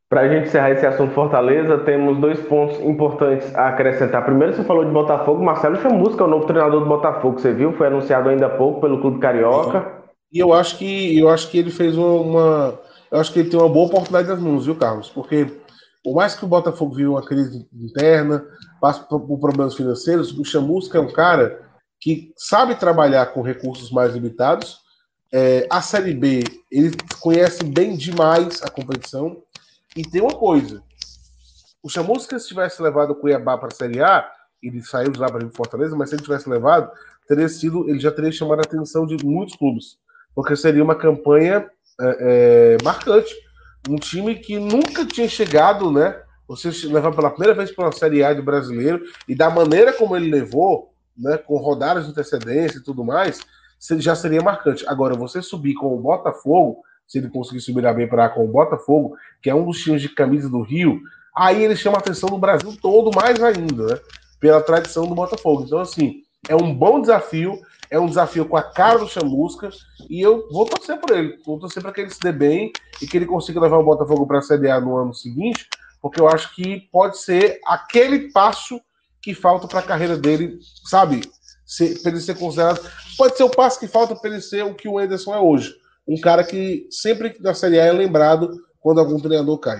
Para 0.10 0.22
a 0.22 0.28
gente 0.28 0.48
encerrar 0.48 0.72
esse 0.72 0.86
assunto 0.88 1.14
Fortaleza, 1.14 1.78
temos 1.80 2.20
dois 2.20 2.40
pontos 2.40 2.80
importantes 2.80 3.54
a 3.54 3.68
acrescentar. 3.68 4.26
Primeiro, 4.26 4.56
você 4.56 4.64
falou 4.64 4.84
de 4.84 4.92
Botafogo. 4.92 5.44
Marcelo 5.44 5.80
Chamusca 5.80 6.24
é 6.24 6.26
o 6.26 6.30
novo 6.30 6.48
treinador 6.48 6.80
do 6.80 6.88
Botafogo. 6.88 7.40
Você 7.40 7.54
viu? 7.54 7.74
Foi 7.74 7.86
anunciado 7.86 8.28
ainda 8.28 8.48
há 8.48 8.50
pouco 8.50 8.82
pelo 8.82 9.00
Clube 9.02 9.20
Carioca. 9.20 10.00
E 10.34 10.40
eu 10.40 10.52
acho 10.52 10.80
que 10.80 11.20
eu 11.20 11.30
acho 11.30 11.52
que 11.52 11.60
ele 11.60 11.70
fez 11.70 11.96
uma. 11.96 12.80
Eu 13.12 13.20
acho 13.20 13.32
que 13.32 13.40
ele 13.40 13.50
tem 13.52 13.60
uma 13.60 13.70
boa 13.70 13.86
oportunidade 13.86 14.28
nas 14.28 14.40
mãos, 14.40 14.66
viu, 14.66 14.76
Carlos? 14.76 15.10
Porque 15.10 15.46
por 16.04 16.16
mais 16.16 16.34
que 16.34 16.44
o 16.44 16.48
Botafogo 16.48 16.96
vive 16.96 17.10
uma 17.10 17.24
crise 17.24 17.68
interna, 17.72 18.44
passe 18.82 19.08
por, 19.08 19.20
por 19.20 19.40
problemas 19.40 19.76
financeiros, 19.76 20.36
o 20.36 20.44
Chamusca 20.44 20.98
é 20.98 21.02
um 21.02 21.12
cara 21.12 21.62
que 22.02 22.34
sabe 22.36 22.74
trabalhar 22.74 23.28
com 23.28 23.44
recursos 23.44 23.92
mais 23.92 24.14
limitados. 24.14 24.80
É, 25.32 25.68
a 25.70 25.84
Série 25.84 26.16
B, 26.16 26.44
ele 26.72 26.96
conhece 27.20 27.64
bem 27.64 27.96
demais 27.96 28.64
a 28.64 28.72
competição 28.72 29.38
e 29.96 30.04
tem 30.04 30.22
uma 30.22 30.36
coisa: 30.36 30.84
o 31.82 31.90
Chamusca, 31.90 32.38
se 32.40 32.48
tivesse 32.48 32.82
levado 32.82 33.12
o 33.12 33.16
Cuiabá 33.16 33.58
para 33.58 33.70
a 33.70 33.76
Série 33.76 34.02
A, 34.02 34.30
ele 34.62 34.82
saiu 34.82 35.12
de 35.12 35.20
lá 35.20 35.28
para 35.28 35.40
vir 35.40 35.52
Fortaleza, 35.52 35.96
mas 35.96 36.10
se 36.10 36.16
ele 36.16 36.24
tivesse 36.24 36.50
levado, 36.50 36.92
teria 37.28 37.48
sido, 37.48 37.90
ele 37.90 38.00
já 38.00 38.12
teria 38.12 38.32
chamado 38.32 38.60
a 38.60 38.64
atenção 38.64 39.06
de 39.06 39.24
muitos 39.26 39.56
clubes, 39.56 39.98
porque 40.36 40.56
seria 40.56 40.84
uma 40.84 40.96
campanha 40.96 41.70
é, 42.00 42.78
é, 42.80 42.84
marcante. 42.84 43.34
Um 43.88 43.96
time 43.96 44.36
que 44.36 44.60
nunca 44.60 45.06
tinha 45.06 45.28
chegado, 45.28 45.92
né? 45.92 46.22
Você 46.48 46.70
levar 46.88 47.14
pela 47.14 47.30
primeira 47.30 47.54
vez 47.54 47.72
para 47.72 47.86
uma 47.86 47.92
Série 47.92 48.24
A 48.24 48.34
de 48.34 48.42
brasileiro 48.42 49.04
e 49.28 49.36
da 49.36 49.50
maneira 49.50 49.94
como 49.94 50.16
ele 50.16 50.30
levou, 50.30 50.94
né, 51.16 51.38
com 51.38 51.58
rodadas 51.58 52.06
de 52.06 52.12
antecedência 52.12 52.80
e 52.80 52.84
tudo 52.84 53.04
mais, 53.04 53.40
já 54.00 54.16
seria 54.16 54.42
marcante. 54.42 54.84
Agora, 54.88 55.16
você 55.16 55.42
subir 55.42 55.76
com 55.76 55.94
o 55.94 56.00
Botafogo, 56.00 56.82
se 57.10 57.18
ele 57.18 57.28
conseguir 57.28 57.60
subir 57.60 57.92
bem 57.96 58.08
para 58.08 58.30
com 58.30 58.46
o 58.46 58.48
Botafogo, 58.48 59.18
que 59.42 59.50
é 59.50 59.56
um 59.56 59.66
dos 59.66 59.82
times 59.82 60.00
de 60.00 60.10
camisa 60.10 60.48
do 60.48 60.62
Rio, 60.62 61.02
aí 61.36 61.64
ele 61.64 61.76
chama 61.76 61.98
a 61.98 62.00
atenção 62.00 62.30
do 62.30 62.38
Brasil 62.38 62.78
todo 62.80 63.10
mais 63.16 63.42
ainda, 63.42 63.96
né? 63.96 64.00
Pela 64.40 64.62
tradição 64.62 65.08
do 65.08 65.16
Botafogo. 65.16 65.64
Então, 65.66 65.80
assim, 65.80 66.22
é 66.48 66.56
um 66.56 66.74
bom 66.74 67.02
desafio, 67.02 67.60
é 67.90 68.00
um 68.00 68.06
desafio 68.06 68.46
com 68.46 68.56
a 68.56 68.62
cara 68.62 69.00
do 69.00 69.10
Chamusca, 69.10 69.72
e 70.08 70.22
eu 70.22 70.48
vou 70.52 70.66
torcer 70.66 71.00
por 71.00 71.18
ele. 71.18 71.36
Vou 71.44 71.60
torcer 71.60 71.82
para 71.82 71.92
que 71.92 72.02
ele 72.02 72.12
se 72.12 72.20
dê 72.20 72.32
bem 72.32 72.72
e 73.02 73.08
que 73.08 73.18
ele 73.18 73.26
consiga 73.26 73.60
levar 73.60 73.80
o 73.80 73.84
Botafogo 73.84 74.28
para 74.28 74.38
a 74.38 74.44
Série 74.44 74.70
A 74.70 74.80
no 74.80 74.96
ano 74.96 75.14
seguinte, 75.14 75.68
porque 76.00 76.22
eu 76.22 76.28
acho 76.28 76.54
que 76.54 76.82
pode 76.92 77.18
ser 77.18 77.60
aquele 77.66 78.32
passo 78.32 78.80
que 79.20 79.34
falta 79.34 79.68
para 79.68 79.80
a 79.80 79.84
carreira 79.84 80.16
dele, 80.16 80.60
sabe? 80.86 81.22
Para 82.04 82.12
ele 82.12 82.22
ser 82.22 82.38
considerado. 82.38 82.88
Pode 83.18 83.36
ser 83.36 83.44
o 83.44 83.50
passo 83.50 83.80
que 83.80 83.88
falta 83.88 84.16
para 84.16 84.30
ele 84.30 84.42
ser 84.42 84.64
o 84.64 84.76
que 84.76 84.88
o 84.88 85.00
Anderson 85.00 85.34
é 85.34 85.40
hoje. 85.40 85.79
Um 86.10 86.20
cara 86.20 86.44
que 86.44 86.88
sempre 86.90 87.36
na 87.40 87.54
Série 87.54 87.80
A 87.80 87.86
é 87.86 87.92
lembrado 87.92 88.50
quando 88.80 89.00
algum 89.00 89.20
treinador 89.20 89.60
cai. 89.60 89.80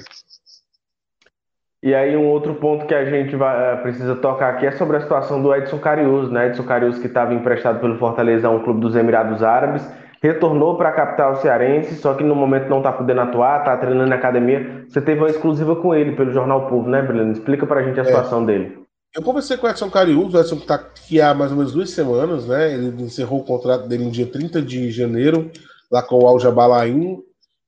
E 1.82 1.96
aí 1.96 2.16
um 2.16 2.28
outro 2.28 2.54
ponto 2.56 2.86
que 2.86 2.94
a 2.94 3.04
gente 3.06 3.36
vai, 3.36 3.74
eh, 3.74 3.78
precisa 3.78 4.16
tocar 4.16 4.54
aqui 4.54 4.68
é 4.68 4.72
sobre 4.72 4.98
a 4.98 5.02
situação 5.02 5.42
do 5.42 5.56
Edson 5.56 5.80
Carius, 5.80 6.30
né? 6.30 6.48
Edson 6.48 6.64
Carius 6.64 7.00
que 7.00 7.08
estava 7.08 7.34
emprestado 7.34 7.80
pelo 7.80 7.98
Fortaleza 7.98 8.48
a 8.48 8.52
um 8.52 8.62
clube 8.62 8.82
dos 8.82 8.96
Emirados 8.96 9.42
Árabes, 9.42 9.90
retornou 10.22 10.78
para 10.78 10.90
a 10.90 10.92
capital 10.92 11.38
cearense, 11.38 11.96
só 11.96 12.14
que 12.14 12.24
no 12.24 12.36
momento 12.36 12.70
não 12.70 12.80
está 12.80 12.92
podendo 12.92 13.22
atuar, 13.22 13.60
está 13.60 13.78
treinando 13.78 14.10
na 14.10 14.18
academia. 14.18 14.86
Você 14.88 15.02
teve 15.02 15.22
uma 15.22 15.30
exclusiva 15.30 15.76
com 15.78 15.96
ele 15.96 16.12
pelo 16.16 16.32
Jornal 16.32 16.68
Povo, 16.68 16.88
né, 16.88 17.02
Breno? 17.02 17.32
Explica 17.32 17.66
para 17.66 17.80
a 17.80 17.84
gente 17.84 18.00
a 18.00 18.04
é. 18.04 18.06
situação 18.06 18.46
dele. 18.46 18.78
Eu 19.16 19.24
conversei 19.24 19.58
com 19.58 19.66
o 19.66 19.70
Edson 19.70 19.90
Carius, 19.90 20.34
o 20.34 20.40
Edson 20.40 20.58
está 20.58 20.76
aqui 20.76 21.20
há 21.20 21.34
mais 21.34 21.50
ou 21.50 21.58
menos 21.58 21.74
duas 21.74 21.90
semanas, 21.90 22.46
né? 22.46 22.72
Ele 22.74 23.02
encerrou 23.02 23.40
o 23.40 23.44
contrato 23.44 23.88
dele 23.88 24.04
no 24.04 24.12
dia 24.12 24.28
30 24.28 24.62
de 24.62 24.92
janeiro, 24.92 25.50
lá 25.92 26.02
com 26.02 26.20
o 26.20 26.28
Al 26.28 26.40
Jabalain, 26.40 27.20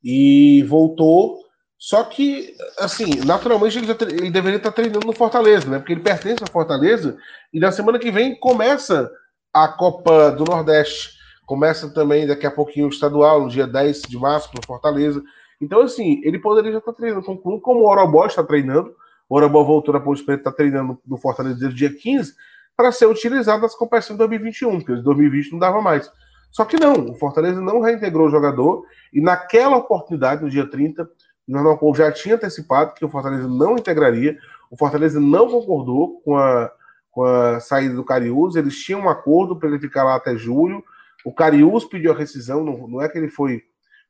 e 0.03 0.63
voltou 0.63 1.41
só 1.81 2.03
que, 2.03 2.55
assim, 2.77 3.25
naturalmente 3.25 3.79
ele, 3.79 3.87
já, 3.87 3.97
ele 4.07 4.29
deveria 4.29 4.57
estar 4.57 4.71
treinando 4.71 5.07
no 5.07 5.13
Fortaleza, 5.13 5.67
né? 5.67 5.79
Porque 5.79 5.93
ele 5.93 6.01
pertence 6.01 6.43
ao 6.43 6.51
Fortaleza 6.51 7.17
e 7.51 7.59
na 7.59 7.71
semana 7.71 7.97
que 7.97 8.11
vem 8.11 8.39
começa 8.39 9.09
a 9.51 9.67
Copa 9.67 10.29
do 10.29 10.45
Nordeste. 10.45 11.09
Começa 11.43 11.91
também 11.91 12.27
daqui 12.27 12.45
a 12.45 12.51
pouquinho 12.51 12.85
o 12.85 12.89
estadual, 12.89 13.41
no 13.41 13.49
dia 13.49 13.65
10 13.65 14.03
de 14.03 14.15
março, 14.15 14.51
no 14.55 14.63
Fortaleza. 14.63 15.23
Então, 15.59 15.81
assim, 15.81 16.21
ele 16.23 16.37
poderia 16.37 16.71
já 16.71 16.77
estar 16.77 16.93
treinando 16.93 17.25
com 17.25 17.33
o 17.33 17.41
clube, 17.41 17.63
como 17.63 17.79
o 17.79 17.89
Orobó 17.89 18.27
está 18.27 18.43
treinando. 18.43 18.95
O 19.27 19.35
Orobó 19.35 19.63
voltou 19.63 19.91
na 19.91 19.99
Ponte 19.99 20.23
Preta, 20.23 20.41
está 20.41 20.51
treinando 20.51 20.99
no 21.03 21.17
Fortaleza 21.17 21.57
desde 21.57 21.73
o 21.73 21.89
dia 21.89 21.99
15, 21.99 22.35
para 22.77 22.91
ser 22.91 23.07
utilizado 23.07 23.63
nas 23.63 23.73
competições 23.73 24.17
de 24.17 24.19
2021, 24.19 24.81
porque 24.81 24.91
em 24.91 25.01
2020 25.01 25.53
não 25.53 25.59
dava 25.59 25.81
mais. 25.81 26.11
Só 26.51 26.65
que 26.65 26.77
não, 26.77 27.11
o 27.11 27.15
Fortaleza 27.15 27.61
não 27.61 27.79
reintegrou 27.79 28.27
o 28.27 28.31
jogador, 28.31 28.85
e 29.13 29.21
naquela 29.21 29.77
oportunidade, 29.77 30.43
no 30.43 30.49
dia 30.49 30.69
30, 30.69 31.03
o 31.03 31.09
Jornal 31.51 31.77
Povo 31.77 31.97
já 31.97 32.11
tinha 32.11 32.35
antecipado 32.35 32.93
que 32.93 33.05
o 33.05 33.09
Fortaleza 33.09 33.47
não 33.47 33.77
integraria, 33.77 34.37
o 34.69 34.77
Fortaleza 34.77 35.19
não 35.19 35.49
concordou 35.49 36.21
com 36.21 36.37
a, 36.37 36.69
com 37.09 37.23
a 37.23 37.59
saída 37.59 37.95
do 37.95 38.03
Cariús, 38.03 38.55
eles 38.55 38.77
tinham 38.77 39.01
um 39.01 39.09
acordo 39.09 39.57
para 39.57 39.69
ele 39.69 39.79
ficar 39.79 40.03
lá 40.03 40.15
até 40.15 40.35
julho, 40.35 40.83
o 41.25 41.33
Cariús 41.33 41.85
pediu 41.85 42.11
a 42.11 42.15
rescisão, 42.15 42.63
não, 42.63 42.87
não 42.87 43.01
é 43.01 43.07
que 43.07 43.17
ele 43.17 43.29
foi 43.29 43.63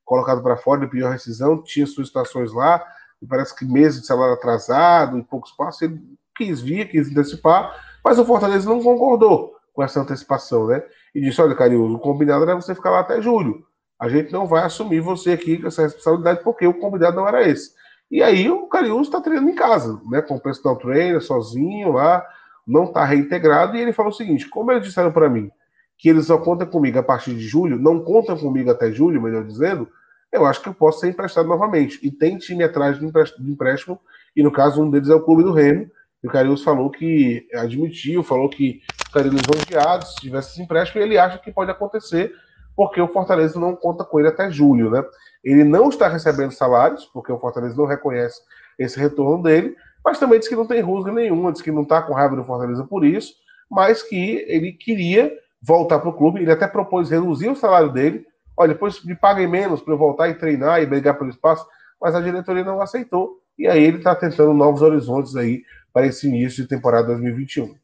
colocado 0.03 0.41
para 0.41 0.57
fora, 0.57 0.81
ele 0.81 0.89
pediu 0.89 1.07
a 1.07 1.11
rescisão, 1.11 1.61
tinha 1.61 1.85
solicitações 1.85 2.51
lá, 2.51 2.83
e 3.21 3.25
parece 3.25 3.55
que 3.55 3.65
meses 3.65 4.01
de 4.01 4.07
salário 4.07 4.33
atrasado, 4.33 5.15
em 5.15 5.21
poucos 5.21 5.51
passos, 5.51 5.83
ele 5.83 6.01
quis 6.35 6.59
vir, 6.59 6.89
quis 6.89 7.09
antecipar, 7.11 7.75
mas 8.03 8.17
o 8.17 8.25
Fortaleza 8.25 8.67
não 8.67 8.81
concordou 8.81 9.60
com 9.81 9.85
essa 9.85 9.99
antecipação, 9.99 10.67
né? 10.67 10.83
E 11.13 11.21
disse: 11.21 11.41
olha, 11.41 11.55
Cariús, 11.55 11.93
o 11.93 11.99
combinado 11.99 12.43
era 12.43 12.55
você 12.55 12.75
ficar 12.75 12.91
lá 12.91 12.99
até 12.99 13.21
julho 13.21 13.65
a 14.01 14.09
gente 14.09 14.33
não 14.33 14.47
vai 14.47 14.63
assumir 14.63 14.99
você 14.99 15.33
aqui 15.33 15.59
com 15.59 15.67
essa 15.67 15.83
responsabilidade, 15.83 16.43
porque 16.43 16.65
o 16.65 16.73
convidado 16.73 17.17
não 17.17 17.27
era 17.27 17.47
esse. 17.47 17.69
E 18.09 18.23
aí 18.23 18.49
o 18.49 18.65
Cariús 18.65 19.05
está 19.05 19.21
treinando 19.21 19.51
em 19.51 19.53
casa, 19.53 20.01
né? 20.09 20.23
Com 20.23 20.37
o 20.37 20.41
personal 20.41 20.75
trainer, 20.75 21.21
sozinho 21.21 21.91
lá, 21.91 22.25
não 22.65 22.85
está 22.85 23.05
reintegrado. 23.05 23.77
E 23.77 23.79
ele 23.79 23.93
falou 23.93 24.11
o 24.11 24.15
seguinte: 24.15 24.49
como 24.49 24.71
eles 24.71 24.87
disseram 24.87 25.11
para 25.11 25.29
mim 25.29 25.51
que 25.99 26.09
eles 26.09 26.25
só 26.25 26.39
contam 26.39 26.65
comigo 26.65 26.97
a 26.97 27.03
partir 27.03 27.35
de 27.35 27.41
julho, 27.41 27.77
não 27.77 28.03
contam 28.03 28.35
comigo 28.35 28.71
até 28.71 28.91
julho, 28.91 29.21
melhor 29.21 29.43
dizendo, 29.43 29.87
eu 30.31 30.47
acho 30.47 30.59
que 30.59 30.67
eu 30.67 30.73
posso 30.73 31.01
ser 31.01 31.09
emprestado 31.09 31.47
novamente. 31.47 31.99
E 32.01 32.09
tem 32.09 32.39
time 32.39 32.63
atrás 32.63 32.97
de 32.97 33.05
empréstimo, 33.05 33.99
e 34.35 34.41
no 34.41 34.51
caso 34.51 34.81
um 34.81 34.89
deles 34.89 35.09
é 35.09 35.13
o 35.13 35.21
Clube 35.21 35.43
do 35.43 35.51
Remo. 35.51 35.87
E 36.23 36.27
o 36.27 36.31
Cariús 36.31 36.63
falou 36.63 36.89
que 36.89 37.47
admitiu, 37.53 38.23
falou 38.23 38.49
que 38.49 38.81
ficariam 39.11 39.35
lisonjeados 39.35 40.13
se 40.13 40.21
tivesse 40.21 40.51
esse 40.51 40.61
empréstimo, 40.61 41.01
e 41.01 41.03
ele 41.03 41.17
acha 41.17 41.37
que 41.37 41.51
pode 41.51 41.69
acontecer 41.69 42.33
porque 42.75 43.01
o 43.01 43.07
Fortaleza 43.07 43.59
não 43.59 43.75
conta 43.75 44.05
com 44.05 44.17
ele 44.17 44.29
até 44.29 44.49
julho, 44.49 44.89
né? 44.89 45.03
Ele 45.43 45.63
não 45.63 45.89
está 45.89 46.07
recebendo 46.07 46.51
salários, 46.51 47.05
porque 47.13 47.31
o 47.31 47.37
Fortaleza 47.37 47.75
não 47.75 47.85
reconhece 47.85 48.41
esse 48.79 48.97
retorno 48.97 49.43
dele, 49.43 49.75
mas 50.03 50.17
também 50.17 50.39
diz 50.39 50.47
que 50.47 50.55
não 50.55 50.65
tem 50.65 50.81
rusga 50.81 51.11
nenhuma, 51.11 51.51
diz 51.51 51.61
que 51.61 51.71
não 51.71 51.83
está 51.83 52.01
com 52.01 52.13
raiva 52.13 52.35
do 52.35 52.45
Fortaleza 52.45 52.83
por 52.85 53.03
isso, 53.03 53.33
mas 53.69 54.01
que 54.01 54.45
ele 54.47 54.71
queria 54.71 55.31
voltar 55.61 55.99
para 55.99 56.09
o 56.09 56.13
clube, 56.13 56.41
ele 56.41 56.51
até 56.51 56.65
propôs 56.65 57.09
reduzir 57.09 57.49
o 57.49 57.55
salário 57.55 57.91
dele, 57.91 58.25
olha, 58.57 58.73
depois 58.73 59.03
me 59.03 59.15
paguem 59.15 59.47
menos 59.47 59.81
para 59.81 59.93
eu 59.93 59.97
voltar 59.97 60.29
e 60.29 60.33
treinar 60.33 60.81
e 60.81 60.85
brigar 60.85 61.17
pelo 61.17 61.29
espaço, 61.29 61.67
mas 62.01 62.15
a 62.15 62.21
diretoria 62.21 62.63
não 62.63 62.81
aceitou, 62.81 63.41
e 63.59 63.67
aí 63.67 63.83
ele 63.83 63.97
está 63.97 64.15
tentando 64.15 64.53
novos 64.53 64.81
horizontes 64.81 65.35
aí 65.35 65.63
para 65.93 66.07
esse 66.07 66.27
início 66.27 66.63
de 66.63 66.69
temporada 66.69 67.07
2021 67.09 67.75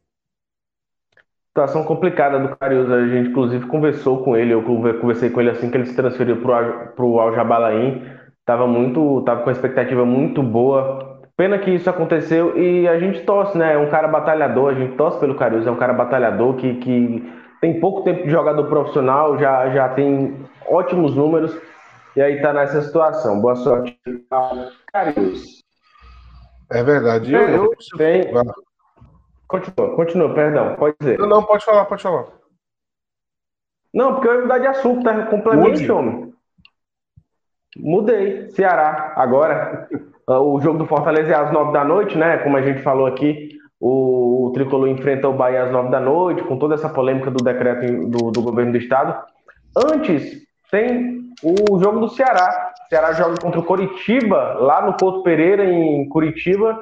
situação 1.58 1.82
complicada 1.82 2.38
do 2.38 2.56
Carius. 2.56 2.90
A 2.90 3.06
gente, 3.08 3.30
inclusive, 3.30 3.66
conversou 3.66 4.22
com 4.22 4.36
ele. 4.36 4.54
Eu 4.54 4.62
conversei 4.62 5.28
com 5.28 5.40
ele 5.40 5.50
assim 5.50 5.68
que 5.70 5.76
ele 5.76 5.86
se 5.86 5.96
transferiu 5.96 6.40
para 6.40 7.04
o 7.04 7.20
Al 7.20 7.34
Jabalain. 7.34 8.02
Tava 8.44 8.66
muito, 8.66 9.22
tava 9.22 9.42
com 9.42 9.50
expectativa 9.50 10.04
muito 10.04 10.42
boa. 10.42 11.18
Pena 11.36 11.58
que 11.58 11.70
isso 11.70 11.90
aconteceu 11.90 12.56
e 12.56 12.86
a 12.88 12.98
gente 12.98 13.22
torce, 13.22 13.58
né? 13.58 13.74
É 13.74 13.78
um 13.78 13.90
cara 13.90 14.06
batalhador. 14.06 14.70
A 14.70 14.74
gente 14.74 14.96
torce 14.96 15.18
pelo 15.18 15.34
Carius. 15.34 15.66
É 15.66 15.70
um 15.70 15.76
cara 15.76 15.92
batalhador 15.92 16.54
que, 16.54 16.74
que 16.74 17.32
tem 17.60 17.80
pouco 17.80 18.02
tempo 18.02 18.22
de 18.22 18.30
jogador 18.30 18.64
profissional, 18.64 19.36
já, 19.38 19.68
já 19.70 19.88
tem 19.88 20.36
ótimos 20.66 21.14
números 21.14 21.56
e 22.14 22.22
aí 22.22 22.40
tá 22.40 22.52
nessa 22.52 22.82
situação. 22.82 23.40
Boa 23.40 23.56
sorte, 23.56 23.98
Carius. 24.92 25.62
É 26.70 26.82
verdade. 26.82 27.32
Eu, 27.32 27.40
eu, 27.40 27.74
eu, 27.98 28.67
Continua, 29.48 29.96
continua, 29.96 30.34
perdão, 30.34 30.76
pode 30.76 30.96
dizer. 31.00 31.18
Não, 31.18 31.26
não, 31.26 31.42
pode 31.42 31.64
falar, 31.64 31.86
pode 31.86 32.02
falar. 32.02 32.26
Não, 33.92 34.14
porque 34.14 34.28
eu 34.28 34.34
ia 34.34 34.40
mudar 34.42 34.58
de 34.58 34.66
assunto, 34.66 35.02
tá? 35.02 35.26
Complemente, 35.26 35.90
homem. 35.90 36.34
Mudei. 37.76 38.50
Ceará, 38.50 39.14
agora. 39.16 39.88
O 40.30 40.60
jogo 40.60 40.76
do 40.76 40.86
Fortaleza 40.86 41.32
é 41.32 41.34
às 41.34 41.50
nove 41.50 41.72
da 41.72 41.82
noite, 41.82 42.18
né? 42.18 42.36
Como 42.36 42.54
a 42.54 42.60
gente 42.60 42.82
falou 42.82 43.06
aqui, 43.06 43.48
o, 43.80 44.48
o 44.48 44.52
Tricolor 44.52 44.86
enfrenta 44.86 45.26
o 45.26 45.32
Bahia 45.32 45.64
às 45.64 45.72
nove 45.72 45.88
da 45.88 45.98
noite, 45.98 46.42
com 46.42 46.58
toda 46.58 46.74
essa 46.74 46.90
polêmica 46.90 47.30
do 47.30 47.42
decreto 47.42 48.10
do, 48.10 48.30
do 48.30 48.42
governo 48.42 48.72
do 48.72 48.76
estado. 48.76 49.24
Antes, 49.74 50.46
tem 50.70 51.30
o 51.42 51.78
jogo 51.78 52.00
do 52.00 52.10
Ceará. 52.10 52.74
O 52.84 52.88
Ceará 52.90 53.12
joga 53.14 53.40
contra 53.40 53.58
o 53.58 53.64
Coritiba, 53.64 54.52
lá 54.60 54.84
no 54.84 54.98
Porto 54.98 55.22
Pereira, 55.22 55.64
em 55.64 56.06
Curitiba 56.10 56.78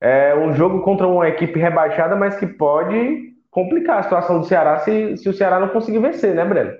é 0.00 0.34
um 0.34 0.52
jogo 0.54 0.82
contra 0.82 1.06
uma 1.06 1.28
equipe 1.28 1.58
rebaixada, 1.58 2.14
mas 2.16 2.36
que 2.36 2.46
pode 2.46 3.34
complicar 3.50 3.98
a 3.98 4.02
situação 4.02 4.40
do 4.40 4.46
Ceará 4.46 4.78
se, 4.80 5.16
se 5.16 5.28
o 5.28 5.32
Ceará 5.32 5.58
não 5.58 5.68
conseguir 5.68 5.98
vencer, 5.98 6.34
né, 6.34 6.44
Breno? 6.44 6.74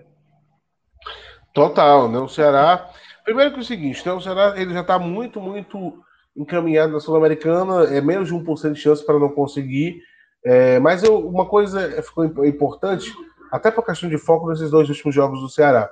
Total, 1.54 2.08
né? 2.10 2.18
O 2.18 2.28
Ceará. 2.28 2.90
Primeiro 3.24 3.52
que 3.52 3.56
é 3.56 3.60
o 3.60 3.64
seguinte, 3.64 4.06
né? 4.06 4.12
o 4.12 4.20
Ceará 4.20 4.54
ele 4.56 4.74
já 4.74 4.82
está 4.82 4.98
muito, 4.98 5.40
muito 5.40 5.98
encaminhado 6.36 6.92
na 6.92 7.00
Sul-Americana, 7.00 7.84
é 7.84 8.00
menos 8.00 8.28
de 8.28 8.34
1% 8.34 8.72
de 8.72 8.80
chance 8.80 9.04
para 9.04 9.18
não 9.18 9.30
conseguir. 9.30 10.00
É, 10.44 10.78
mas 10.78 11.02
eu, 11.02 11.18
uma 11.26 11.46
coisa 11.46 12.02
ficou 12.02 12.24
importante, 12.44 13.12
até 13.50 13.70
por 13.70 13.84
questão 13.84 14.08
de 14.08 14.18
foco 14.18 14.48
nesses 14.48 14.70
dois 14.70 14.88
últimos 14.88 15.14
jogos 15.14 15.40
do 15.40 15.48
Ceará. 15.48 15.90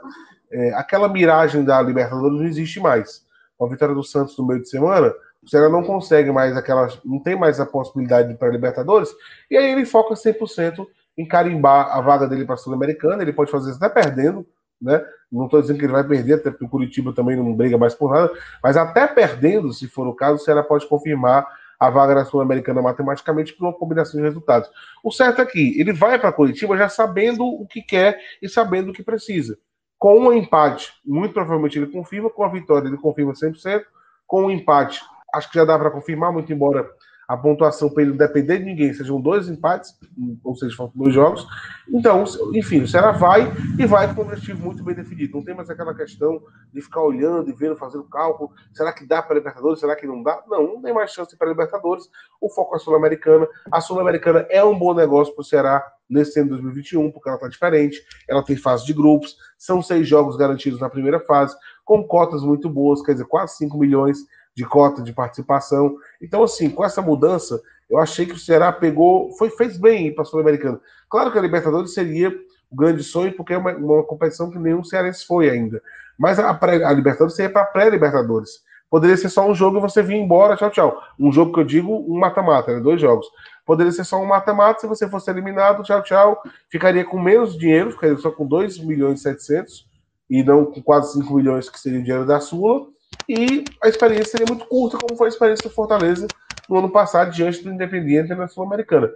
É, 0.53 0.75
aquela 0.75 1.09
miragem 1.09 1.65
da 1.65 1.81
Libertadores 1.81 2.39
não 2.39 2.47
existe 2.47 2.79
mais. 2.79 3.25
Com 3.57 3.65
a 3.65 3.69
vitória 3.69 3.95
do 3.95 4.05
Santos 4.05 4.37
no 4.39 4.47
meio 4.47 4.61
de 4.61 4.69
semana, 4.69 5.13
o 5.45 5.49
Ceará 5.49 5.69
não 5.69 5.83
consegue 5.83 6.33
mais 6.33 6.57
aquelas. 6.57 6.99
não 7.05 7.19
tem 7.21 7.37
mais 7.37 7.61
a 7.61 7.67
possibilidade 7.67 8.35
para 8.35 8.49
Libertadores, 8.49 9.11
e 9.51 9.57
aí 9.57 9.73
ele 9.73 9.85
foca 9.85 10.15
100% 10.15 10.87
em 11.17 11.27
carimbar 11.27 11.97
a 11.97 12.01
vaga 12.01 12.27
dele 12.27 12.45
para 12.45 12.55
a 12.55 12.59
Sul-Americana. 12.59 13.23
Ele 13.23 13.33
pode 13.33 13.51
fazer 13.51 13.71
isso 13.71 13.85
até 13.85 14.03
perdendo, 14.03 14.47
né? 14.81 15.05
Não 15.31 15.45
estou 15.45 15.61
dizendo 15.61 15.79
que 15.79 15.85
ele 15.85 15.93
vai 15.93 16.05
perder, 16.05 16.35
até 16.35 16.51
porque 16.51 16.65
o 16.65 16.69
Curitiba 16.69 17.13
também 17.13 17.37
não 17.37 17.55
briga 17.55 17.79
mais 17.79 17.95
por 17.95 18.13
nada, 18.13 18.33
mas 18.63 18.77
até 18.77 19.07
perdendo, 19.07 19.73
se 19.73 19.89
for 19.89 20.07
o 20.07 20.15
caso, 20.15 20.37
o 20.37 20.39
Ceará 20.39 20.63
pode 20.63 20.87
confirmar 20.89 21.47
a 21.79 21.91
vaga 21.91 22.15
na 22.15 22.25
Sul-Americana 22.25 22.81
matematicamente 22.81 23.53
por 23.53 23.65
uma 23.67 23.73
combinação 23.73 24.21
de 24.21 24.27
resultados. 24.27 24.71
O 25.03 25.11
certo 25.11 25.43
é 25.43 25.47
que 25.47 25.79
ele 25.81 25.93
vai 25.93 26.19
para 26.19 26.33
Curitiba 26.33 26.77
já 26.77 26.89
sabendo 26.89 27.45
o 27.45 27.67
que 27.67 27.83
quer 27.83 28.19
e 28.41 28.49
sabendo 28.49 28.91
o 28.91 28.93
que 28.93 29.03
precisa. 29.03 29.59
Com 29.99 30.21
um 30.21 30.33
empate, 30.33 30.93
muito 31.05 31.33
provavelmente 31.33 31.79
ele 31.79 31.91
confirma, 31.91 32.31
com 32.31 32.45
a 32.45 32.49
vitória 32.49 32.89
ele 32.89 32.97
confirma 32.97 33.33
100%, 33.33 33.83
com 34.27 34.47
um 34.47 34.51
empate, 34.51 35.01
acho 35.35 35.51
que 35.51 35.59
já 35.59 35.65
dá 35.65 35.79
para 35.79 35.91
confirmar, 35.91 36.33
muito 36.33 36.53
embora 36.53 36.89
a 37.27 37.37
pontuação 37.37 37.89
para 37.89 38.03
ele 38.03 38.11
não 38.13 38.19
depender 38.19 38.59
de 38.59 38.65
ninguém, 38.65 38.93
sejam 38.93 39.21
dois 39.21 39.49
empates, 39.49 39.95
ou 40.43 40.55
seja, 40.55 40.77
faltam 40.77 41.03
dois 41.03 41.15
jogos. 41.15 41.47
Então, 41.89 42.25
enfim, 42.55 42.83
o 42.83 42.89
Ceará 42.89 43.13
vai 43.13 43.51
e 43.79 43.87
vai 43.87 44.13
com 44.15 44.23
um 44.23 44.25
objetivo 44.25 44.63
muito 44.63 44.85
bem 44.85 44.95
definido. 44.95 45.37
Não 45.37 45.45
tem 45.45 45.55
mais 45.55 45.71
aquela 45.71 45.95
questão 45.95 46.43
de 46.73 46.81
ficar 46.81 47.03
olhando 47.03 47.49
e 47.49 47.53
vendo, 47.53 47.77
fazendo 47.77 48.05
cálculo. 48.05 48.51
Será 48.73 48.93
que 48.93 49.07
dá 49.07 49.23
para 49.23 49.37
Libertadores? 49.37 49.81
Será 49.81 49.97
que 49.97 50.07
não 50.07 50.23
dá? 50.23 50.43
Não, 50.49 50.75
não 50.75 50.83
tem 50.83 50.93
mais 50.93 51.13
chance 51.13 51.37
para 51.37 51.49
Libertadores. 51.49 52.09
O 52.41 52.51
foco 52.51 52.75
é 52.75 52.77
a 52.77 52.81
Sul-Americana. 52.81 53.49
A 53.71 53.81
Sul-Americana 53.81 54.47
é 54.51 54.63
um 54.63 54.79
bom 54.79 54.95
negócio 54.95 55.35
para 55.35 55.43
o 55.43 55.45
Ceará 55.45 55.83
nesse 56.09 56.39
ano 56.39 56.51
de 56.51 56.63
2021, 56.63 57.11
porque 57.11 57.29
ela 57.29 57.37
está 57.37 57.49
diferente. 57.49 58.03
Ela 58.29 58.43
tem 58.43 58.57
fase 58.57 58.85
de 58.85 58.93
grupos, 58.93 59.37
são 59.57 59.83
seis 59.83 60.07
jogos 60.07 60.37
garantidos 60.37 60.79
na 60.79 60.91
primeira 60.91 61.19
fase, 61.21 61.57
com 61.85 62.05
cotas 62.05 62.43
muito 62.43 62.69
boas, 62.69 63.03
quer 63.03 63.13
dizer, 63.13 63.25
quase 63.25 63.57
5 63.57 63.79
milhões 63.79 64.19
de 64.55 64.65
cota 64.65 65.03
de 65.03 65.13
participação. 65.13 65.97
Então, 66.21 66.43
assim, 66.43 66.71
com 66.71 66.85
essa 66.85 67.03
mudança, 67.03 67.61
eu 67.91 67.99
achei 67.99 68.25
que 68.25 68.35
o 68.35 68.39
Ceará 68.39 68.73
pegou, 68.73 69.33
foi, 69.33 69.51
fez 69.51 69.77
bem 69.77 70.15
para 70.15 70.23
a 70.23 70.25
Sul-Americana. 70.25 70.81
Claro 71.09 71.33
que 71.33 71.39
a 71.39 71.43
Libertadores 71.43 71.93
seria 71.93 72.31
o 72.71 72.77
grande 72.77 73.03
sonho, 73.03 73.33
porque 73.37 73.53
é 73.53 73.59
uma, 73.59 73.73
uma 73.73 74.03
competição 74.05 74.51
que 74.51 74.59
nenhum 74.59 74.85
cearense 74.85 75.27
foi 75.27 75.51
ainda. 75.51 75.83
Mas 76.19 76.39
a, 76.39 76.51
a 76.51 76.93
Libertadores 76.93 77.35
seria 77.35 77.53
para 77.53 77.65
pré-Libertadores. 77.65 78.63
Poderia 78.89 79.17
ser 79.17 79.29
só 79.29 79.49
um 79.49 79.55
jogo 79.55 79.79
e 79.79 79.81
você 79.81 80.03
vir 80.03 80.15
embora, 80.15 80.57
tchau, 80.57 80.71
tchau. 80.71 81.03
Um 81.19 81.33
jogo 81.33 81.53
que 81.53 81.59
eu 81.59 81.65
digo, 81.65 81.93
um 82.09 82.17
mata-mata, 82.17 82.73
né? 82.73 82.81
dois 82.81 83.01
jogos. 83.01 83.27
Poderia 83.67 83.91
ser 83.91 84.05
só 84.05 84.23
um 84.23 84.27
mata-mata, 84.27 84.81
se 84.81 84.87
você 84.87 85.09
fosse 85.09 85.29
eliminado, 85.31 85.83
tchau, 85.83 86.03
tchau. 86.03 86.43
Ficaria 86.69 87.05
com 87.05 87.21
menos 87.21 87.59
dinheiro, 87.59 87.91
ficaria 87.91 88.17
só 88.19 88.31
com 88.31 88.47
2 88.47 88.79
milhões 88.79 89.21
e 89.21 89.23
700, 89.25 89.89
e 90.31 90.45
não 90.45 90.67
com 90.67 90.81
quase 90.81 91.13
5 91.15 91.35
milhões 91.35 91.69
que 91.69 91.81
seria 91.81 91.99
o 91.99 92.03
dinheiro 92.03 92.27
da 92.27 92.39
Sula 92.39 92.94
e 93.29 93.65
a 93.83 93.89
experiência 93.89 94.33
seria 94.33 94.47
muito 94.47 94.67
curta, 94.67 94.99
como 94.99 95.17
foi 95.17 95.29
a 95.29 95.31
experiência 95.31 95.69
do 95.69 95.75
Fortaleza 95.75 96.27
no 96.69 96.79
ano 96.79 96.91
passado, 96.91 97.31
diante 97.31 97.63
do 97.63 97.71
Independiente 97.71 98.35
na 98.35 98.49
Sul-Americana. 98.49 99.11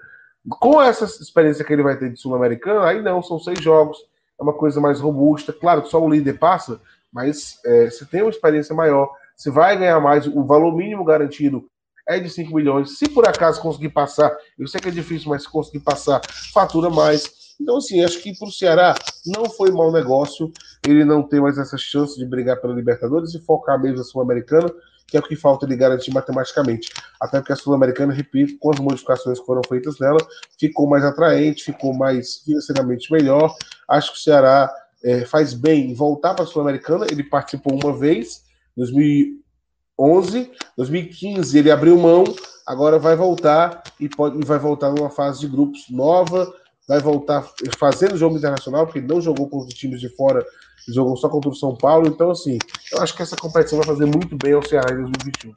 Com 0.48 0.80
essa 0.80 1.04
experiência 1.04 1.64
que 1.64 1.72
ele 1.72 1.82
vai 1.82 1.96
ter 1.96 2.10
de 2.10 2.20
Sul-Americana, 2.20 2.86
aí 2.86 3.02
não, 3.02 3.22
são 3.22 3.38
seis 3.38 3.60
jogos, 3.60 3.98
é 4.38 4.42
uma 4.42 4.52
coisa 4.52 4.80
mais 4.80 5.00
robusta. 5.00 5.52
Claro 5.52 5.82
que 5.82 5.88
só 5.88 6.02
o 6.02 6.10
líder 6.10 6.38
passa, 6.38 6.80
mas 7.12 7.58
é, 7.64 7.90
se 7.90 8.06
tem 8.06 8.22
uma 8.22 8.30
experiência 8.30 8.74
maior, 8.74 9.10
se 9.36 9.50
vai 9.50 9.76
ganhar 9.76 10.00
mais, 10.00 10.26
o 10.26 10.44
valor 10.44 10.74
mínimo 10.74 11.04
garantido 11.04 11.68
é 12.08 12.18
de 12.18 12.30
5 12.30 12.54
milhões. 12.54 12.98
Se 12.98 13.08
por 13.08 13.28
acaso 13.28 13.60
conseguir 13.60 13.90
passar, 13.90 14.34
eu 14.58 14.66
sei 14.66 14.80
que 14.80 14.88
é 14.88 14.92
difícil, 14.92 15.28
mas 15.28 15.42
se 15.42 15.50
conseguir 15.50 15.80
passar, 15.80 16.20
fatura 16.52 16.88
mais. 16.88 17.37
Então, 17.60 17.76
assim, 17.76 18.02
acho 18.04 18.22
que 18.22 18.36
para 18.36 18.48
o 18.48 18.52
Ceará 18.52 18.94
não 19.26 19.46
foi 19.50 19.70
mau 19.70 19.92
negócio 19.92 20.52
ele 20.86 21.04
não 21.04 21.22
ter 21.22 21.40
mais 21.40 21.58
essa 21.58 21.76
chance 21.76 22.16
de 22.16 22.24
brigar 22.24 22.60
pela 22.60 22.74
Libertadores 22.74 23.34
e 23.34 23.40
focar 23.40 23.80
mesmo 23.80 23.98
na 23.98 24.04
Sul-Americana, 24.04 24.72
que 25.06 25.16
é 25.16 25.20
o 25.20 25.22
que 25.22 25.34
falta 25.34 25.66
ele 25.66 25.74
garantir 25.74 26.12
matematicamente. 26.12 26.90
Até 27.20 27.40
porque 27.40 27.52
a 27.52 27.56
Sul-Americana, 27.56 28.12
repito, 28.12 28.58
com 28.58 28.70
as 28.70 28.78
modificações 28.78 29.40
que 29.40 29.46
foram 29.46 29.62
feitas 29.66 29.98
nela, 29.98 30.18
ficou 30.58 30.86
mais 30.86 31.02
atraente, 31.02 31.64
ficou 31.64 31.94
mais 31.94 32.36
financeiramente 32.44 33.10
melhor. 33.10 33.54
Acho 33.88 34.12
que 34.12 34.18
o 34.18 34.20
Ceará 34.20 34.72
é, 35.02 35.24
faz 35.24 35.54
bem 35.54 35.90
em 35.90 35.94
voltar 35.94 36.34
para 36.34 36.44
a 36.44 36.46
Sul-Americana. 36.46 37.06
Ele 37.10 37.22
participou 37.22 37.72
uma 37.82 37.96
vez, 37.96 38.44
2011, 38.76 40.50
2015 40.76 41.58
ele 41.58 41.70
abriu 41.70 41.98
mão, 41.98 42.24
agora 42.66 42.98
vai 42.98 43.16
voltar 43.16 43.82
e, 43.98 44.08
pode, 44.08 44.38
e 44.38 44.44
vai 44.44 44.58
voltar 44.58 44.90
numa 44.90 45.10
fase 45.10 45.40
de 45.40 45.48
grupos 45.48 45.86
nova, 45.88 46.52
vai 46.88 46.98
voltar 47.00 47.44
fazendo 47.78 48.16
jogo 48.16 48.38
internacional, 48.38 48.86
porque 48.86 49.00
não 49.00 49.20
jogou 49.20 49.48
com 49.48 49.58
os 49.58 49.74
times 49.74 50.00
de 50.00 50.08
fora, 50.08 50.44
jogou 50.88 51.16
só 51.16 51.28
contra 51.28 51.50
o 51.50 51.54
São 51.54 51.76
Paulo. 51.76 52.08
Então, 52.08 52.30
assim, 52.30 52.58
eu 52.90 53.02
acho 53.02 53.14
que 53.14 53.22
essa 53.22 53.36
competição 53.36 53.78
vai 53.78 53.86
fazer 53.86 54.06
muito 54.06 54.36
bem 54.42 54.54
ao 54.54 54.66
Ceará 54.66 54.92
em 54.92 55.02
2021. 55.02 55.52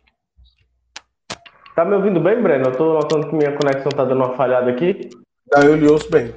Tá 1.73 1.85
me 1.85 1.95
ouvindo 1.95 2.19
bem, 2.19 2.41
Breno? 2.41 2.65
Eu 2.65 2.75
tô 2.75 2.93
notando 2.93 3.29
que 3.29 3.35
minha 3.35 3.55
conexão 3.55 3.89
tá 3.89 4.03
dando 4.03 4.17
uma 4.17 4.35
falhada 4.35 4.69
aqui. 4.69 5.09
Não, 5.55 5.63
eu 5.63 5.75
lhe 5.75 5.87
ouço 5.87 6.11
bem. 6.11 6.35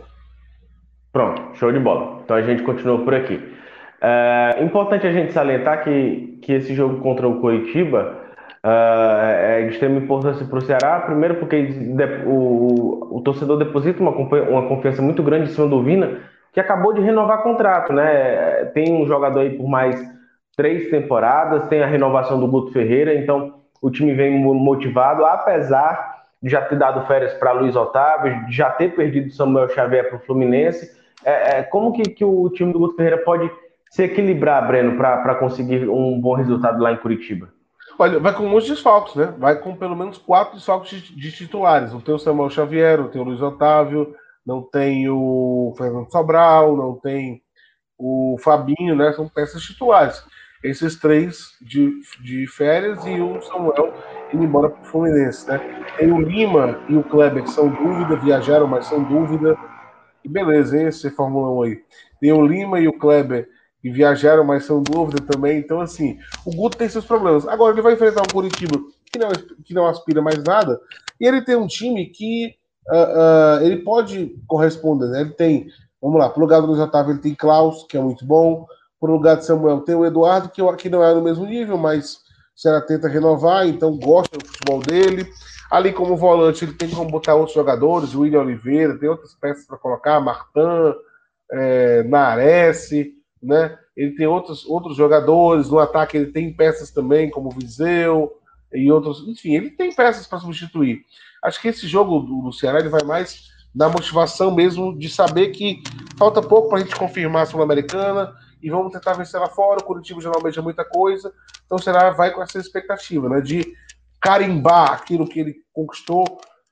Pronto, 1.12 1.56
show 1.56 1.72
de 1.72 1.80
bola. 1.80 2.20
Então 2.24 2.36
a 2.36 2.42
gente 2.42 2.62
continua 2.62 3.02
por 3.02 3.14
aqui. 3.14 3.52
É 4.00 4.62
importante 4.62 5.06
a 5.06 5.12
gente 5.12 5.32
salientar 5.32 5.82
que, 5.82 6.38
que 6.42 6.52
esse 6.52 6.74
jogo 6.74 7.00
contra 7.00 7.26
o 7.28 7.40
Curitiba 7.40 8.23
Uh, 8.64 9.28
é 9.28 9.62
de 9.64 9.74
extrema 9.74 9.98
importância 9.98 10.46
para 10.46 10.58
o 10.58 10.62
Ceará, 10.62 11.00
primeiro 11.00 11.34
porque 11.34 11.68
o, 12.24 13.18
o, 13.18 13.20
torcedor 13.20 13.58
deposita 13.58 14.00
uma, 14.00 14.10
uma 14.10 14.66
confiança 14.66 15.02
muito 15.02 15.22
grande 15.22 15.50
em 15.50 15.52
cima 15.52 15.68
do 15.68 15.82
Vina, 15.82 16.20
que 16.50 16.58
acabou 16.58 16.94
de 16.94 17.02
renovar 17.02 17.42
contrato, 17.42 17.92
né? 17.92 18.64
Tem 18.72 18.90
um 18.90 19.06
jogador 19.06 19.40
aí 19.40 19.50
por 19.50 19.68
mais 19.68 20.02
três 20.56 20.88
temporadas, 20.88 21.68
tem 21.68 21.82
a 21.82 21.86
renovação 21.86 22.40
do 22.40 22.48
Guto 22.48 22.72
Ferreira, 22.72 23.14
então 23.14 23.56
o 23.82 23.90
time 23.90 24.14
vem 24.14 24.40
motivado, 24.40 25.26
apesar 25.26 26.22
de 26.42 26.48
já 26.48 26.62
ter 26.62 26.78
dado 26.78 27.06
férias 27.06 27.34
para 27.34 27.52
Luiz 27.52 27.76
Otávio, 27.76 28.46
de 28.46 28.56
já 28.56 28.70
ter 28.70 28.94
perdido 28.94 29.30
Samuel 29.30 29.68
Xavier 29.68 30.08
para 30.08 30.16
o 30.16 30.20
Fluminense. 30.20 30.90
É, 31.22 31.58
é, 31.58 31.62
como 31.62 31.92
que, 31.92 32.02
que 32.02 32.24
o 32.24 32.48
time 32.48 32.72
do 32.72 32.78
Guto 32.78 32.96
Ferreira 32.96 33.18
pode 33.18 33.50
se 33.90 34.04
equilibrar, 34.04 34.66
Breno, 34.66 34.96
para 34.96 35.34
conseguir 35.34 35.86
um 35.86 36.18
bom 36.18 36.32
resultado 36.32 36.82
lá 36.82 36.92
em 36.92 36.96
Curitiba? 36.96 37.53
Olha, 37.98 38.18
vai 38.18 38.34
com 38.34 38.44
muitos 38.46 38.68
desfalques, 38.68 39.14
né? 39.14 39.34
Vai 39.38 39.60
com 39.60 39.76
pelo 39.76 39.96
menos 39.96 40.18
quatro 40.18 40.56
desfalques 40.56 41.00
de, 41.00 41.14
de 41.14 41.32
titulares. 41.32 41.92
Não 41.92 42.00
tem 42.00 42.14
o 42.14 42.18
Samuel 42.18 42.50
Xavier, 42.50 42.98
não 42.98 43.08
tem 43.08 43.20
o 43.20 43.24
Luiz 43.24 43.40
Otávio, 43.40 44.14
não 44.44 44.62
tem 44.62 45.08
o 45.08 45.72
Fernando 45.76 46.10
Sobral, 46.10 46.76
não 46.76 46.94
tem 46.96 47.42
o 47.98 48.36
Fabinho, 48.42 48.96
né? 48.96 49.12
São 49.12 49.28
peças 49.28 49.62
titulares. 49.62 50.24
Esses 50.62 50.98
três 50.98 51.52
de, 51.60 51.92
de 52.20 52.46
férias 52.46 53.04
e 53.06 53.20
o 53.20 53.40
Samuel 53.42 53.92
indo 54.32 54.44
embora 54.44 54.70
para 54.70 54.82
o 54.82 54.84
Fluminense, 54.86 55.48
né? 55.48 55.58
Tem 55.96 56.10
o 56.10 56.20
Lima 56.20 56.80
e 56.88 56.96
o 56.96 57.04
Kleber, 57.04 57.44
que 57.44 57.50
são 57.50 57.68
dúvida, 57.68 58.16
viajaram, 58.16 58.66
mas 58.66 58.86
são 58.86 59.02
dúvida. 59.04 59.56
E 60.24 60.28
beleza, 60.28 60.76
hein, 60.76 60.88
esse 60.88 61.10
Fórmula 61.10 61.50
1 61.60 61.62
aí. 61.62 61.82
Tem 62.20 62.32
o 62.32 62.46
Lima 62.46 62.80
e 62.80 62.88
o 62.88 62.98
Kleber 62.98 63.48
que 63.84 63.90
viajaram, 63.90 64.42
mas 64.42 64.64
são 64.64 64.82
dúvida 64.82 65.20
também. 65.20 65.58
Então, 65.58 65.78
assim, 65.78 66.18
o 66.46 66.50
Guto 66.50 66.78
tem 66.78 66.88
seus 66.88 67.04
problemas. 67.04 67.46
Agora 67.46 67.74
ele 67.74 67.82
vai 67.82 67.92
enfrentar 67.92 68.22
um 68.22 68.32
Curitiba 68.32 68.78
que 69.12 69.18
não, 69.18 69.30
que 69.62 69.74
não 69.74 69.86
aspira 69.86 70.22
mais 70.22 70.42
nada, 70.42 70.80
e 71.20 71.26
ele 71.26 71.42
tem 71.42 71.54
um 71.54 71.66
time 71.66 72.06
que 72.06 72.54
uh, 72.90 73.58
uh, 73.60 73.62
ele 73.62 73.82
pode 73.82 74.34
corresponder. 74.46 75.10
Né? 75.10 75.20
Ele 75.20 75.32
tem, 75.32 75.66
vamos 76.00 76.18
lá, 76.18 76.30
pro 76.30 76.40
lugar 76.40 76.62
do 76.62 76.68
Luiz 76.68 76.80
Otávio 76.80 77.12
ele 77.12 77.20
tem 77.20 77.34
Klaus, 77.34 77.84
que 77.86 77.98
é 77.98 78.00
muito 78.00 78.24
bom. 78.24 78.66
Pro 78.98 79.12
lugar 79.12 79.36
de 79.36 79.44
Samuel 79.44 79.82
tem 79.82 79.94
o 79.94 80.06
Eduardo, 80.06 80.48
que, 80.48 80.62
que 80.78 80.88
não 80.88 81.04
é 81.04 81.12
no 81.12 81.20
mesmo 81.20 81.44
nível, 81.44 81.76
mas 81.76 82.20
será 82.56 82.80
tenta 82.80 83.06
renovar, 83.06 83.68
então 83.68 83.98
gosta 83.98 84.38
do 84.38 84.46
futebol 84.46 84.80
dele. 84.80 85.28
Ali 85.70 85.92
como 85.92 86.16
volante, 86.16 86.64
ele 86.64 86.72
tem 86.72 86.88
como 86.88 87.10
botar 87.10 87.34
outros 87.34 87.54
jogadores, 87.54 88.14
o 88.14 88.22
William 88.22 88.40
Oliveira, 88.40 88.98
tem 88.98 89.10
outras 89.10 89.34
peças 89.34 89.66
para 89.66 89.76
colocar, 89.76 90.20
Martin, 90.20 90.94
é, 91.52 92.02
Nares, 92.04 92.88
né? 93.44 93.78
Ele 93.96 94.12
tem 94.12 94.26
outros, 94.26 94.64
outros 94.66 94.96
jogadores, 94.96 95.68
no 95.68 95.78
ataque 95.78 96.16
ele 96.16 96.32
tem 96.32 96.52
peças 96.52 96.90
também, 96.90 97.30
como 97.30 97.48
o 97.48 97.52
Viseu 97.52 98.32
e 98.72 98.90
outros. 98.90 99.26
Enfim, 99.28 99.54
ele 99.54 99.70
tem 99.70 99.94
peças 99.94 100.26
para 100.26 100.40
substituir. 100.40 101.04
Acho 101.42 101.60
que 101.60 101.68
esse 101.68 101.86
jogo 101.86 102.20
do, 102.20 102.52
Ceará 102.52 102.80
ele 102.80 102.88
vai 102.88 103.04
mais 103.04 103.52
na 103.74 103.88
motivação 103.88 104.54
mesmo 104.54 104.96
de 104.96 105.08
saber 105.08 105.48
que 105.48 105.82
falta 106.16 106.40
pouco 106.40 106.68
para 106.68 106.78
a 106.78 106.80
gente 106.80 106.96
confirmar 106.96 107.42
a 107.42 107.46
Sul-Americana 107.46 108.34
e 108.62 108.70
vamos 108.70 108.92
tentar 108.92 109.12
vencer 109.12 109.38
lá 109.38 109.48
fora. 109.48 109.80
O 109.80 109.84
Curitiba 109.84 110.20
já 110.20 110.30
não 110.30 110.62
muita 110.62 110.84
coisa, 110.84 111.32
então 111.66 111.76
o 111.76 111.82
Ceará 111.82 112.10
vai 112.10 112.32
com 112.32 112.42
essa 112.42 112.58
expectativa, 112.58 113.28
né? 113.28 113.40
De 113.40 113.64
carimbar 114.20 114.92
aquilo 114.92 115.28
que 115.28 115.38
ele 115.38 115.56
conquistou 115.72 116.24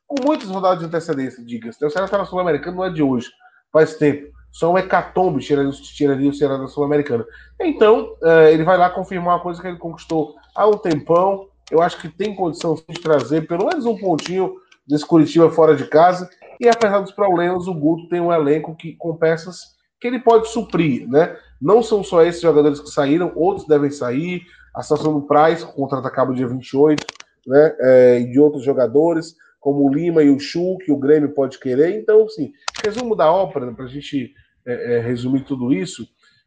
com 0.06 0.26
muitas 0.26 0.48
rodadas 0.48 0.78
de 0.78 0.86
antecedência, 0.86 1.44
diga-se. 1.44 1.84
O 1.84 1.90
Ceará 1.90 2.06
está 2.06 2.18
na 2.18 2.24
Sul-Americana, 2.24 2.76
não 2.76 2.84
é 2.84 2.90
de 2.90 3.02
hoje, 3.02 3.30
faz 3.72 3.96
tempo. 3.96 4.32
Só 4.52 4.70
um 4.70 4.76
hecatombe 4.76 5.40
tiraria, 5.40 5.72
tiraria 5.72 6.30
o 6.30 6.34
Ceará 6.34 6.58
da 6.58 6.68
Sul-Americana. 6.68 7.24
Então, 7.58 8.14
uh, 8.22 8.48
ele 8.50 8.62
vai 8.62 8.76
lá 8.76 8.90
confirmar 8.90 9.36
uma 9.36 9.42
coisa 9.42 9.60
que 9.60 9.66
ele 9.66 9.78
conquistou 9.78 10.34
há 10.54 10.68
um 10.68 10.76
tempão. 10.76 11.48
Eu 11.70 11.80
acho 11.80 11.98
que 11.98 12.08
tem 12.08 12.34
condição 12.34 12.74
de 12.74 13.00
trazer 13.00 13.48
pelo 13.48 13.66
menos 13.66 13.86
um 13.86 13.96
pontinho 13.96 14.54
desse 14.86 15.06
Curitiba 15.06 15.50
fora 15.50 15.74
de 15.74 15.86
casa. 15.86 16.28
E 16.60 16.68
apesar 16.68 17.00
dos 17.00 17.12
problemas, 17.12 17.66
o 17.66 17.74
Guto 17.74 18.08
tem 18.08 18.20
um 18.20 18.32
elenco 18.32 18.76
que, 18.76 18.92
com 18.92 19.16
peças 19.16 19.72
que 19.98 20.06
ele 20.06 20.18
pode 20.18 20.48
suprir, 20.48 21.08
né? 21.08 21.36
Não 21.60 21.82
são 21.82 22.04
só 22.04 22.22
esses 22.22 22.42
jogadores 22.42 22.80
que 22.80 22.90
saíram, 22.90 23.32
outros 23.34 23.66
devem 23.66 23.90
sair. 23.90 24.42
A 24.74 24.82
situação 24.82 25.14
do 25.14 25.26
Price, 25.26 25.64
o 25.64 25.72
contrato 25.72 26.06
acaba 26.06 26.34
dia 26.34 26.46
28, 26.46 27.06
né? 27.46 27.76
É, 27.80 28.20
e 28.20 28.30
de 28.30 28.38
outros 28.38 28.64
jogadores, 28.64 29.34
como 29.60 29.86
o 29.86 29.94
Lima 29.94 30.22
e 30.22 30.30
o 30.30 30.40
Chu, 30.40 30.76
que 30.84 30.92
o 30.92 30.96
Grêmio 30.96 31.32
pode 31.32 31.58
querer. 31.58 31.98
Então, 31.98 32.24
assim, 32.24 32.52
resumo 32.84 33.14
da 33.14 33.30
ópera, 33.32 33.66
né, 33.66 33.72
para 33.74 33.84
a 33.84 33.88
gente 33.88 34.34
é, 34.66 34.96
é, 34.96 35.00
resumir 35.00 35.44
tudo 35.44 35.72
isso, 35.72 36.06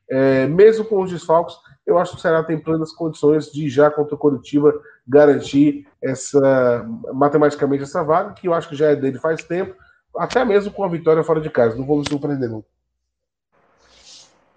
é, 0.10 0.46
mesmo 0.48 0.86
com 0.86 1.02
os 1.02 1.12
desfalques, 1.12 1.56
eu 1.86 1.98
acho 1.98 2.12
que 2.12 2.18
o 2.18 2.22
Ceará 2.22 2.44
tem 2.44 2.58
plenas 2.58 2.92
condições 2.92 3.52
de 3.52 3.70
já 3.70 3.90
contra 3.92 4.16
o 4.16 4.18
Curitiba 4.18 4.74
garantir 5.08 5.88
essa 6.02 6.86
matematicamente 7.14 7.84
essa 7.84 8.04
vaga, 8.04 8.34
que 8.34 8.48
eu 8.48 8.54
acho 8.54 8.70
que 8.70 8.76
já 8.76 8.88
é 8.88 8.96
dele 8.96 9.20
faz 9.20 9.44
tempo, 9.44 9.76
até 10.18 10.44
mesmo 10.44 10.72
com 10.72 10.84
a 10.84 10.88
vitória 10.88 11.24
fora 11.24 11.42
de 11.42 11.50
casa. 11.50 11.76
Não 11.76 11.86
vou 11.86 11.98
me 12.00 12.10
surpreender, 12.10 12.50
não. 12.50 12.64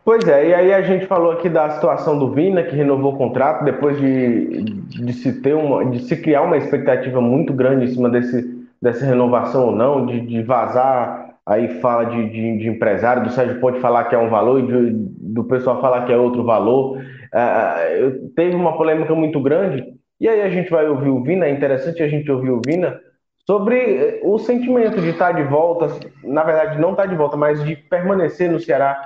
Pois 0.04 0.26
é, 0.26 0.48
e 0.48 0.54
aí 0.54 0.72
a 0.72 0.80
gente 0.80 1.06
falou 1.06 1.32
aqui 1.32 1.50
da 1.50 1.68
situação 1.68 2.18
do 2.18 2.32
Vina, 2.32 2.62
que 2.62 2.74
renovou 2.74 3.12
o 3.12 3.18
contrato 3.18 3.62
depois 3.62 3.98
de, 3.98 4.62
de 4.62 5.12
se 5.12 5.42
ter 5.42 5.54
uma, 5.54 5.84
de 5.84 6.00
se 6.00 6.16
criar 6.16 6.42
uma 6.42 6.56
expectativa 6.56 7.20
muito 7.20 7.52
grande 7.52 7.84
em 7.84 7.88
cima 7.88 8.08
desse, 8.08 8.66
dessa 8.80 9.04
renovação 9.04 9.66
ou 9.66 9.76
não, 9.76 10.06
de, 10.06 10.22
de 10.22 10.42
vazar 10.42 11.27
aí 11.48 11.80
fala 11.80 12.04
de, 12.04 12.28
de, 12.28 12.58
de, 12.58 12.68
empresário, 12.68 13.24
do 13.24 13.30
Sérgio 13.30 13.58
pode 13.58 13.80
falar 13.80 14.04
que 14.04 14.14
é 14.14 14.18
um 14.18 14.28
valor 14.28 14.62
de, 14.62 14.92
do 14.92 15.44
pessoal 15.44 15.80
falar 15.80 16.04
que 16.04 16.12
é 16.12 16.16
outro 16.16 16.44
valor. 16.44 16.98
Uh, 16.98 18.28
teve 18.36 18.54
uma 18.54 18.76
polêmica 18.76 19.14
muito 19.14 19.40
grande, 19.40 19.84
e 20.20 20.28
aí 20.28 20.42
a 20.42 20.50
gente 20.50 20.70
vai 20.70 20.86
ouvir 20.86 21.08
o 21.08 21.22
Vina, 21.22 21.46
é 21.46 21.50
interessante 21.50 22.02
a 22.02 22.08
gente 22.08 22.30
ouvir 22.30 22.50
o 22.50 22.60
Vina 22.64 23.00
sobre 23.46 23.78
eh, 23.78 24.20
o 24.24 24.38
sentimento 24.38 25.00
de 25.00 25.08
estar 25.08 25.32
de 25.32 25.42
volta, 25.44 25.88
na 26.22 26.44
verdade 26.44 26.78
não 26.78 26.90
estar 26.90 27.06
de 27.06 27.14
volta, 27.14 27.36
mas 27.36 27.64
de 27.64 27.76
permanecer 27.76 28.50
no 28.50 28.60
Ceará 28.60 29.00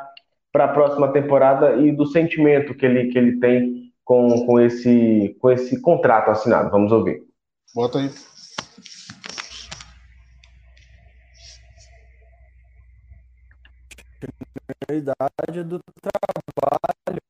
para 0.51 0.65
a 0.65 0.69
próxima 0.69 1.13
temporada 1.13 1.77
e 1.77 1.93
do 1.93 2.07
sentimento 2.07 2.75
que 2.75 2.85
ele, 2.85 3.09
que 3.09 3.19
ele 3.19 3.39
tem 3.39 3.93
com, 4.05 4.45
com, 4.45 4.61
esse, 4.61 5.37
com 5.41 5.51
esse 5.51 5.81
contrato 5.81 6.31
assinado. 6.31 6.71
Vamos 6.71 6.91
ouvir. 6.91 7.23
Bota 7.75 7.99
aí. 7.99 8.11
Continuidade 14.23 15.65
do 15.65 15.81
trabalho. 16.01 17.21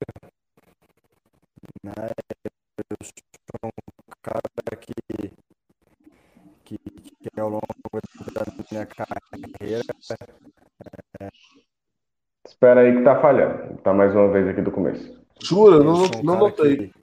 Né? 1.82 1.93
Eu 2.90 2.97
sou 3.01 3.70
um 3.70 4.12
cara 4.20 4.76
que, 4.78 4.93
que, 6.64 6.78
que 6.78 7.40
ao 7.40 7.49
longo 7.49 7.62
da 8.34 8.45
minha 8.70 8.86
carreira 8.86 9.82
é, 11.20 11.28
Espera 12.47 12.80
aí 12.82 12.97
que 12.97 13.05
tá 13.05 13.20
falhando. 13.20 13.78
Tá 13.78 13.95
mais 13.95 14.14
uma 14.14 14.30
vez 14.30 14.49
aqui 14.49 14.61
do 14.61 14.70
começo. 14.70 15.18
Jura? 15.43 15.82
Não, 15.82 16.03
não 16.22 16.38
notei. 16.38 16.88
Que, 16.88 17.01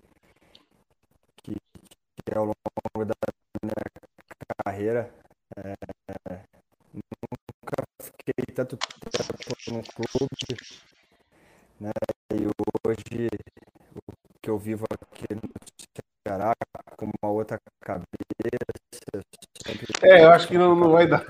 eu 20.30 20.36
acho 20.36 20.48
que 20.48 20.58
não, 20.58 20.76
não 20.76 20.92
vai 20.92 21.08
dar. 21.08 21.24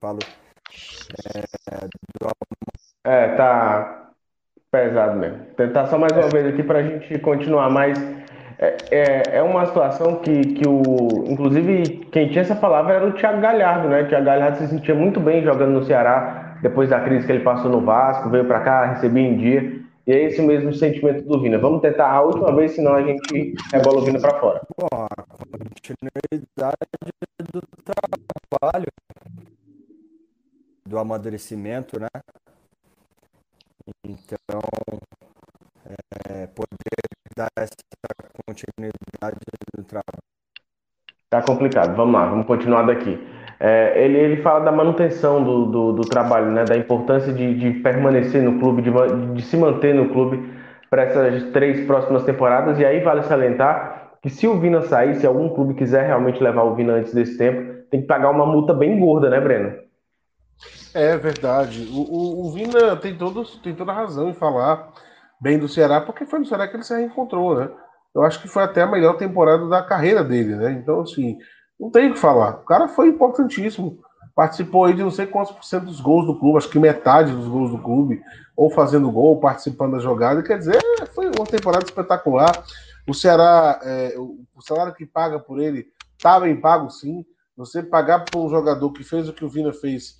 Falo 0.00 0.18
é, 1.26 1.42
é, 3.04 3.28
tá 3.36 4.10
pesado 4.70 5.18
mesmo. 5.18 5.38
Tentar 5.56 5.86
só 5.86 5.98
mais 5.98 6.12
uma 6.12 6.28
vez 6.28 6.46
aqui 6.46 6.62
para 6.62 6.80
a 6.80 6.82
gente 6.82 7.18
continuar, 7.18 7.70
mas 7.70 7.98
é, 8.58 8.76
é, 8.90 9.22
é, 9.38 9.42
uma 9.42 9.66
situação 9.66 10.16
que, 10.16 10.54
que 10.54 10.68
o. 10.68 11.24
Inclusive, 11.28 12.06
quem 12.10 12.28
tinha 12.28 12.42
essa 12.42 12.54
palavra 12.54 12.94
era 12.94 13.06
o 13.06 13.12
Thiago 13.12 13.40
Galhardo, 13.40 13.88
né? 13.88 14.02
O 14.02 14.08
Thiago 14.08 14.24
Galhardo 14.24 14.58
se 14.58 14.68
sentia 14.68 14.94
muito 14.94 15.20
bem 15.20 15.42
jogando 15.42 15.72
no 15.72 15.84
Ceará, 15.84 16.56
depois 16.62 16.90
da 16.90 17.00
crise 17.00 17.26
que 17.26 17.32
ele 17.32 17.44
passou 17.44 17.70
no 17.70 17.80
Vasco, 17.80 18.30
veio 18.30 18.44
para 18.44 18.60
cá, 18.60 18.86
recebia 18.86 19.22
em 19.22 19.36
dia. 19.36 19.82
E 20.04 20.12
é 20.12 20.24
esse 20.24 20.42
mesmo 20.42 20.72
sentimento 20.72 21.24
do 21.24 21.40
Vina. 21.40 21.58
Vamos 21.58 21.80
tentar 21.80 22.10
a 22.10 22.20
última 22.22 22.52
vez, 22.56 22.72
senão 22.72 22.94
a 22.94 23.02
gente 23.02 23.54
rebola 23.72 23.98
o 23.98 24.04
Vina 24.04 24.18
para 24.18 24.40
fora. 24.40 24.60
Bom, 24.76 24.88
a 24.92 25.08
continuidade 25.74 26.76
do 27.52 27.62
trabalho, 27.84 28.21
do 30.86 30.98
amadurecimento, 30.98 31.98
né? 31.98 32.08
Então, 34.04 34.60
é, 36.28 36.46
poder 36.48 37.02
dar 37.36 37.48
essa 37.58 37.72
continuidade 38.46 39.36
no 39.76 39.84
trabalho. 39.84 40.22
Tá 41.28 41.42
complicado, 41.42 41.96
vamos 41.96 42.14
lá, 42.14 42.26
vamos 42.26 42.46
continuar 42.46 42.82
daqui. 42.82 43.18
É, 43.58 44.04
ele, 44.04 44.18
ele 44.18 44.42
fala 44.42 44.64
da 44.64 44.72
manutenção 44.72 45.42
do, 45.42 45.66
do, 45.66 45.92
do 45.94 46.02
trabalho, 46.02 46.50
né, 46.50 46.64
da 46.64 46.76
importância 46.76 47.32
de, 47.32 47.54
de 47.54 47.80
permanecer 47.80 48.42
no 48.42 48.58
clube, 48.58 48.82
de, 48.82 48.90
de 49.34 49.42
se 49.42 49.56
manter 49.56 49.94
no 49.94 50.10
clube 50.10 50.52
para 50.90 51.02
essas 51.04 51.44
três 51.52 51.86
próximas 51.86 52.24
temporadas. 52.24 52.78
E 52.78 52.84
aí 52.84 53.00
vale 53.00 53.22
salientar 53.22 54.18
que 54.20 54.28
se 54.28 54.46
o 54.46 54.58
Vina 54.60 54.82
sair, 54.82 55.14
se 55.16 55.26
algum 55.26 55.48
clube 55.48 55.74
quiser 55.74 56.06
realmente 56.06 56.42
levar 56.42 56.64
o 56.64 56.74
Vina 56.74 56.94
antes 56.94 57.14
desse 57.14 57.38
tempo, 57.38 57.81
tem 57.92 58.00
que 58.00 58.06
pagar 58.06 58.30
uma 58.30 58.46
multa 58.46 58.72
bem 58.72 58.98
gorda, 58.98 59.28
né, 59.28 59.38
Breno? 59.38 59.78
É 60.94 61.14
verdade. 61.18 61.86
O, 61.92 62.00
o, 62.00 62.46
o, 62.46 62.50
Vina 62.50 62.96
tem, 62.96 63.18
todos, 63.18 63.58
tem 63.58 63.74
toda 63.74 63.92
a 63.92 63.94
razão 63.94 64.30
em 64.30 64.34
falar 64.34 64.90
bem 65.38 65.58
do 65.58 65.68
Ceará, 65.68 66.00
porque 66.00 66.24
foi 66.24 66.38
no 66.38 66.46
Ceará 66.46 66.66
que 66.66 66.74
ele 66.74 66.84
se 66.84 66.96
reencontrou, 66.96 67.54
né? 67.54 67.68
Eu 68.14 68.22
acho 68.22 68.40
que 68.40 68.48
foi 68.48 68.62
até 68.62 68.80
a 68.80 68.90
melhor 68.90 69.18
temporada 69.18 69.68
da 69.68 69.82
carreira 69.82 70.24
dele, 70.24 70.56
né? 70.56 70.72
Então, 70.72 71.02
assim, 71.02 71.36
não 71.78 71.90
tem 71.90 72.10
o 72.10 72.14
que 72.14 72.18
falar. 72.18 72.60
O 72.62 72.64
cara 72.64 72.88
foi 72.88 73.08
importantíssimo. 73.08 73.98
Participou 74.34 74.86
aí 74.86 74.94
de 74.94 75.02
não 75.02 75.10
sei 75.10 75.26
quantos 75.26 75.52
por 75.52 75.62
cento 75.62 75.84
dos 75.84 76.00
gols 76.00 76.24
do 76.24 76.38
clube, 76.38 76.56
acho 76.56 76.70
que 76.70 76.78
metade 76.78 77.30
dos 77.30 77.46
gols 77.46 77.70
do 77.70 77.78
clube, 77.78 78.22
ou 78.56 78.70
fazendo 78.70 79.10
gol, 79.10 79.38
participando 79.38 79.92
da 79.92 79.98
jogada. 79.98 80.42
Quer 80.42 80.56
dizer, 80.56 80.80
foi 81.14 81.26
uma 81.26 81.44
temporada 81.44 81.84
espetacular. 81.84 82.52
O 83.06 83.12
Ceará, 83.12 83.78
é, 83.82 84.14
o 84.16 84.62
salário 84.62 84.94
que 84.94 85.04
paga 85.04 85.38
por 85.38 85.60
ele 85.60 85.88
tá 86.18 86.40
bem 86.40 86.58
pago, 86.58 86.88
sim. 86.88 87.26
Você 87.56 87.82
pagar 87.82 88.24
por 88.24 88.44
um 88.44 88.48
jogador 88.48 88.90
que 88.92 89.04
fez 89.04 89.28
o 89.28 89.32
que 89.32 89.44
o 89.44 89.48
Vina 89.48 89.72
fez 89.72 90.16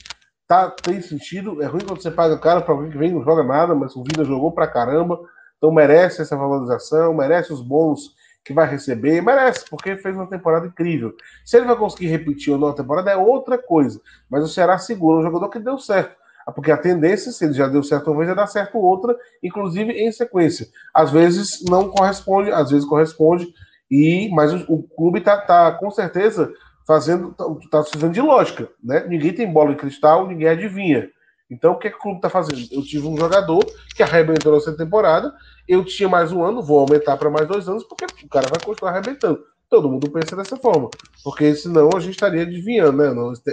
tá, 0.47 0.71
tem 0.71 1.01
sentido. 1.01 1.63
É 1.63 1.67
ruim 1.67 1.85
quando 1.87 2.03
você 2.03 2.11
paga 2.11 2.39
caro 2.39 2.63
para 2.63 2.75
alguém 2.75 2.91
que 2.91 2.99
vem 2.99 3.13
não 3.13 3.25
joga 3.25 3.43
nada, 3.43 3.75
mas 3.75 3.97
o 3.97 4.03
Vida 4.03 4.25
jogou 4.25 4.53
pra 4.53 4.67
caramba. 4.67 5.19
Então 5.57 5.73
merece 5.73 6.21
essa 6.21 6.37
valorização, 6.37 7.15
merece 7.15 7.53
os 7.53 7.63
bons 7.63 8.15
que 8.45 8.53
vai 8.53 8.69
receber, 8.69 9.23
merece, 9.23 9.65
porque 9.71 9.97
fez 9.97 10.17
uma 10.17 10.29
temporada 10.29 10.67
incrível. 10.67 11.15
Se 11.45 11.57
ele 11.57 11.67
vai 11.67 11.77
conseguir 11.77 12.09
repetir 12.09 12.53
ou 12.53 12.59
não 12.59 12.69
a 12.69 12.75
temporada 12.75 13.11
é 13.11 13.17
outra 13.17 13.57
coisa. 13.57 14.01
Mas 14.29 14.45
o 14.45 14.49
Ceará 14.49 14.77
segura 14.79 15.21
um 15.21 15.23
jogador 15.23 15.49
que 15.49 15.59
deu 15.59 15.79
certo. 15.79 16.17
Porque 16.55 16.73
a 16.73 16.77
tendência, 16.77 17.31
se 17.31 17.45
ele 17.45 17.55
já 17.55 17.69
deu 17.69 17.85
certo 17.85 18.11
uma 18.11 18.19
vez, 18.19 18.29
é 18.29 18.35
dar 18.35 18.49
certo 18.49 18.77
outra, 18.77 19.17
inclusive 19.43 19.93
em 19.93 20.11
sequência. 20.11 20.67
Às 20.93 21.13
vezes 21.13 21.63
não 21.69 21.89
corresponde, 21.89 22.51
às 22.51 22.71
vezes 22.71 22.85
corresponde, 22.85 23.47
e 23.89 24.29
mas 24.35 24.53
o, 24.53 24.65
o 24.69 24.83
clube 24.83 25.21
tá, 25.21 25.41
tá 25.41 25.71
com 25.73 25.91
certeza 25.91 26.53
fazendo, 26.93 27.33
tá, 27.33 27.45
tá 27.71 27.81
precisando 27.83 28.13
de 28.13 28.21
lógica, 28.21 28.69
né? 28.83 29.07
Ninguém 29.09 29.33
tem 29.33 29.51
bola 29.51 29.71
de 29.71 29.77
cristal, 29.77 30.27
ninguém 30.27 30.49
adivinha. 30.49 31.09
Então, 31.51 31.73
o 31.73 31.79
que, 31.79 31.89
é 31.89 31.91
que 31.91 31.97
o 31.97 32.01
clube 32.01 32.17
está 32.17 32.31
fazendo? 32.31 32.61
Eu 32.71 32.83
tive 32.83 33.07
um 33.07 33.17
jogador 33.17 33.65
que 33.95 34.03
arrebentou 34.03 34.55
nessa 34.55 34.77
temporada, 34.77 35.33
eu 35.69 35.85
tinha 35.85 36.09
mais 36.09 36.33
um 36.33 36.43
ano, 36.43 36.63
vou 36.63 36.81
aumentar 36.81 37.17
para 37.17 37.31
mais 37.31 37.47
dois 37.47 37.69
anos, 37.69 37.85
porque 37.85 38.05
o 38.25 38.29
cara 38.29 38.47
vai 38.49 38.61
continuar 38.63 38.93
arrebentando. 38.93 39.43
Todo 39.69 39.89
mundo 39.89 40.11
pensa 40.11 40.37
dessa 40.37 40.57
forma, 40.57 40.91
porque 41.25 41.55
senão 41.55 41.89
a 41.97 42.01
gente 42.01 42.13
estaria 42.13 42.43
adivinhando, 42.43 42.99
né? 42.99 43.07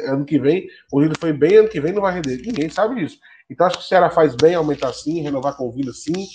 ano 0.06 0.26
que 0.26 0.38
vem, 0.38 0.68
o 0.92 1.02
Rio 1.02 1.14
foi 1.18 1.32
bem, 1.32 1.58
ano 1.58 1.70
que 1.70 1.80
vem 1.80 1.94
não 1.94 2.02
vai 2.02 2.14
render. 2.14 2.42
Ninguém 2.46 2.70
sabe 2.70 2.96
disso. 2.96 3.18
Então, 3.50 3.66
acho 3.66 3.78
que 3.78 3.84
o 3.84 3.88
Ceará 3.88 4.10
faz 4.10 4.36
bem 4.36 4.54
aumentar 4.54 4.94
sim, 4.94 5.22
renovar 5.22 5.56
com 5.56 5.68
o 5.68 5.72
Vila 5.72 5.94
sim. 5.94 6.28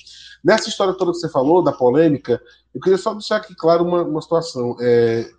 Nessa 0.42 0.68
história 0.68 0.94
toda 0.94 1.12
que 1.12 1.18
você 1.18 1.28
falou, 1.28 1.62
da 1.62 1.72
polêmica, 1.72 2.40
eu 2.74 2.80
queria 2.80 2.98
só 2.98 3.12
deixar 3.12 3.36
aqui 3.36 3.54
claro 3.54 3.84
uma, 3.84 4.02
uma 4.02 4.20
situação. 4.20 4.76
É, 4.80 5.30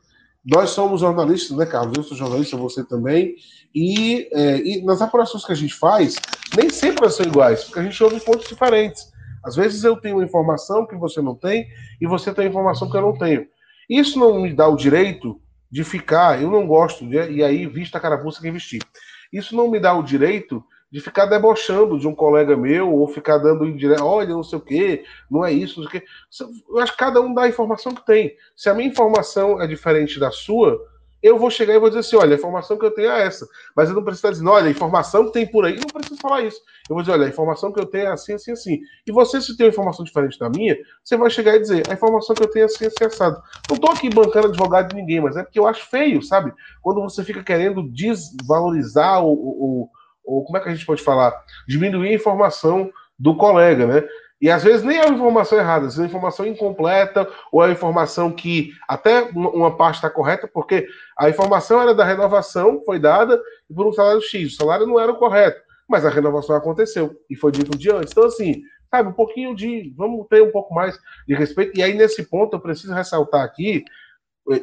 nós 0.46 0.70
somos 0.70 1.02
jornalistas, 1.02 1.58
né, 1.58 1.66
Carlos? 1.66 1.98
Eu 1.98 2.04
sou 2.04 2.16
jornalista, 2.16 2.56
você 2.56 2.84
também. 2.84 3.36
E, 3.74 4.30
é, 4.32 4.58
e, 4.58 4.84
nas 4.84 5.02
apurações 5.02 5.43
que 5.43 5.52
a 5.52 5.56
gente 5.56 5.74
faz, 5.74 6.16
nem 6.56 6.70
sempre 6.70 7.10
são 7.10 7.26
iguais, 7.26 7.64
porque 7.64 7.80
a 7.80 7.84
gente 7.84 8.04
ouve 8.04 8.20
pontos 8.20 8.48
diferentes. 8.48 9.12
Às 9.43 9.56
vezes 9.56 9.84
eu 9.84 9.98
tenho 9.98 10.22
informação 10.22 10.86
que 10.86 10.96
você 10.96 11.22
não 11.22 11.36
tem 11.36 11.68
e 12.00 12.06
você 12.06 12.34
tem 12.34 12.48
informação 12.48 12.89
que 12.89 12.96
eu 12.96 13.02
não 13.02 13.18
tenho. 13.18 13.48
Isso 13.89 14.20
não 14.20 14.41
me 14.41 14.54
dá 14.54 14.68
o 14.68 14.76
direito 14.76 15.39
de 15.72 15.84
ficar, 15.84 16.41
eu 16.41 16.50
não 16.50 16.66
gosto, 16.66 17.08
de, 17.08 17.18
e 17.32 17.43
aí 17.43 17.66
vista 17.66 17.98
a 17.98 18.02
carapuça 18.02 18.39
que 18.39 18.48
investir. 18.48 18.82
Isso 19.34 19.56
não 19.56 19.70
me 19.70 19.80
dá 19.80 19.93
o 19.93 20.04
direito 20.04 20.64
de 20.96 21.02
ficar 21.02 21.26
debochando 21.26 22.00
de 22.00 22.08
um 22.08 22.16
colega 22.16 22.56
meu, 22.56 22.89
ou 22.89 23.06
ficar 23.06 23.38
dando 23.38 23.66
indireto, 23.66 24.06
olha, 24.06 24.30
não 24.30 24.41
sei 24.41 24.58
o 24.58 24.62
quê, 24.62 25.04
não 25.30 25.43
é 25.43 25.52
isso, 25.52 25.82
não 25.82 25.89
sei 25.89 26.00
o 26.00 26.02
quê. 26.02 26.08
Eu 26.70 26.80
acho 26.80 26.93
que 26.93 26.98
cada 26.98 27.20
um 27.20 27.34
dá 27.34 27.41
a 27.41 27.50
informação 27.50 27.93
que 27.93 28.06
tem. 28.06 28.34
Se 28.56 28.70
a 28.70 28.74
minha 28.74 28.88
informação 28.88 29.62
é 29.62 29.68
diferente 29.68 30.18
da 30.18 30.32
sua, 30.32 30.80
eu 31.22 31.38
vou 31.38 31.50
chegar 31.50 31.74
e 31.74 31.80
vou 31.80 31.89
dizer 31.89 32.00
assim, 32.00 32.16
olha, 32.16 32.34
a 32.34 32.38
informação 32.38 32.78
que 32.78 32.86
eu 32.86 32.91
tenho 32.91 33.12
é 33.12 33.24
essa. 33.24 33.46
Mas 33.76 33.89
eu 33.89 33.96
não 33.96 34.04
preciso 34.04 34.20
estar 34.20 34.32
dizendo, 34.32 34.52
olha, 34.52 34.68
a 34.68 34.72
informação 34.72 35.26
que 35.26 35.34
tem 35.34 35.46
por 35.46 35.66
aí, 35.66 35.74
eu 35.74 35.82
não 35.82 35.88
preciso 35.88 36.22
falar 36.22 36.43
isso. 36.43 36.62
Eu 36.89 36.96
vou 36.96 37.02
dizer, 37.02 37.12
olha, 37.12 37.26
a 37.26 37.30
informação 37.30 37.74
que 37.74 37.80
eu 37.82 37.86
tenho 37.86 38.06
é 38.06 38.12
assim, 38.14 38.32
assim, 38.32 38.54
assim. 38.54 38.80
E 39.06 39.12
você, 39.12 39.41
se 39.41 39.58
tem 39.58 39.66
uma 39.66 39.72
informação 39.72 40.06
diferente 40.06 40.39
da 40.39 40.50
minha, 40.50 40.78
você 41.04 41.18
vai 41.18 41.30
chegar 41.30 41.58
e 41.58 41.60
dizer, 41.60 41.84
a 41.89 41.93
informação 41.93 42.34
que 42.34 42.41
eu 42.41 42.50
tenho 42.50 42.64
é 42.64 42.66
assim, 42.68 42.86
assim, 42.86 43.04
assado. 43.04 43.43
Não 43.68 43.76
estou 43.76 43.91
aqui 43.91 44.10
bancando 44.10 44.48
advogado 44.48 44.88
de 44.88 44.96
ninguém, 44.96 45.20
mas 45.20 45.36
é 45.36 45.43
porque 45.43 45.60
eu 45.60 45.68
acho 45.68 45.86
feio, 45.89 46.22
sabe? 46.22 46.54
Quando 46.82 47.02
você 47.02 47.22
fica 47.22 47.43
querendo 47.43 47.84
desvalorizar 47.84 49.22
o, 49.22 49.34
o 49.34 49.89
ou 50.26 50.43
como 50.43 50.57
é 50.57 50.61
que 50.61 50.69
a 50.69 50.73
gente 50.73 50.86
pode 50.86 51.01
falar? 51.01 51.34
Diminuir 51.67 52.09
a 52.09 52.13
informação 52.13 52.91
do 53.17 53.36
colega, 53.36 53.86
né? 53.86 54.03
E 54.41 54.49
às 54.49 54.63
vezes 54.63 54.84
nem 54.84 54.97
é 54.97 55.05
uma 55.05 55.15
informação 55.15 55.57
errada, 55.57 55.88
às 55.88 55.95
vezes 55.95 56.01
é 56.01 56.09
informação 56.09 56.45
incompleta, 56.45 57.28
ou 57.51 57.65
é 57.65 57.71
informação 57.71 58.32
que 58.32 58.73
até 58.88 59.23
uma 59.34 59.76
parte 59.76 59.95
está 59.95 60.09
correta, 60.09 60.47
porque 60.47 60.88
a 61.17 61.30
informação 61.30 61.82
era 61.82 61.95
da 61.95 62.03
renovação, 62.03 62.82
foi 62.86 62.99
dada 62.99 63.41
por 63.73 63.88
um 63.88 63.93
salário 63.93 64.21
X, 64.21 64.53
o 64.53 64.55
salário 64.57 64.86
não 64.86 64.99
era 64.99 65.11
o 65.11 65.17
correto, 65.17 65.61
mas 65.88 66.05
a 66.05 66.09
renovação 66.09 66.55
aconteceu 66.55 67.15
e 67.30 67.36
foi 67.36 67.51
dito 67.51 67.73
um 67.73 67.78
dia 67.78 67.95
antes. 67.95 68.11
Então, 68.11 68.26
assim, 68.26 68.61
sabe, 68.89 69.09
um 69.09 69.13
pouquinho 69.13 69.55
de. 69.55 69.93
Vamos 69.95 70.28
ter 70.28 70.41
um 70.41 70.51
pouco 70.51 70.73
mais 70.73 70.97
de 71.28 71.34
respeito. 71.36 71.78
E 71.78 71.84
aí, 71.84 71.93
nesse 71.93 72.23
ponto, 72.23 72.55
eu 72.55 72.59
preciso 72.59 72.93
ressaltar 72.93 73.43
aqui, 73.43 73.84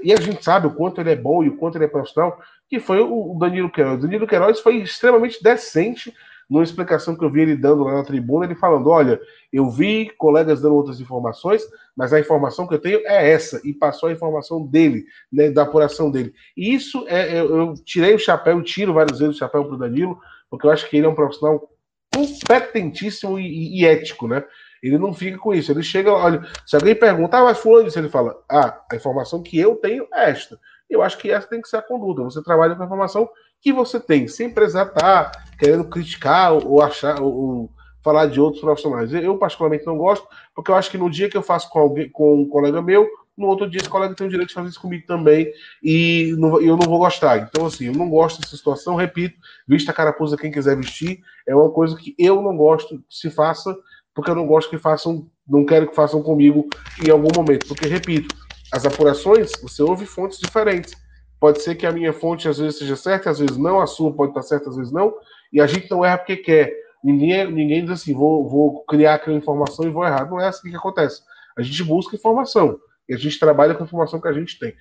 e 0.02 0.12
a 0.12 0.20
gente 0.20 0.44
sabe 0.44 0.66
o 0.66 0.74
quanto 0.74 1.00
ele 1.00 1.10
é 1.10 1.16
bom 1.16 1.42
e 1.42 1.48
o 1.48 1.56
quanto 1.56 1.76
ele 1.76 1.84
é 1.84 1.88
profissional, 1.88 2.38
que 2.68 2.78
foi 2.78 3.00
o 3.00 3.36
Danilo 3.38 3.70
Queiroz. 3.70 3.98
O 3.98 4.02
Danilo 4.02 4.26
Queiroz 4.26 4.60
foi 4.60 4.76
extremamente 4.76 5.42
decente 5.42 6.12
numa 6.48 6.62
explicação 6.62 7.16
que 7.16 7.24
eu 7.24 7.30
vi 7.30 7.40
ele 7.40 7.56
dando 7.56 7.84
lá 7.84 7.94
na 7.94 8.04
tribuna, 8.04 8.44
ele 8.44 8.54
falando: 8.54 8.90
olha, 8.90 9.20
eu 9.52 9.70
vi 9.70 10.10
colegas 10.18 10.60
dando 10.60 10.74
outras 10.74 11.00
informações, 11.00 11.62
mas 11.96 12.12
a 12.12 12.20
informação 12.20 12.66
que 12.66 12.74
eu 12.74 12.78
tenho 12.78 13.00
é 13.06 13.30
essa, 13.30 13.60
e 13.64 13.72
passou 13.72 14.08
a 14.08 14.12
informação 14.12 14.64
dele, 14.66 15.04
né, 15.32 15.50
da 15.50 15.62
apuração 15.62 16.10
dele. 16.10 16.32
E 16.56 16.74
isso 16.74 17.04
é, 17.08 17.40
eu, 17.40 17.56
eu 17.56 17.74
tirei 17.84 18.14
o 18.14 18.18
chapéu, 18.18 18.62
tiro 18.62 18.92
várias 18.92 19.18
vezes 19.18 19.36
o 19.36 19.38
chapéu 19.38 19.64
para 19.64 19.74
o 19.74 19.78
Danilo, 19.78 20.18
porque 20.50 20.66
eu 20.66 20.70
acho 20.70 20.88
que 20.88 20.96
ele 20.96 21.06
é 21.06 21.08
um 21.08 21.14
profissional 21.14 21.68
competentíssimo 22.14 23.38
e, 23.38 23.80
e, 23.80 23.86
ético, 23.86 24.28
né? 24.28 24.44
Ele 24.82 24.98
não 24.98 25.14
fica 25.14 25.38
com 25.38 25.54
isso. 25.54 25.70
Ele 25.70 25.82
chega, 25.82 26.12
olha, 26.12 26.42
se 26.66 26.74
alguém 26.74 26.94
perguntar, 26.94 27.40
ah, 27.40 27.44
mas 27.44 27.58
fulano 27.58 27.84
disse, 27.84 27.98
ele 27.98 28.08
fala, 28.08 28.36
ah, 28.50 28.80
a 28.90 28.96
informação 28.96 29.42
que 29.42 29.58
eu 29.58 29.76
tenho 29.76 30.06
é 30.12 30.30
esta. 30.30 30.58
Eu 30.90 31.02
acho 31.02 31.16
que 31.18 31.30
essa 31.30 31.46
tem 31.46 31.62
que 31.62 31.68
ser 31.68 31.76
a 31.76 31.82
conduta. 31.82 32.22
Você 32.22 32.42
trabalha 32.42 32.74
com 32.74 32.82
a 32.82 32.86
informação 32.86 33.28
que 33.60 33.72
você 33.72 34.00
tem, 34.00 34.26
sem 34.26 34.50
precisar 34.50 34.86
estar 34.86 35.30
querendo 35.58 35.84
criticar 35.84 36.52
ou 36.52 36.82
achar 36.82 37.22
ou, 37.22 37.32
ou 37.32 37.70
falar 38.02 38.26
de 38.26 38.40
outros 38.40 38.60
profissionais. 38.60 39.14
Eu, 39.14 39.38
particularmente, 39.38 39.86
não 39.86 39.96
gosto, 39.96 40.26
porque 40.54 40.70
eu 40.70 40.74
acho 40.74 40.90
que 40.90 40.98
no 40.98 41.08
dia 41.08 41.30
que 41.30 41.36
eu 41.36 41.42
faço 41.42 41.70
com 41.70 41.78
alguém, 41.78 42.10
com 42.10 42.42
um 42.42 42.48
colega 42.48 42.82
meu, 42.82 43.08
no 43.36 43.46
outro 43.46 43.68
dia 43.68 43.80
esse 43.80 43.88
colega 43.88 44.14
tem 44.14 44.26
o 44.26 44.30
direito 44.30 44.48
de 44.48 44.54
fazer 44.54 44.68
isso 44.68 44.80
comigo 44.80 45.06
também, 45.06 45.50
e 45.82 46.34
não, 46.36 46.60
eu 46.60 46.76
não 46.76 46.86
vou 46.86 46.98
gostar. 46.98 47.38
Então, 47.38 47.66
assim, 47.66 47.86
eu 47.86 47.92
não 47.92 48.10
gosto 48.10 48.40
dessa 48.40 48.56
situação, 48.56 48.94
repito, 48.94 49.38
vista 49.66 49.90
a 49.90 49.94
carapuça 49.94 50.36
quem 50.36 50.50
quiser 50.50 50.76
vestir, 50.76 51.20
é 51.46 51.54
uma 51.54 51.70
coisa 51.70 51.96
que 51.96 52.14
eu 52.18 52.42
não 52.42 52.56
gosto 52.56 52.98
que 52.98 53.04
se 53.08 53.30
faça, 53.30 53.74
porque 54.14 54.30
eu 54.30 54.34
não 54.34 54.46
gosto 54.46 54.70
que 54.70 54.78
façam, 54.78 55.26
não 55.48 55.64
quero 55.64 55.88
que 55.88 55.94
façam 55.94 56.22
comigo 56.22 56.68
em 57.04 57.10
algum 57.10 57.28
momento. 57.34 57.66
Porque, 57.66 57.86
repito, 57.86 58.34
as 58.72 58.86
apurações, 58.86 59.52
você 59.62 59.82
ouve 59.82 60.06
fontes 60.06 60.38
diferentes. 60.38 60.94
Pode 61.38 61.60
ser 61.60 61.74
que 61.74 61.86
a 61.86 61.92
minha 61.92 62.12
fonte 62.12 62.48
às 62.48 62.58
vezes 62.58 62.78
seja 62.78 62.96
certa, 62.96 63.30
às 63.30 63.38
vezes 63.38 63.56
não, 63.56 63.80
a 63.80 63.86
sua 63.86 64.12
pode 64.12 64.30
estar 64.30 64.42
certa, 64.42 64.70
às 64.70 64.76
vezes 64.76 64.92
não, 64.92 65.12
e 65.52 65.60
a 65.60 65.66
gente 65.66 65.90
não 65.90 66.04
erra 66.04 66.18
porque 66.18 66.36
quer. 66.36 66.72
Ninguém, 67.02 67.50
ninguém 67.50 67.82
diz 67.82 67.90
assim, 67.90 68.14
vou, 68.14 68.48
vou 68.48 68.84
criar 68.84 69.14
aquela 69.14 69.36
informação 69.36 69.84
e 69.84 69.90
vou 69.90 70.04
errar. 70.04 70.30
Não 70.30 70.40
é 70.40 70.46
assim 70.46 70.70
que 70.70 70.76
acontece. 70.76 71.20
A 71.56 71.62
gente 71.62 71.82
busca 71.82 72.14
informação 72.14 72.78
e 73.08 73.14
a 73.14 73.18
gente 73.18 73.38
trabalha 73.38 73.74
com 73.74 73.82
a 73.82 73.86
informação 73.86 74.20
que 74.20 74.28
a 74.28 74.32
gente 74.32 74.58
tem. 74.58 74.74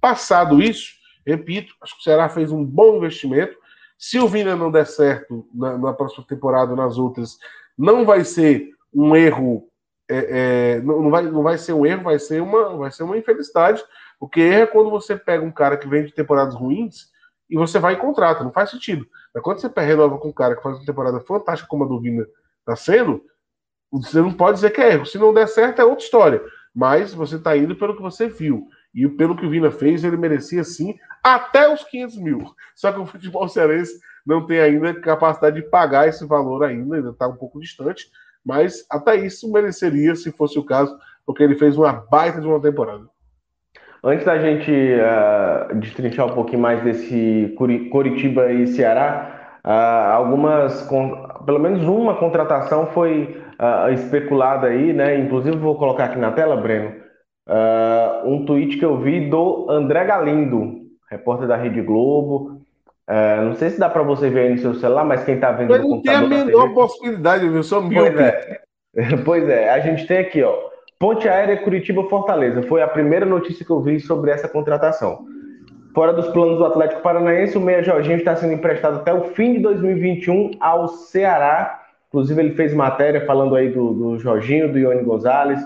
Passado 0.00 0.62
isso, 0.62 0.94
repito, 1.26 1.74
acho 1.82 1.94
que 1.94 2.00
o 2.00 2.04
Ceará 2.04 2.28
fez 2.28 2.50
um 2.50 2.64
bom 2.64 2.96
investimento. 2.96 3.56
Se 3.98 4.18
o 4.18 4.26
Vina 4.26 4.56
não 4.56 4.70
der 4.70 4.86
certo 4.86 5.46
na, 5.54 5.76
na 5.76 5.92
próxima 5.92 6.24
temporada 6.26 6.74
nas 6.74 6.96
outras, 6.96 7.36
não 7.76 8.04
vai 8.06 8.24
ser 8.24 8.70
um 8.96 9.14
erro, 9.14 9.68
é, 10.08 10.76
é, 10.76 10.80
não, 10.80 11.10
vai, 11.10 11.22
não 11.22 11.42
vai 11.42 11.58
ser 11.58 11.74
um 11.74 11.84
erro, 11.84 12.04
vai 12.04 12.18
ser 12.18 12.40
uma, 12.40 12.76
vai 12.76 12.90
ser 12.90 13.02
uma 13.02 13.18
infelicidade 13.18 13.84
porque 14.18 14.40
é 14.40 14.66
quando 14.66 14.90
você 14.90 15.16
pega 15.16 15.44
um 15.44 15.52
cara 15.52 15.76
que 15.76 15.88
vem 15.88 16.04
de 16.04 16.12
temporadas 16.12 16.54
ruins 16.54 17.10
e 17.48 17.56
você 17.56 17.78
vai 17.78 17.94
e 17.94 17.98
contrata, 17.98 18.42
não 18.42 18.52
faz 18.52 18.70
sentido. 18.70 19.06
Mas 19.34 19.42
quando 19.42 19.60
você 19.60 19.70
renova 19.76 20.18
com 20.18 20.28
um 20.28 20.32
cara 20.32 20.56
que 20.56 20.62
faz 20.62 20.76
uma 20.76 20.86
temporada 20.86 21.20
fantástica 21.20 21.68
como 21.68 21.84
a 21.84 21.86
do 21.86 22.00
Vina 22.00 22.26
está 22.60 22.74
sendo, 22.74 23.22
você 23.92 24.20
não 24.20 24.32
pode 24.32 24.56
dizer 24.56 24.70
que 24.70 24.80
é 24.80 24.94
erro. 24.94 25.06
Se 25.06 25.18
não 25.18 25.32
der 25.32 25.46
certo, 25.46 25.80
é 25.80 25.84
outra 25.84 26.04
história. 26.04 26.42
Mas 26.74 27.14
você 27.14 27.36
está 27.36 27.56
indo 27.56 27.76
pelo 27.76 27.94
que 27.94 28.02
você 28.02 28.28
viu. 28.28 28.66
E 28.94 29.06
pelo 29.08 29.36
que 29.36 29.46
o 29.46 29.50
Vina 29.50 29.70
fez, 29.70 30.02
ele 30.02 30.16
merecia 30.16 30.64
sim 30.64 30.98
até 31.22 31.72
os 31.72 31.84
500 31.84 32.16
mil. 32.16 32.54
Só 32.74 32.90
que 32.90 32.98
o 32.98 33.06
futebol 33.06 33.48
cearense 33.48 34.00
não 34.24 34.44
tem 34.46 34.58
ainda 34.58 34.98
capacidade 35.00 35.60
de 35.60 35.68
pagar 35.68 36.08
esse 36.08 36.26
valor 36.26 36.64
ainda, 36.64 36.96
ainda 36.96 37.10
está 37.10 37.28
um 37.28 37.36
pouco 37.36 37.60
distante. 37.60 38.10
Mas 38.46 38.86
até 38.88 39.16
isso 39.16 39.50
mereceria, 39.50 40.14
se 40.14 40.30
fosse 40.30 40.56
o 40.56 40.64
caso, 40.64 40.96
porque 41.26 41.42
ele 41.42 41.56
fez 41.56 41.76
uma 41.76 41.92
baita 41.92 42.40
de 42.40 42.46
uma 42.46 42.60
temporada. 42.60 43.04
Antes 44.04 44.24
da 44.24 44.38
gente 44.38 44.70
uh, 44.70 45.74
destrinchar 45.80 46.26
um 46.26 46.34
pouquinho 46.34 46.62
mais 46.62 46.80
desse 46.84 47.52
Curitiba 47.90 48.52
e 48.52 48.68
Ceará, 48.68 49.58
uh, 49.64 50.12
algumas, 50.12 50.88
pelo 51.44 51.58
menos 51.58 51.82
uma 51.82 52.14
contratação 52.14 52.86
foi 52.92 53.36
uh, 53.60 53.92
especulada 53.92 54.68
aí, 54.68 54.92
né? 54.92 55.18
Inclusive 55.18 55.56
vou 55.56 55.76
colocar 55.76 56.04
aqui 56.04 56.18
na 56.20 56.30
tela, 56.30 56.56
Breno, 56.56 56.92
um 58.24 58.44
tweet 58.44 58.76
que 58.78 58.84
eu 58.84 58.98
vi 59.00 59.28
do 59.28 59.66
André 59.68 60.04
Galindo, 60.04 60.82
repórter 61.10 61.48
da 61.48 61.56
Rede 61.56 61.80
Globo. 61.82 62.55
Não 63.44 63.54
sei 63.54 63.70
se 63.70 63.78
dá 63.78 63.88
para 63.88 64.02
você 64.02 64.28
ver 64.28 64.40
aí 64.40 64.50
no 64.50 64.58
seu 64.58 64.74
celular, 64.74 65.04
mas 65.04 65.24
quem 65.24 65.36
está 65.36 65.52
vendo 65.52 65.74
eu. 65.74 65.82
Eu 65.82 65.88
não 65.88 66.02
tenho 66.02 66.16
a 66.16 66.28
menor 66.28 66.74
possibilidade, 66.74 67.48
viu? 67.48 67.62
Sou. 67.62 67.88
Pois 67.88 68.18
é. 68.18 68.60
pois 69.24 69.48
é, 69.48 69.70
a 69.70 69.78
gente 69.80 70.06
tem 70.06 70.18
aqui, 70.18 70.42
ó. 70.42 70.54
Ponte 70.98 71.28
Aérea 71.28 71.58
Curitiba-Fortaleza. 71.58 72.62
Foi 72.62 72.82
a 72.82 72.88
primeira 72.88 73.26
notícia 73.26 73.64
que 73.64 73.70
eu 73.70 73.80
vi 73.82 74.00
sobre 74.00 74.30
essa 74.30 74.48
contratação. 74.48 75.26
Fora 75.94 76.12
dos 76.12 76.26
planos 76.28 76.58
do 76.58 76.64
Atlético 76.64 77.02
Paranaense, 77.02 77.56
o 77.56 77.60
Meia 77.60 77.82
Jorginho 77.82 78.16
está 78.16 78.34
sendo 78.34 78.54
emprestado 78.54 78.96
até 78.96 79.12
o 79.12 79.24
fim 79.34 79.54
de 79.54 79.60
2021 79.60 80.52
ao 80.58 80.88
Ceará. 80.88 81.82
Inclusive, 82.08 82.40
ele 82.40 82.54
fez 82.54 82.72
matéria 82.72 83.24
falando 83.26 83.54
aí 83.54 83.70
do, 83.70 83.92
do 83.92 84.18
Jorginho, 84.18 84.72
do 84.72 84.78
Ione 84.78 85.02
Gonzalez. 85.02 85.60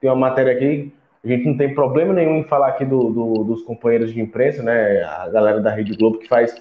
Tem 0.00 0.10
uma 0.10 0.16
matéria 0.16 0.52
aqui. 0.52 0.92
A 1.24 1.28
gente 1.28 1.46
não 1.46 1.56
tem 1.56 1.74
problema 1.74 2.12
nenhum 2.12 2.36
em 2.36 2.44
falar 2.44 2.68
aqui 2.68 2.84
do, 2.84 3.10
do, 3.10 3.44
dos 3.44 3.62
companheiros 3.62 4.12
de 4.12 4.20
imprensa, 4.20 4.62
né? 4.62 5.02
A 5.02 5.28
galera 5.28 5.60
da 5.60 5.70
Rede 5.70 5.96
Globo 5.96 6.18
que 6.18 6.28
faz 6.28 6.54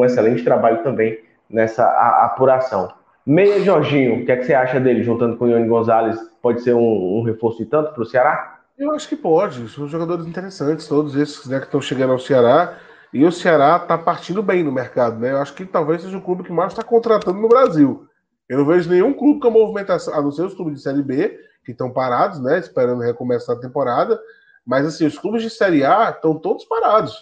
um 0.00 0.04
excelente 0.04 0.42
trabalho 0.42 0.82
também 0.82 1.18
nessa 1.48 1.84
apuração. 2.24 2.92
Meia 3.24 3.60
Jorginho, 3.60 4.22
o 4.22 4.26
que, 4.26 4.32
é 4.32 4.36
que 4.36 4.44
você 4.44 4.52
acha 4.52 4.78
dele, 4.78 5.02
juntando 5.02 5.36
com 5.36 5.46
o 5.46 5.48
Ione 5.48 5.68
Gonzalez? 5.68 6.18
Pode 6.42 6.60
ser 6.60 6.74
um, 6.74 7.18
um 7.18 7.22
reforço 7.22 7.58
de 7.58 7.66
tanto 7.66 7.92
para 7.92 8.02
o 8.02 8.06
Ceará? 8.06 8.58
Eu 8.76 8.90
acho 8.90 9.08
que 9.08 9.16
pode. 9.16 9.68
São 9.70 9.86
jogadores 9.86 10.26
interessantes, 10.26 10.86
todos 10.88 11.16
esses 11.16 11.46
né, 11.46 11.58
que 11.58 11.66
estão 11.66 11.80
chegando 11.80 12.12
ao 12.12 12.18
Ceará. 12.18 12.76
E 13.12 13.24
o 13.24 13.30
Ceará 13.32 13.78
está 13.80 13.96
partindo 13.96 14.42
bem 14.42 14.64
no 14.64 14.72
mercado, 14.72 15.18
né? 15.20 15.30
Eu 15.30 15.38
acho 15.38 15.54
que 15.54 15.64
talvez 15.64 16.02
seja 16.02 16.18
o 16.18 16.20
clube 16.20 16.42
que 16.42 16.52
mais 16.52 16.72
está 16.72 16.82
contratando 16.82 17.38
no 17.38 17.48
Brasil. 17.48 18.06
Eu 18.48 18.58
não 18.58 18.66
vejo 18.66 18.90
nenhum 18.90 19.14
clube 19.14 19.40
com 19.40 19.48
a 19.48 19.50
movimentação, 19.52 20.12
a 20.12 20.20
não 20.20 20.32
ser 20.32 20.42
os 20.42 20.52
clubes 20.52 20.74
de 20.74 20.82
Série 20.82 21.02
B, 21.02 21.38
que 21.64 21.70
estão 21.70 21.90
parados, 21.90 22.40
né? 22.40 22.58
Esperando 22.58 23.00
recomeçar 23.00 23.56
a 23.56 23.60
temporada. 23.60 24.20
Mas 24.66 24.84
assim, 24.84 25.06
os 25.06 25.18
clubes 25.18 25.42
de 25.42 25.48
Série 25.48 25.84
A 25.84 26.10
estão 26.10 26.36
todos 26.38 26.64
parados. 26.64 27.16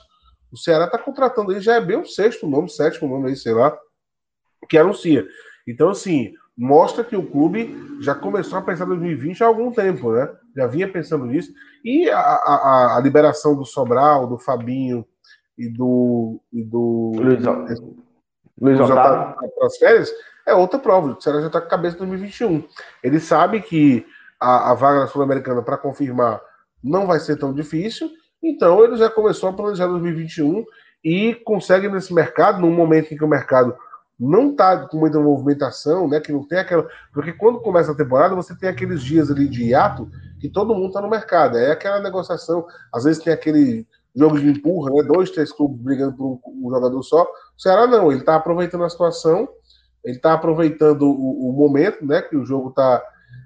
O 0.53 0.57
Ceará 0.57 0.85
está 0.85 0.99
contratando 0.99 1.51
aí, 1.51 1.61
já 1.61 1.77
é 1.77 1.81
bem 1.81 1.99
o 1.99 2.07
sexto 2.07 2.47
nome, 2.47 2.69
sétimo 2.69 3.09
nome 3.09 3.31
aí, 3.31 3.37
sei 3.37 3.55
lá, 3.55 3.77
que 4.69 4.77
anuncia. 4.77 5.27
Então, 5.67 5.89
assim, 5.89 6.35
mostra 6.57 7.03
que 7.03 7.17
o 7.17 7.27
clube 7.27 7.99
já 8.01 8.15
começou 8.15 8.59
a 8.59 8.63
pensar 8.63 8.85
em 8.85 8.89
2020 8.89 9.43
há 9.43 9.47
algum 9.47 9.73
tempo, 9.73 10.13
né? 10.13 10.31
Já 10.55 10.67
vinha 10.67 10.91
pensando 10.91 11.25
nisso. 11.25 11.53
E 11.83 12.11
a, 12.11 12.19
a, 12.19 12.97
a 12.97 13.01
liberação 13.01 13.57
do 13.57 13.65
Sobral, 13.65 14.27
do 14.27 14.39
Fabinho 14.39 15.07
e 15.57 15.69
do. 15.69 16.41
E 16.53 16.63
do 16.63 17.13
Luiz, 17.17 17.43
Luiz 18.61 18.79
Otávio 18.79 19.35
para 19.57 19.67
as 19.67 19.77
férias 19.77 20.13
é 20.47 20.55
outra 20.55 20.79
prova. 20.79 21.13
O 21.13 21.21
Ceará 21.21 21.41
já 21.41 21.47
está 21.47 21.61
com 21.61 21.67
a 21.67 21.71
cabeça 21.71 21.97
em 21.97 21.99
2021. 22.01 22.65
Ele 23.03 23.19
sabe 23.19 23.61
que 23.63 24.07
a, 24.39 24.71
a 24.71 24.75
vaga 24.75 25.01
na 25.01 25.07
Sul-Americana 25.07 25.63
para 25.63 25.79
confirmar 25.79 26.41
não 26.83 27.07
vai 27.07 27.21
ser 27.21 27.37
tão 27.37 27.55
difícil, 27.55 28.11
então 28.43 28.83
ele 28.85 28.97
já 28.97 29.09
começou 29.09 29.49
a 29.49 29.53
planejar 29.53 29.87
2021 29.87 30.65
e 31.05 31.35
consegue 31.45 31.89
nesse 31.89 32.13
mercado, 32.13 32.61
num 32.61 32.71
momento 32.71 33.13
em 33.13 33.17
que 33.17 33.25
o 33.25 33.29
mercado 33.29 33.75
não 34.19 34.55
tá 34.55 34.87
com 34.87 34.99
muita 34.99 35.19
movimentação, 35.19 36.09
né? 36.09 36.21
Que 36.21 36.33
não 36.33 36.47
tem 36.47 36.59
aquela. 36.59 36.89
Porque 37.13 37.33
quando 37.33 37.61
começa 37.61 37.91
a 37.91 37.97
temporada, 37.97 38.37
você 38.37 38.57
tem 38.57 38.69
aqueles 38.69 39.03
dias 39.03 39.31
ali 39.31 39.49
de 39.49 39.65
hiato 39.65 40.09
que 40.39 40.49
todo 40.49 40.75
mundo 40.75 40.93
tá 40.93 41.01
no 41.01 41.11
mercado. 41.11 41.59
É 41.59 41.73
aquela 41.73 42.01
negociação. 42.01 42.65
Às 42.95 43.03
vezes 43.05 43.23
tem 43.23 43.33
aquele 43.33 43.85
jogo 44.15 44.39
de 44.39 44.49
empurra, 44.49 44.91
né? 44.93 45.03
Dois, 45.03 45.31
três 45.31 45.51
clubes 45.53 45.81
brigando 45.81 46.17
por 46.17 46.41
um, 46.47 46.71
jogador 46.71 47.03
só. 47.03 47.23
O 47.23 47.61
Ceará 47.61 47.87
não, 47.87 48.13
ele 48.13 48.23
tá 48.23 48.37
aproveitando 48.37 48.85
a 48.85 48.91
situação, 48.91 49.49
ele 50.05 50.19
tá 50.19 50.35
aproveitando 50.35 51.03
o, 51.03 51.51
o 51.51 51.53
momento, 51.53 52.07
né? 52.07 52.23
Que 52.23 52.37
o 52.37 52.45
jogo 52.45 52.71
tá. 52.71 53.03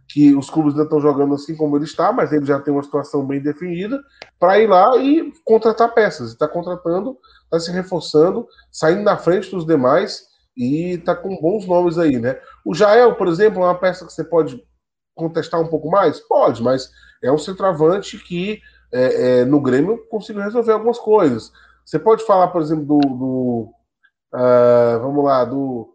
Que 0.08 0.34
os 0.34 0.48
clubes 0.48 0.72
ainda 0.72 0.84
estão 0.84 1.00
jogando 1.00 1.34
assim 1.34 1.56
como 1.56 1.76
ele 1.76 1.84
está, 1.84 2.12
mas 2.12 2.32
ele 2.32 2.46
já 2.46 2.60
tem 2.60 2.72
uma 2.72 2.82
situação 2.82 3.26
bem 3.26 3.40
definida 3.40 4.00
para 4.38 4.58
ir 4.58 4.68
lá 4.68 4.96
e 4.96 5.32
contratar 5.44 5.92
peças. 5.92 6.30
Está 6.30 6.46
contratando, 6.46 7.16
está 7.44 7.58
se 7.58 7.72
reforçando, 7.72 8.46
saindo 8.70 9.02
na 9.02 9.16
frente 9.16 9.50
dos 9.50 9.66
demais 9.66 10.24
e 10.56 10.98
tá 10.98 11.14
com 11.14 11.36
bons 11.36 11.66
nomes 11.66 11.98
aí, 11.98 12.18
né? 12.18 12.40
O 12.64 12.74
Jael, 12.74 13.14
por 13.16 13.28
exemplo, 13.28 13.62
é 13.62 13.66
uma 13.66 13.78
peça 13.78 14.06
que 14.06 14.12
você 14.12 14.24
pode 14.24 14.62
contestar 15.14 15.60
um 15.60 15.68
pouco 15.68 15.90
mais? 15.90 16.20
Pode, 16.20 16.62
mas 16.62 16.90
é 17.22 17.30
um 17.30 17.38
centroavante 17.38 18.18
que 18.18 18.60
é, 18.92 19.40
é, 19.40 19.44
no 19.44 19.60
Grêmio 19.60 20.06
conseguiu 20.08 20.42
resolver 20.42 20.72
algumas 20.72 20.98
coisas. 20.98 21.52
Você 21.84 21.98
pode 21.98 22.24
falar, 22.24 22.48
por 22.48 22.62
exemplo, 22.62 22.84
do, 22.84 22.98
do 22.98 23.72
uh, 24.34 25.00
vamos 25.00 25.24
lá, 25.24 25.44
do 25.44 25.92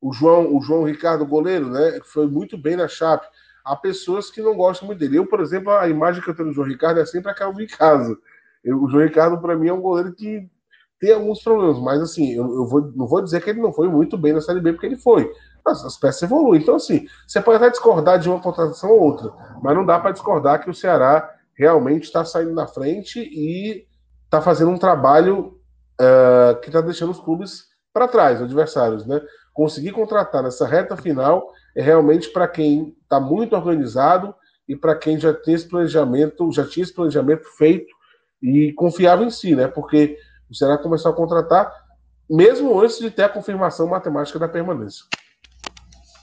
o 0.00 0.12
João, 0.12 0.54
o 0.54 0.60
João 0.60 0.84
Ricardo 0.84 1.24
goleiro, 1.24 1.70
né? 1.70 1.92
Que 1.92 2.06
foi 2.06 2.26
muito 2.26 2.58
bem 2.58 2.76
na 2.76 2.86
Chape. 2.86 3.26
Há 3.64 3.74
pessoas 3.74 4.30
que 4.30 4.42
não 4.42 4.54
gostam 4.54 4.86
muito 4.86 4.98
dele. 4.98 5.18
Eu, 5.18 5.26
por 5.26 5.40
exemplo, 5.40 5.70
a 5.72 5.88
imagem 5.88 6.22
que 6.22 6.28
eu 6.28 6.34
tenho 6.34 6.48
do 6.48 6.54
João 6.54 6.68
Ricardo 6.68 7.00
é 7.00 7.06
sempre 7.06 7.30
aquela 7.30 7.52
do 7.52 7.66
casa. 7.68 8.16
Eu, 8.62 8.82
o 8.82 8.88
João 8.88 9.04
Ricardo, 9.04 9.40
para 9.40 9.56
mim, 9.56 9.68
é 9.68 9.72
um 9.72 9.80
goleiro 9.80 10.12
que 10.12 10.48
tem 11.00 11.12
alguns 11.12 11.42
problemas, 11.42 11.78
mas 11.80 12.00
assim, 12.00 12.32
eu, 12.32 12.44
eu 12.54 12.66
vou, 12.66 12.92
não 12.94 13.06
vou 13.06 13.20
dizer 13.22 13.42
que 13.42 13.50
ele 13.50 13.60
não 13.60 13.72
foi 13.72 13.88
muito 13.88 14.16
bem 14.16 14.32
na 14.32 14.40
Série 14.40 14.60
B, 14.60 14.72
porque 14.72 14.86
ele 14.86 14.96
foi. 14.96 15.30
As, 15.66 15.84
as 15.84 15.96
peças 15.96 16.22
evoluem. 16.22 16.60
Então, 16.60 16.76
assim, 16.76 17.06
você 17.26 17.40
pode 17.40 17.56
até 17.56 17.70
discordar 17.70 18.18
de 18.18 18.28
uma 18.28 18.40
contratação 18.40 18.90
ou 18.90 19.00
outra, 19.00 19.32
mas 19.62 19.74
não 19.74 19.84
dá 19.84 19.98
para 19.98 20.12
discordar 20.12 20.62
que 20.62 20.70
o 20.70 20.74
Ceará 20.74 21.30
realmente 21.54 22.04
está 22.04 22.24
saindo 22.24 22.52
na 22.52 22.66
frente 22.66 23.18
e 23.20 23.86
está 24.24 24.42
fazendo 24.42 24.70
um 24.70 24.78
trabalho 24.78 25.58
uh, 26.00 26.60
que 26.60 26.68
está 26.68 26.80
deixando 26.80 27.10
os 27.10 27.20
clubes 27.20 27.66
para 27.92 28.08
trás, 28.08 28.42
adversários, 28.42 29.06
né? 29.06 29.20
Conseguir 29.52 29.92
contratar 29.92 30.42
nessa 30.42 30.66
reta 30.66 30.96
final 30.96 31.52
é 31.76 31.82
realmente 31.82 32.28
para 32.30 32.48
quem 32.48 32.96
está 33.14 33.20
muito 33.20 33.54
organizado 33.54 34.34
e 34.68 34.74
para 34.74 34.96
quem 34.96 35.18
já 35.18 35.32
tem 35.32 35.54
esse 35.54 35.68
planejamento, 35.68 36.50
já 36.52 36.66
tinha 36.66 36.82
esse 36.82 36.94
planejamento 36.94 37.44
feito 37.56 37.94
e 38.42 38.72
confiava 38.72 39.24
em 39.24 39.30
si, 39.30 39.54
né? 39.54 39.68
Porque 39.68 40.16
o 40.50 40.54
Ceará 40.54 40.78
começou 40.78 41.12
a 41.12 41.14
contratar 41.14 41.72
mesmo 42.28 42.80
antes 42.80 42.98
de 42.98 43.10
ter 43.10 43.24
a 43.24 43.28
confirmação 43.28 43.86
matemática 43.86 44.38
da 44.38 44.48
permanência. 44.48 45.04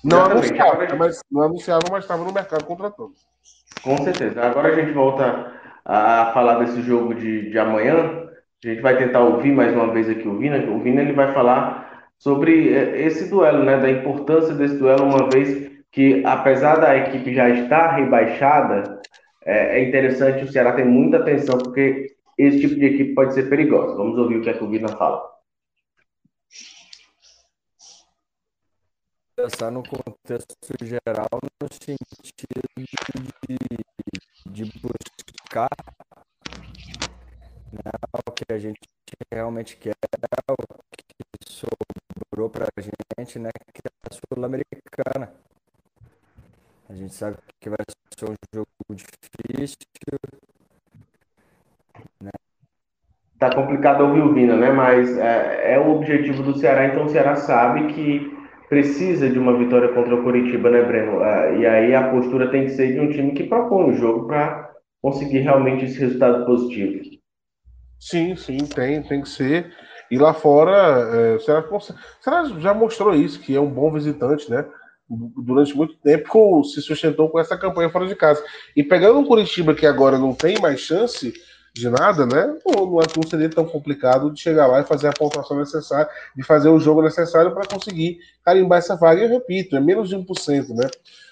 Não 0.04 0.26
anunciava, 0.26 0.96
mas, 0.98 1.20
não 1.32 1.44
anunciava, 1.44 1.84
mas 1.92 2.04
estava 2.04 2.24
no 2.24 2.34
mercado 2.34 2.66
contratando. 2.66 3.14
Com 3.84 3.98
certeza. 3.98 4.42
Agora 4.42 4.70
a 4.70 4.76
gente 4.76 4.92
volta 4.92 5.54
a 5.86 6.32
falar 6.34 6.60
desse 6.60 6.82
jogo 6.82 7.14
de, 7.14 7.52
de 7.52 7.60
amanhã. 7.60 8.28
A 8.64 8.68
gente 8.68 8.82
vai 8.82 8.98
tentar 8.98 9.22
ouvir 9.22 9.54
mais 9.54 9.74
uma 9.74 9.94
vez 9.94 10.10
aqui 10.10 10.28
o 10.28 10.38
Vina. 10.40 10.58
O 10.72 10.82
Vina 10.82 11.02
ele 11.02 11.14
vai 11.14 11.32
falar 11.34 12.10
sobre 12.18 12.74
é, 12.74 13.06
esse 13.06 13.30
duelo, 13.30 13.64
né? 13.64 13.78
Da 13.78 13.92
importância 13.92 14.56
desse 14.56 14.78
duelo, 14.78 15.06
uma 15.06 15.30
vez 15.30 15.71
que, 15.92 16.24
apesar 16.26 16.76
da 16.78 16.96
equipe 16.96 17.34
já 17.34 17.50
estar 17.50 17.96
rebaixada, 17.96 19.02
é, 19.44 19.80
é 19.80 19.84
interessante, 19.88 20.46
o 20.46 20.52
Ceará 20.52 20.74
tem 20.74 20.86
muita 20.86 21.18
atenção, 21.18 21.58
porque 21.58 22.16
esse 22.38 22.62
tipo 22.62 22.76
de 22.76 22.86
equipe 22.86 23.14
pode 23.14 23.34
ser 23.34 23.50
perigosa. 23.50 23.96
Vamos 23.96 24.18
ouvir 24.18 24.38
o 24.38 24.42
que, 24.42 24.50
é 24.50 24.54
que 24.54 24.98
fala. 24.98 25.32
Pensar 29.36 29.72
no 29.72 29.84
contexto 29.84 30.56
geral, 30.84 31.28
no 31.42 31.68
sentido 31.74 32.62
de, 33.48 33.58
de 34.50 34.66
buscar 34.82 35.70
né, 37.72 37.92
o 38.28 38.32
que 38.32 38.44
a 38.54 38.58
gente 38.60 38.80
realmente 39.32 39.78
quer, 39.78 39.96
o 40.50 40.56
que 40.96 41.50
sobrou 41.50 42.50
para 42.50 42.68
a 42.78 42.82
gente, 42.82 43.40
né, 43.40 43.50
que 43.74 43.82
é 43.86 43.92
a 44.10 44.14
Sul-Americana. 44.14 45.51
A 46.92 46.94
gente 46.94 47.14
sabe 47.14 47.38
que 47.62 47.70
vai 47.70 47.78
ser 48.18 48.26
um 48.26 48.36
jogo 48.54 48.68
difícil, 48.90 49.78
né? 52.22 52.32
Tá 53.40 53.56
complicado 53.56 54.02
ouvir 54.02 54.20
o 54.20 54.34
Vina, 54.34 54.58
né? 54.58 54.72
Mas 54.72 55.18
é, 55.18 55.76
é, 55.76 55.80
o 55.80 55.90
objetivo 55.90 56.44
do 56.44 56.58
Ceará, 56.58 56.88
então 56.88 57.06
o 57.06 57.10
Ceará 57.10 57.38
sabe 57.38 57.94
que 57.94 58.38
precisa 58.68 59.30
de 59.30 59.40
uma 59.40 59.58
vitória 59.58 59.94
contra 59.94 60.16
o 60.16 60.22
Curitiba, 60.22 60.70
né, 60.70 60.84
Breno? 60.84 61.24
É, 61.24 61.60
e 61.60 61.66
aí 61.66 61.96
a 61.96 62.10
postura 62.10 62.52
tem 62.52 62.66
que 62.66 62.72
ser 62.72 62.92
de 62.92 63.00
um 63.00 63.10
time 63.10 63.32
que 63.32 63.46
propõe 63.46 63.92
o 63.92 63.94
jogo 63.94 64.28
para 64.28 64.70
conseguir 65.02 65.40
realmente 65.40 65.86
esse 65.86 65.98
resultado 65.98 66.46
positivo. 66.46 67.06
Sim, 67.98 68.36
sim, 68.36 68.58
tem, 68.66 69.02
tem 69.02 69.22
que 69.22 69.30
ser. 69.30 69.74
E 70.10 70.18
lá 70.18 70.34
fora, 70.34 70.76
é, 70.76 71.36
o 71.36 71.40
Ceará, 71.40 71.66
o 71.72 71.80
Ceará 71.80 72.44
já 72.60 72.74
mostrou 72.74 73.16
isso, 73.16 73.40
que 73.40 73.56
é 73.56 73.62
um 73.62 73.70
bom 73.70 73.90
visitante, 73.94 74.52
né? 74.52 74.66
Durante 75.38 75.76
muito 75.76 75.96
tempo 75.96 76.64
se 76.64 76.82
sustentou 76.82 77.30
com 77.30 77.40
essa 77.40 77.58
campanha 77.58 77.90
fora 77.90 78.08
de 78.08 78.16
casa. 78.16 78.44
E 78.76 78.84
pegando 78.84 79.20
um 79.20 79.26
Curitiba 79.26 79.76
que 79.76 79.86
agora 79.86 80.18
não 80.18 80.34
tem 80.34 80.60
mais 80.60 80.80
chance, 80.80 81.34
de 81.74 81.90
nada, 81.90 82.26
né? 82.26 82.54
Não, 82.66 82.86
não, 82.86 82.96
não 82.96 83.30
seria 83.30 83.50
tão 83.50 83.66
complicado 83.66 84.32
de 84.32 84.42
chegar 84.42 84.68
lá 84.68 84.82
e 84.82 84.86
fazer 84.86 85.08
a 85.08 85.14
pontuação 85.14 85.58
necessária, 85.58 86.10
de 86.36 86.44
fazer 86.44 86.70
o 86.70 86.80
jogo 86.80 87.02
necessário 87.02 87.54
para 87.54 87.66
conseguir 87.66 88.20
carimbar 88.44 88.80
essa 88.80 88.96
vaga. 88.96 89.22
E 89.22 89.24
eu 89.26 89.30
repito, 89.30 89.76
é 89.76 89.80
menos 89.80 90.10
de 90.10 90.16
1%, 90.16 90.70
né? 90.76 90.90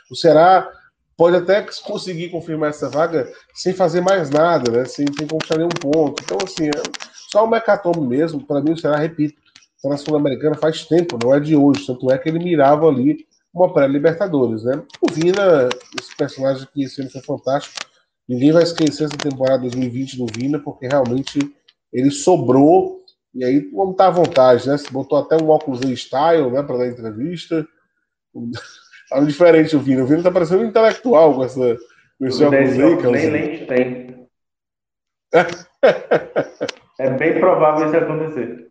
O 0.10 0.16
Ceará 0.16 0.70
pode 1.18 1.36
até 1.36 1.66
conseguir 1.84 2.30
confirmar 2.30 2.70
essa 2.70 2.90
vaga 2.90 3.30
sem 3.54 3.74
fazer 3.74 4.02
mais 4.02 4.30
nada, 4.30 4.72
né? 4.72 4.86
Sem, 4.86 5.06
sem 5.18 5.28
conquistar 5.28 5.58
nenhum 5.58 5.70
ponto. 5.70 6.24
Então, 6.24 6.38
assim, 6.42 6.70
é 6.70 6.84
só 7.30 7.44
o 7.44 7.50
Mecatome 7.50 8.08
mesmo. 8.08 8.46
Para 8.46 8.62
mim, 8.62 8.72
o 8.72 8.78
Ceará, 8.78 8.98
repito, 8.98 9.38
está 9.76 9.90
na 9.90 9.98
Sul-Americana 9.98 10.56
faz 10.56 10.86
tempo, 10.86 11.20
não 11.22 11.34
é 11.34 11.40
de 11.40 11.56
hoje. 11.56 11.86
Tanto 11.86 12.10
é 12.10 12.18
que 12.18 12.30
ele 12.30 12.40
mirava 12.40 12.88
ali 12.88 13.28
uma 13.54 13.74
pré-Libertadores, 13.74 14.64
né? 14.64 14.84
O 15.02 15.12
Vina, 15.12 15.70
esse 16.00 16.16
personagem 16.16 16.68
que 16.74 16.84
esse 16.84 17.02
ano 17.02 17.10
foi 17.10 17.22
fantástico 17.22 17.90
Ninguém 18.30 18.52
vai 18.52 18.62
esquecer 18.62 19.06
essa 19.06 19.18
temporada 19.18 19.64
2020 19.64 20.18
do 20.18 20.28
Vina, 20.28 20.60
porque 20.60 20.88
realmente 20.88 21.40
ele 21.92 22.12
sobrou. 22.12 23.00
E 23.34 23.44
aí, 23.44 23.60
vamos 23.72 23.94
estar 23.94 24.06
à 24.06 24.12
vontade, 24.12 24.70
né? 24.70 24.78
Você 24.78 24.92
botou 24.92 25.18
até 25.18 25.36
um 25.36 25.50
óculos 25.50 25.82
em 25.82 25.96
style, 25.96 26.52
né, 26.52 26.62
para 26.62 26.78
dar 26.78 26.88
entrevista. 26.88 27.68
Tá 29.10 29.20
diferente 29.22 29.76
o 29.76 29.80
Vina. 29.80 30.04
O 30.04 30.06
Vina 30.06 30.22
tá 30.22 30.30
parecendo 30.30 30.62
um 30.62 30.68
intelectual 30.68 31.34
com 31.34 31.44
essa 31.44 31.80
com 32.20 32.28
esse 32.28 32.44
óculos 32.44 32.70
aí. 32.78 33.02
Nem 33.10 33.30
lente 33.32 33.66
tem. 33.66 34.30
é 37.00 37.10
bem 37.18 37.40
provável 37.40 37.88
isso 37.88 37.98
acontecer. 37.98 38.70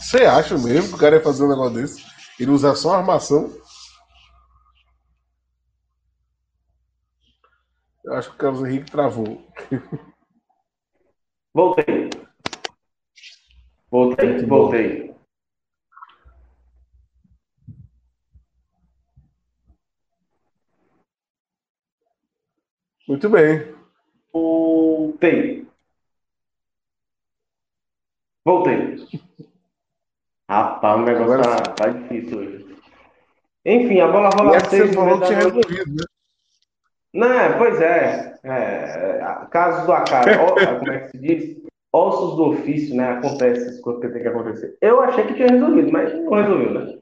Você 0.00 0.24
acha 0.24 0.56
mesmo 0.56 0.88
que 0.88 0.94
o 0.94 0.98
cara 0.98 1.16
ia 1.16 1.22
fazer 1.22 1.44
um 1.44 1.50
negócio 1.50 1.74
desse? 1.74 2.02
Ele 2.38 2.50
usar 2.50 2.74
só 2.74 2.94
armação? 2.94 3.48
Eu 8.04 8.12
acho 8.14 8.30
que 8.30 8.34
o 8.34 8.38
Carlos 8.38 8.68
Henrique 8.68 8.90
travou. 8.90 9.46
Voltei. 11.54 12.10
Voltei, 13.90 14.44
voltei. 14.46 15.14
Muito 23.06 23.28
bem. 23.30 23.74
Voltei. 24.32 25.66
Voltei. 28.44 28.96
Rapaz, 30.48 31.00
o 31.00 31.04
negócio 31.04 31.42
tá, 31.42 31.62
tá, 31.72 31.88
difícil 31.88 32.38
hoje. 32.38 32.66
Enfim, 33.64 34.00
a 34.00 34.08
bola 34.08 34.28
rola 34.28 34.60
seis. 34.60 34.90
Você 34.90 34.92
falou 34.92 35.18
que 35.20 35.26
tinha 35.26 35.38
resolvido, 35.38 35.94
né? 35.96 36.04
Não, 37.14 37.58
pois 37.58 37.80
é. 37.80 38.38
é 38.44 39.46
casos 39.50 39.86
do 39.86 39.92
acaso, 39.92 40.28
como 40.78 40.92
é 40.92 40.98
que 41.00 41.10
se 41.10 41.18
diz? 41.18 41.64
Ossos 41.92 42.36
do 42.36 42.50
ofício, 42.50 42.94
né? 42.94 43.12
Acontece 43.12 43.68
as 43.68 43.80
coisas 43.80 44.02
que 44.02 44.08
tem 44.08 44.22
que 44.22 44.28
acontecer. 44.28 44.76
Eu 44.82 45.00
achei 45.00 45.24
que 45.24 45.34
tinha 45.34 45.48
resolvido, 45.48 45.90
mas 45.92 46.12
não 46.12 46.32
resolveu, 46.32 46.74
né? 46.74 46.98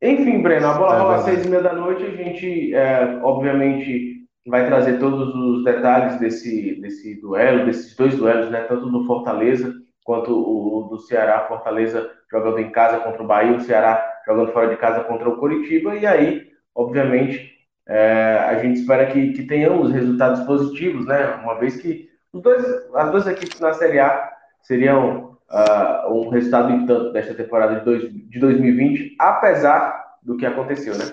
Enfim, 0.00 0.40
Breno, 0.40 0.68
a 0.68 0.78
bola 0.78 0.94
é 0.94 0.98
rola 0.98 1.16
às 1.16 1.24
seis 1.24 1.44
e 1.44 1.48
meia 1.48 1.62
da 1.62 1.72
noite. 1.72 2.04
A 2.04 2.10
gente, 2.10 2.72
é, 2.72 3.20
obviamente, 3.22 4.24
vai 4.46 4.64
trazer 4.66 4.98
todos 4.98 5.34
os 5.34 5.64
detalhes 5.64 6.18
desse, 6.20 6.80
desse 6.80 7.20
duelo, 7.20 7.66
desses 7.66 7.94
dois 7.96 8.16
duelos, 8.16 8.48
né? 8.50 8.62
Tanto 8.62 8.88
do 8.88 9.04
Fortaleza 9.04 9.74
quanto 10.08 10.32
o 10.32 10.88
do 10.88 10.98
Ceará. 11.00 11.46
Fortaleza 11.46 12.10
jogando 12.32 12.60
em 12.60 12.70
casa 12.70 12.98
contra 13.00 13.22
o 13.22 13.26
Bahia, 13.26 13.54
o 13.54 13.60
Ceará 13.60 14.02
jogando 14.26 14.52
fora 14.52 14.68
de 14.68 14.76
casa 14.76 15.04
contra 15.04 15.28
o 15.28 15.36
Curitiba. 15.36 15.94
E 15.96 16.06
aí, 16.06 16.46
obviamente, 16.74 17.52
é, 17.86 18.38
a 18.48 18.58
gente 18.58 18.80
espera 18.80 19.04
que, 19.04 19.32
que, 19.34 19.42
tenhamos 19.42 19.92
resultados 19.92 20.40
positivos, 20.46 21.04
né? 21.04 21.38
Uma 21.42 21.56
vez 21.56 21.76
que 21.76 22.08
os 22.32 22.40
dois, 22.40 22.64
as 22.94 23.10
duas 23.10 23.26
equipes 23.26 23.60
na 23.60 23.74
Série 23.74 24.00
A 24.00 24.30
seriam 24.62 25.36
uh, 25.50 26.10
um 26.10 26.30
resultado 26.30 26.72
em 26.72 26.86
tanto 26.86 27.12
desta 27.12 27.34
temporada 27.34 27.78
de, 27.78 27.84
dois, 27.84 28.02
de 28.10 28.38
2020, 28.38 29.14
apesar 29.18 30.16
do 30.22 30.38
que 30.38 30.46
aconteceu, 30.46 30.96
né? 30.96 31.04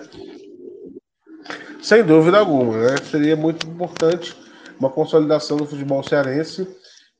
Sem 1.82 2.02
dúvida 2.02 2.38
alguma, 2.38 2.78
né? 2.78 2.96
Seria 2.96 3.36
muito 3.36 3.66
importante 3.66 4.34
uma 4.80 4.88
consolidação 4.88 5.58
do 5.58 5.66
futebol 5.66 6.02
cearense 6.02 6.66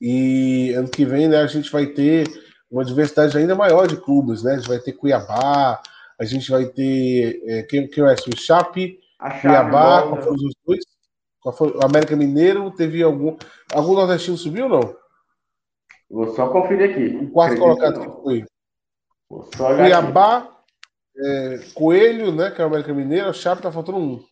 e 0.01 0.73
ano 0.75 0.89
que 0.89 1.05
vem, 1.05 1.29
né, 1.29 1.39
a 1.39 1.47
gente 1.47 1.71
vai 1.71 1.87
ter 1.87 2.27
uma 2.71 2.85
diversidade 2.85 3.37
ainda 3.37 3.55
maior 3.55 3.87
de 3.87 3.97
clubes, 3.97 4.43
né? 4.43 4.55
A 4.55 4.57
gente 4.57 4.69
vai 4.69 4.79
ter 4.79 4.93
Cuiabá, 4.93 5.81
a 6.19 6.25
gente 6.25 6.51
vai 6.51 6.67
ter 6.67 7.43
é, 7.47 7.63
quem, 7.63 7.89
quem 7.89 8.05
é 8.05 8.13
o 8.13 8.37
Chape, 8.37 8.99
Cuiabá, 9.41 10.03
qual 10.09 10.23
foi 10.23 10.33
os 10.35 10.55
dois? 10.67 10.85
Qual 11.41 11.55
foi? 11.55 11.71
O 11.71 11.85
América 11.85 12.17
Mineiro, 12.17 12.71
teve 12.71 13.03
algum. 13.03 13.37
Algum 13.73 13.95
nordestino 13.95 14.37
subiu 14.37 14.65
ou 14.65 14.71
não? 14.71 14.97
Vou 16.11 16.35
só 16.35 16.49
conferir 16.49 16.91
aqui. 16.91 17.25
O 17.25 17.31
quarto 17.31 17.59
colocado 17.59 18.01
que 18.01 18.23
foi. 18.23 18.45
Cuiabá, 19.57 20.49
é, 21.17 21.59
Coelho, 21.75 22.35
né? 22.35 22.51
Que 22.51 22.61
é 22.61 22.65
o 22.65 22.69
América 22.69 22.93
Mineiro, 22.93 23.33
Chape 23.33 23.63
tá 23.63 23.73
faltando 23.73 23.99
um. 23.99 24.25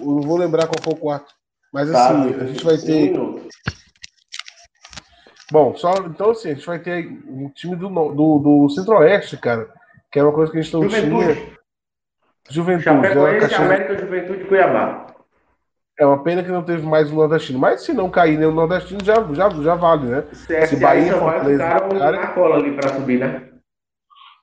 Eu 0.00 0.06
não 0.06 0.22
vou 0.22 0.36
lembrar 0.36 0.66
qual 0.66 0.82
foi 0.82 0.92
o 0.92 0.96
quarto. 0.96 1.34
Mas 1.72 1.90
tá, 1.90 2.10
assim, 2.10 2.34
a 2.34 2.46
gente 2.46 2.64
vai 2.64 2.78
ter. 2.78 3.12
Bom, 5.50 5.76
só 5.76 5.94
então 6.06 6.30
assim, 6.30 6.50
a 6.50 6.54
gente 6.54 6.66
vai 6.66 6.78
ter 6.78 7.06
um 7.26 7.48
time 7.50 7.76
do, 7.76 7.88
do, 7.88 8.38
do 8.38 8.68
Centro-Oeste, 8.70 9.36
cara, 9.36 9.68
que 10.10 10.18
é 10.18 10.22
uma 10.22 10.32
coisa 10.32 10.50
que 10.50 10.58
a 10.58 10.62
gente 10.62 10.72
não 10.72 10.88
tinha. 10.88 11.54
Juventude. 12.50 12.84
Chapecoense, 12.84 13.50
né? 13.50 13.56
América, 13.56 13.98
Juventude 13.98 14.42
e 14.42 14.44
Cuiabá. 14.46 15.06
É 15.98 16.04
uma 16.04 16.22
pena 16.22 16.42
que 16.42 16.50
não 16.50 16.62
teve 16.62 16.84
mais 16.84 17.10
o 17.10 17.14
nordestino. 17.14 17.58
Mas 17.58 17.82
se 17.82 17.92
não 17.92 18.10
cair 18.10 18.36
nem 18.36 18.48
o 18.48 18.52
nordestino, 18.52 19.02
já, 19.04 19.14
já, 19.32 19.48
já 19.48 19.74
vale, 19.74 20.06
né? 20.06 20.24
Se, 20.32 20.66
se 20.66 20.76
Bahia 20.76 21.08
e 21.08 21.12
Fortaleza 21.12 21.64
ficaram 21.64 22.12
na 22.12 22.26
cola 22.28 22.56
ali 22.56 22.72
para 22.72 22.88
subir, 22.88 23.20
né? 23.20 23.48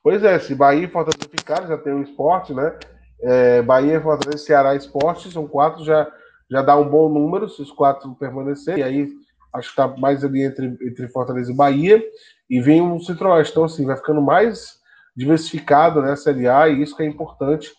Pois 0.02 0.24
é, 0.24 0.38
se 0.38 0.54
Bahia 0.54 0.84
e 0.84 0.90
Fortaleza 0.90 1.28
ficarem, 1.30 1.68
já 1.68 1.76
tem 1.76 1.92
um 1.92 2.02
esporte, 2.02 2.54
né? 2.54 2.74
É, 3.20 3.62
Bahia, 3.62 4.00
Fortaleza, 4.00 4.44
Ceará 4.44 4.74
Esporte, 4.74 5.30
são 5.30 5.46
quatro, 5.46 5.84
já, 5.84 6.10
já 6.52 6.60
dá 6.60 6.76
um 6.76 6.86
bom 6.86 7.08
número, 7.08 7.48
se 7.48 7.62
os 7.62 7.72
quatro 7.72 8.14
permanecerem. 8.14 8.80
E 8.80 8.82
aí 8.82 9.08
acho 9.54 9.74
que 9.74 9.80
está 9.80 9.88
mais 9.96 10.22
ali 10.22 10.42
entre, 10.42 10.66
entre 10.82 11.08
Fortaleza 11.08 11.50
e 11.50 11.56
Bahia. 11.56 12.02
E 12.48 12.60
vem 12.60 12.82
um 12.82 13.00
Centro-Oeste. 13.00 13.52
Então, 13.52 13.64
assim, 13.64 13.86
vai 13.86 13.96
ficando 13.96 14.20
mais 14.20 14.78
diversificado 15.16 16.02
né, 16.02 16.12
a 16.12 16.16
Série 16.16 16.46
A, 16.46 16.68
e 16.68 16.82
isso 16.82 16.94
que 16.94 17.02
é 17.02 17.06
importante, 17.06 17.72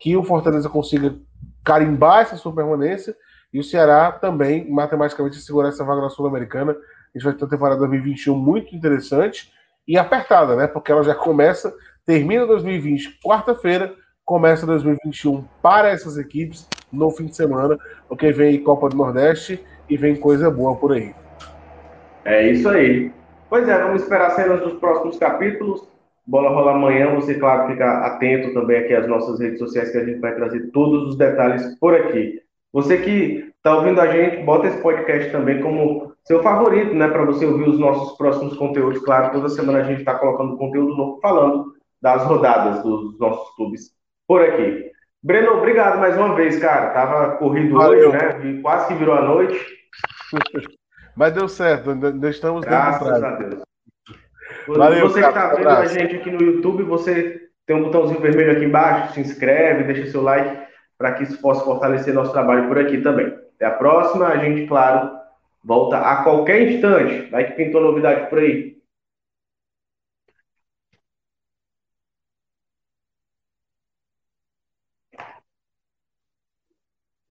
que 0.00 0.16
o 0.16 0.24
Fortaleza 0.24 0.68
consiga 0.68 1.16
carimbar 1.64 2.22
essa 2.22 2.36
sua 2.36 2.52
permanência 2.52 3.16
e 3.52 3.60
o 3.60 3.64
Ceará 3.64 4.10
também, 4.10 4.68
matematicamente, 4.68 5.36
segurar 5.36 5.68
essa 5.68 5.84
vaga 5.84 6.00
na 6.02 6.10
Sul-Americana. 6.10 6.72
A 6.72 7.18
gente 7.18 7.24
vai 7.24 7.32
ter 7.32 7.44
uma 7.44 7.50
temporada 7.50 7.78
2021 7.78 8.36
muito 8.36 8.74
interessante 8.74 9.52
e 9.86 9.96
apertada, 9.96 10.56
né? 10.56 10.66
Porque 10.66 10.90
ela 10.90 11.04
já 11.04 11.14
começa, 11.14 11.72
termina 12.04 12.44
2020, 12.44 13.20
quarta-feira, 13.24 13.94
começa 14.24 14.66
2021 14.66 15.44
para 15.62 15.90
essas 15.90 16.18
equipes 16.18 16.68
no 16.96 17.10
fim 17.10 17.26
de 17.26 17.36
semana, 17.36 17.78
porque 18.08 18.32
vem 18.32 18.62
Copa 18.62 18.88
do 18.88 18.96
Nordeste 18.96 19.62
e 19.88 19.96
vem 19.96 20.16
coisa 20.16 20.50
boa 20.50 20.74
por 20.74 20.92
aí. 20.92 21.14
É 22.24 22.50
isso 22.50 22.68
aí. 22.68 23.12
Pois 23.48 23.68
é, 23.68 23.78
vamos 23.78 24.02
esperar 24.02 24.30
cenas 24.30 24.60
dos 24.60 24.74
próximos 24.74 25.18
capítulos. 25.18 25.88
Bola 26.26 26.50
rola 26.50 26.72
amanhã. 26.72 27.14
Você, 27.14 27.34
claro, 27.34 27.70
fica 27.70 28.04
atento 28.04 28.52
também 28.52 28.78
aqui 28.78 28.94
às 28.94 29.06
nossas 29.06 29.38
redes 29.38 29.60
sociais, 29.60 29.92
que 29.92 29.98
a 29.98 30.04
gente 30.04 30.18
vai 30.18 30.34
trazer 30.34 30.70
todos 30.72 31.10
os 31.10 31.16
detalhes 31.16 31.78
por 31.78 31.94
aqui. 31.94 32.40
Você 32.72 32.98
que 32.98 33.52
está 33.56 33.76
ouvindo 33.76 34.00
a 34.00 34.08
gente, 34.08 34.42
bota 34.42 34.66
esse 34.66 34.82
podcast 34.82 35.30
também 35.30 35.60
como 35.60 36.12
seu 36.24 36.42
favorito, 36.42 36.92
né? 36.94 37.08
Para 37.08 37.24
você 37.24 37.46
ouvir 37.46 37.68
os 37.68 37.78
nossos 37.78 38.16
próximos 38.16 38.56
conteúdos. 38.56 39.02
Claro, 39.02 39.32
toda 39.32 39.48
semana 39.48 39.78
a 39.78 39.84
gente 39.84 40.00
está 40.00 40.14
colocando 40.14 40.56
conteúdo 40.56 40.96
novo 40.96 41.20
falando 41.20 41.72
das 42.02 42.24
rodadas 42.24 42.82
dos 42.82 43.18
nossos 43.18 43.54
clubes 43.54 43.90
por 44.26 44.42
aqui. 44.42 44.90
Breno, 45.26 45.54
obrigado 45.54 45.98
mais 45.98 46.16
uma 46.16 46.36
vez, 46.36 46.56
cara. 46.60 46.90
Tava 46.90 47.32
corrido 47.32 47.76
Valeu. 47.76 48.10
hoje, 48.10 48.16
né? 48.16 48.60
Quase 48.62 48.86
que 48.86 48.94
virou 48.94 49.16
a 49.16 49.22
noite. 49.22 49.58
Mas 51.16 51.32
deu 51.32 51.48
certo, 51.48 51.90
ainda 51.90 52.30
estamos 52.30 52.64
Graças 52.64 53.22
a 53.24 53.30
Deus. 53.32 53.62
Valeu, 54.68 55.08
você 55.08 55.20
que 55.20 55.26
está 55.26 55.48
vendo 55.54 55.68
a 55.68 55.86
gente 55.86 56.14
aqui 56.14 56.30
no 56.30 56.40
YouTube, 56.40 56.84
você 56.84 57.40
tem 57.66 57.74
um 57.74 57.82
botãozinho 57.82 58.20
vermelho 58.20 58.52
aqui 58.52 58.66
embaixo, 58.66 59.14
se 59.14 59.20
inscreve, 59.20 59.92
deixa 59.92 60.12
seu 60.12 60.22
like 60.22 60.64
para 60.96 61.14
que 61.14 61.24
isso 61.24 61.40
possa 61.40 61.64
fortalecer 61.64 62.14
nosso 62.14 62.32
trabalho 62.32 62.68
por 62.68 62.78
aqui 62.78 63.00
também. 63.00 63.26
Até 63.56 63.66
a 63.66 63.72
próxima, 63.72 64.28
a 64.28 64.36
gente, 64.36 64.68
claro, 64.68 65.10
volta 65.64 65.98
a 65.98 66.22
qualquer 66.22 66.70
instante. 66.70 67.28
Vai 67.32 67.46
que 67.46 67.52
pintou 67.54 67.80
novidade 67.80 68.30
por 68.30 68.38
aí. 68.38 68.75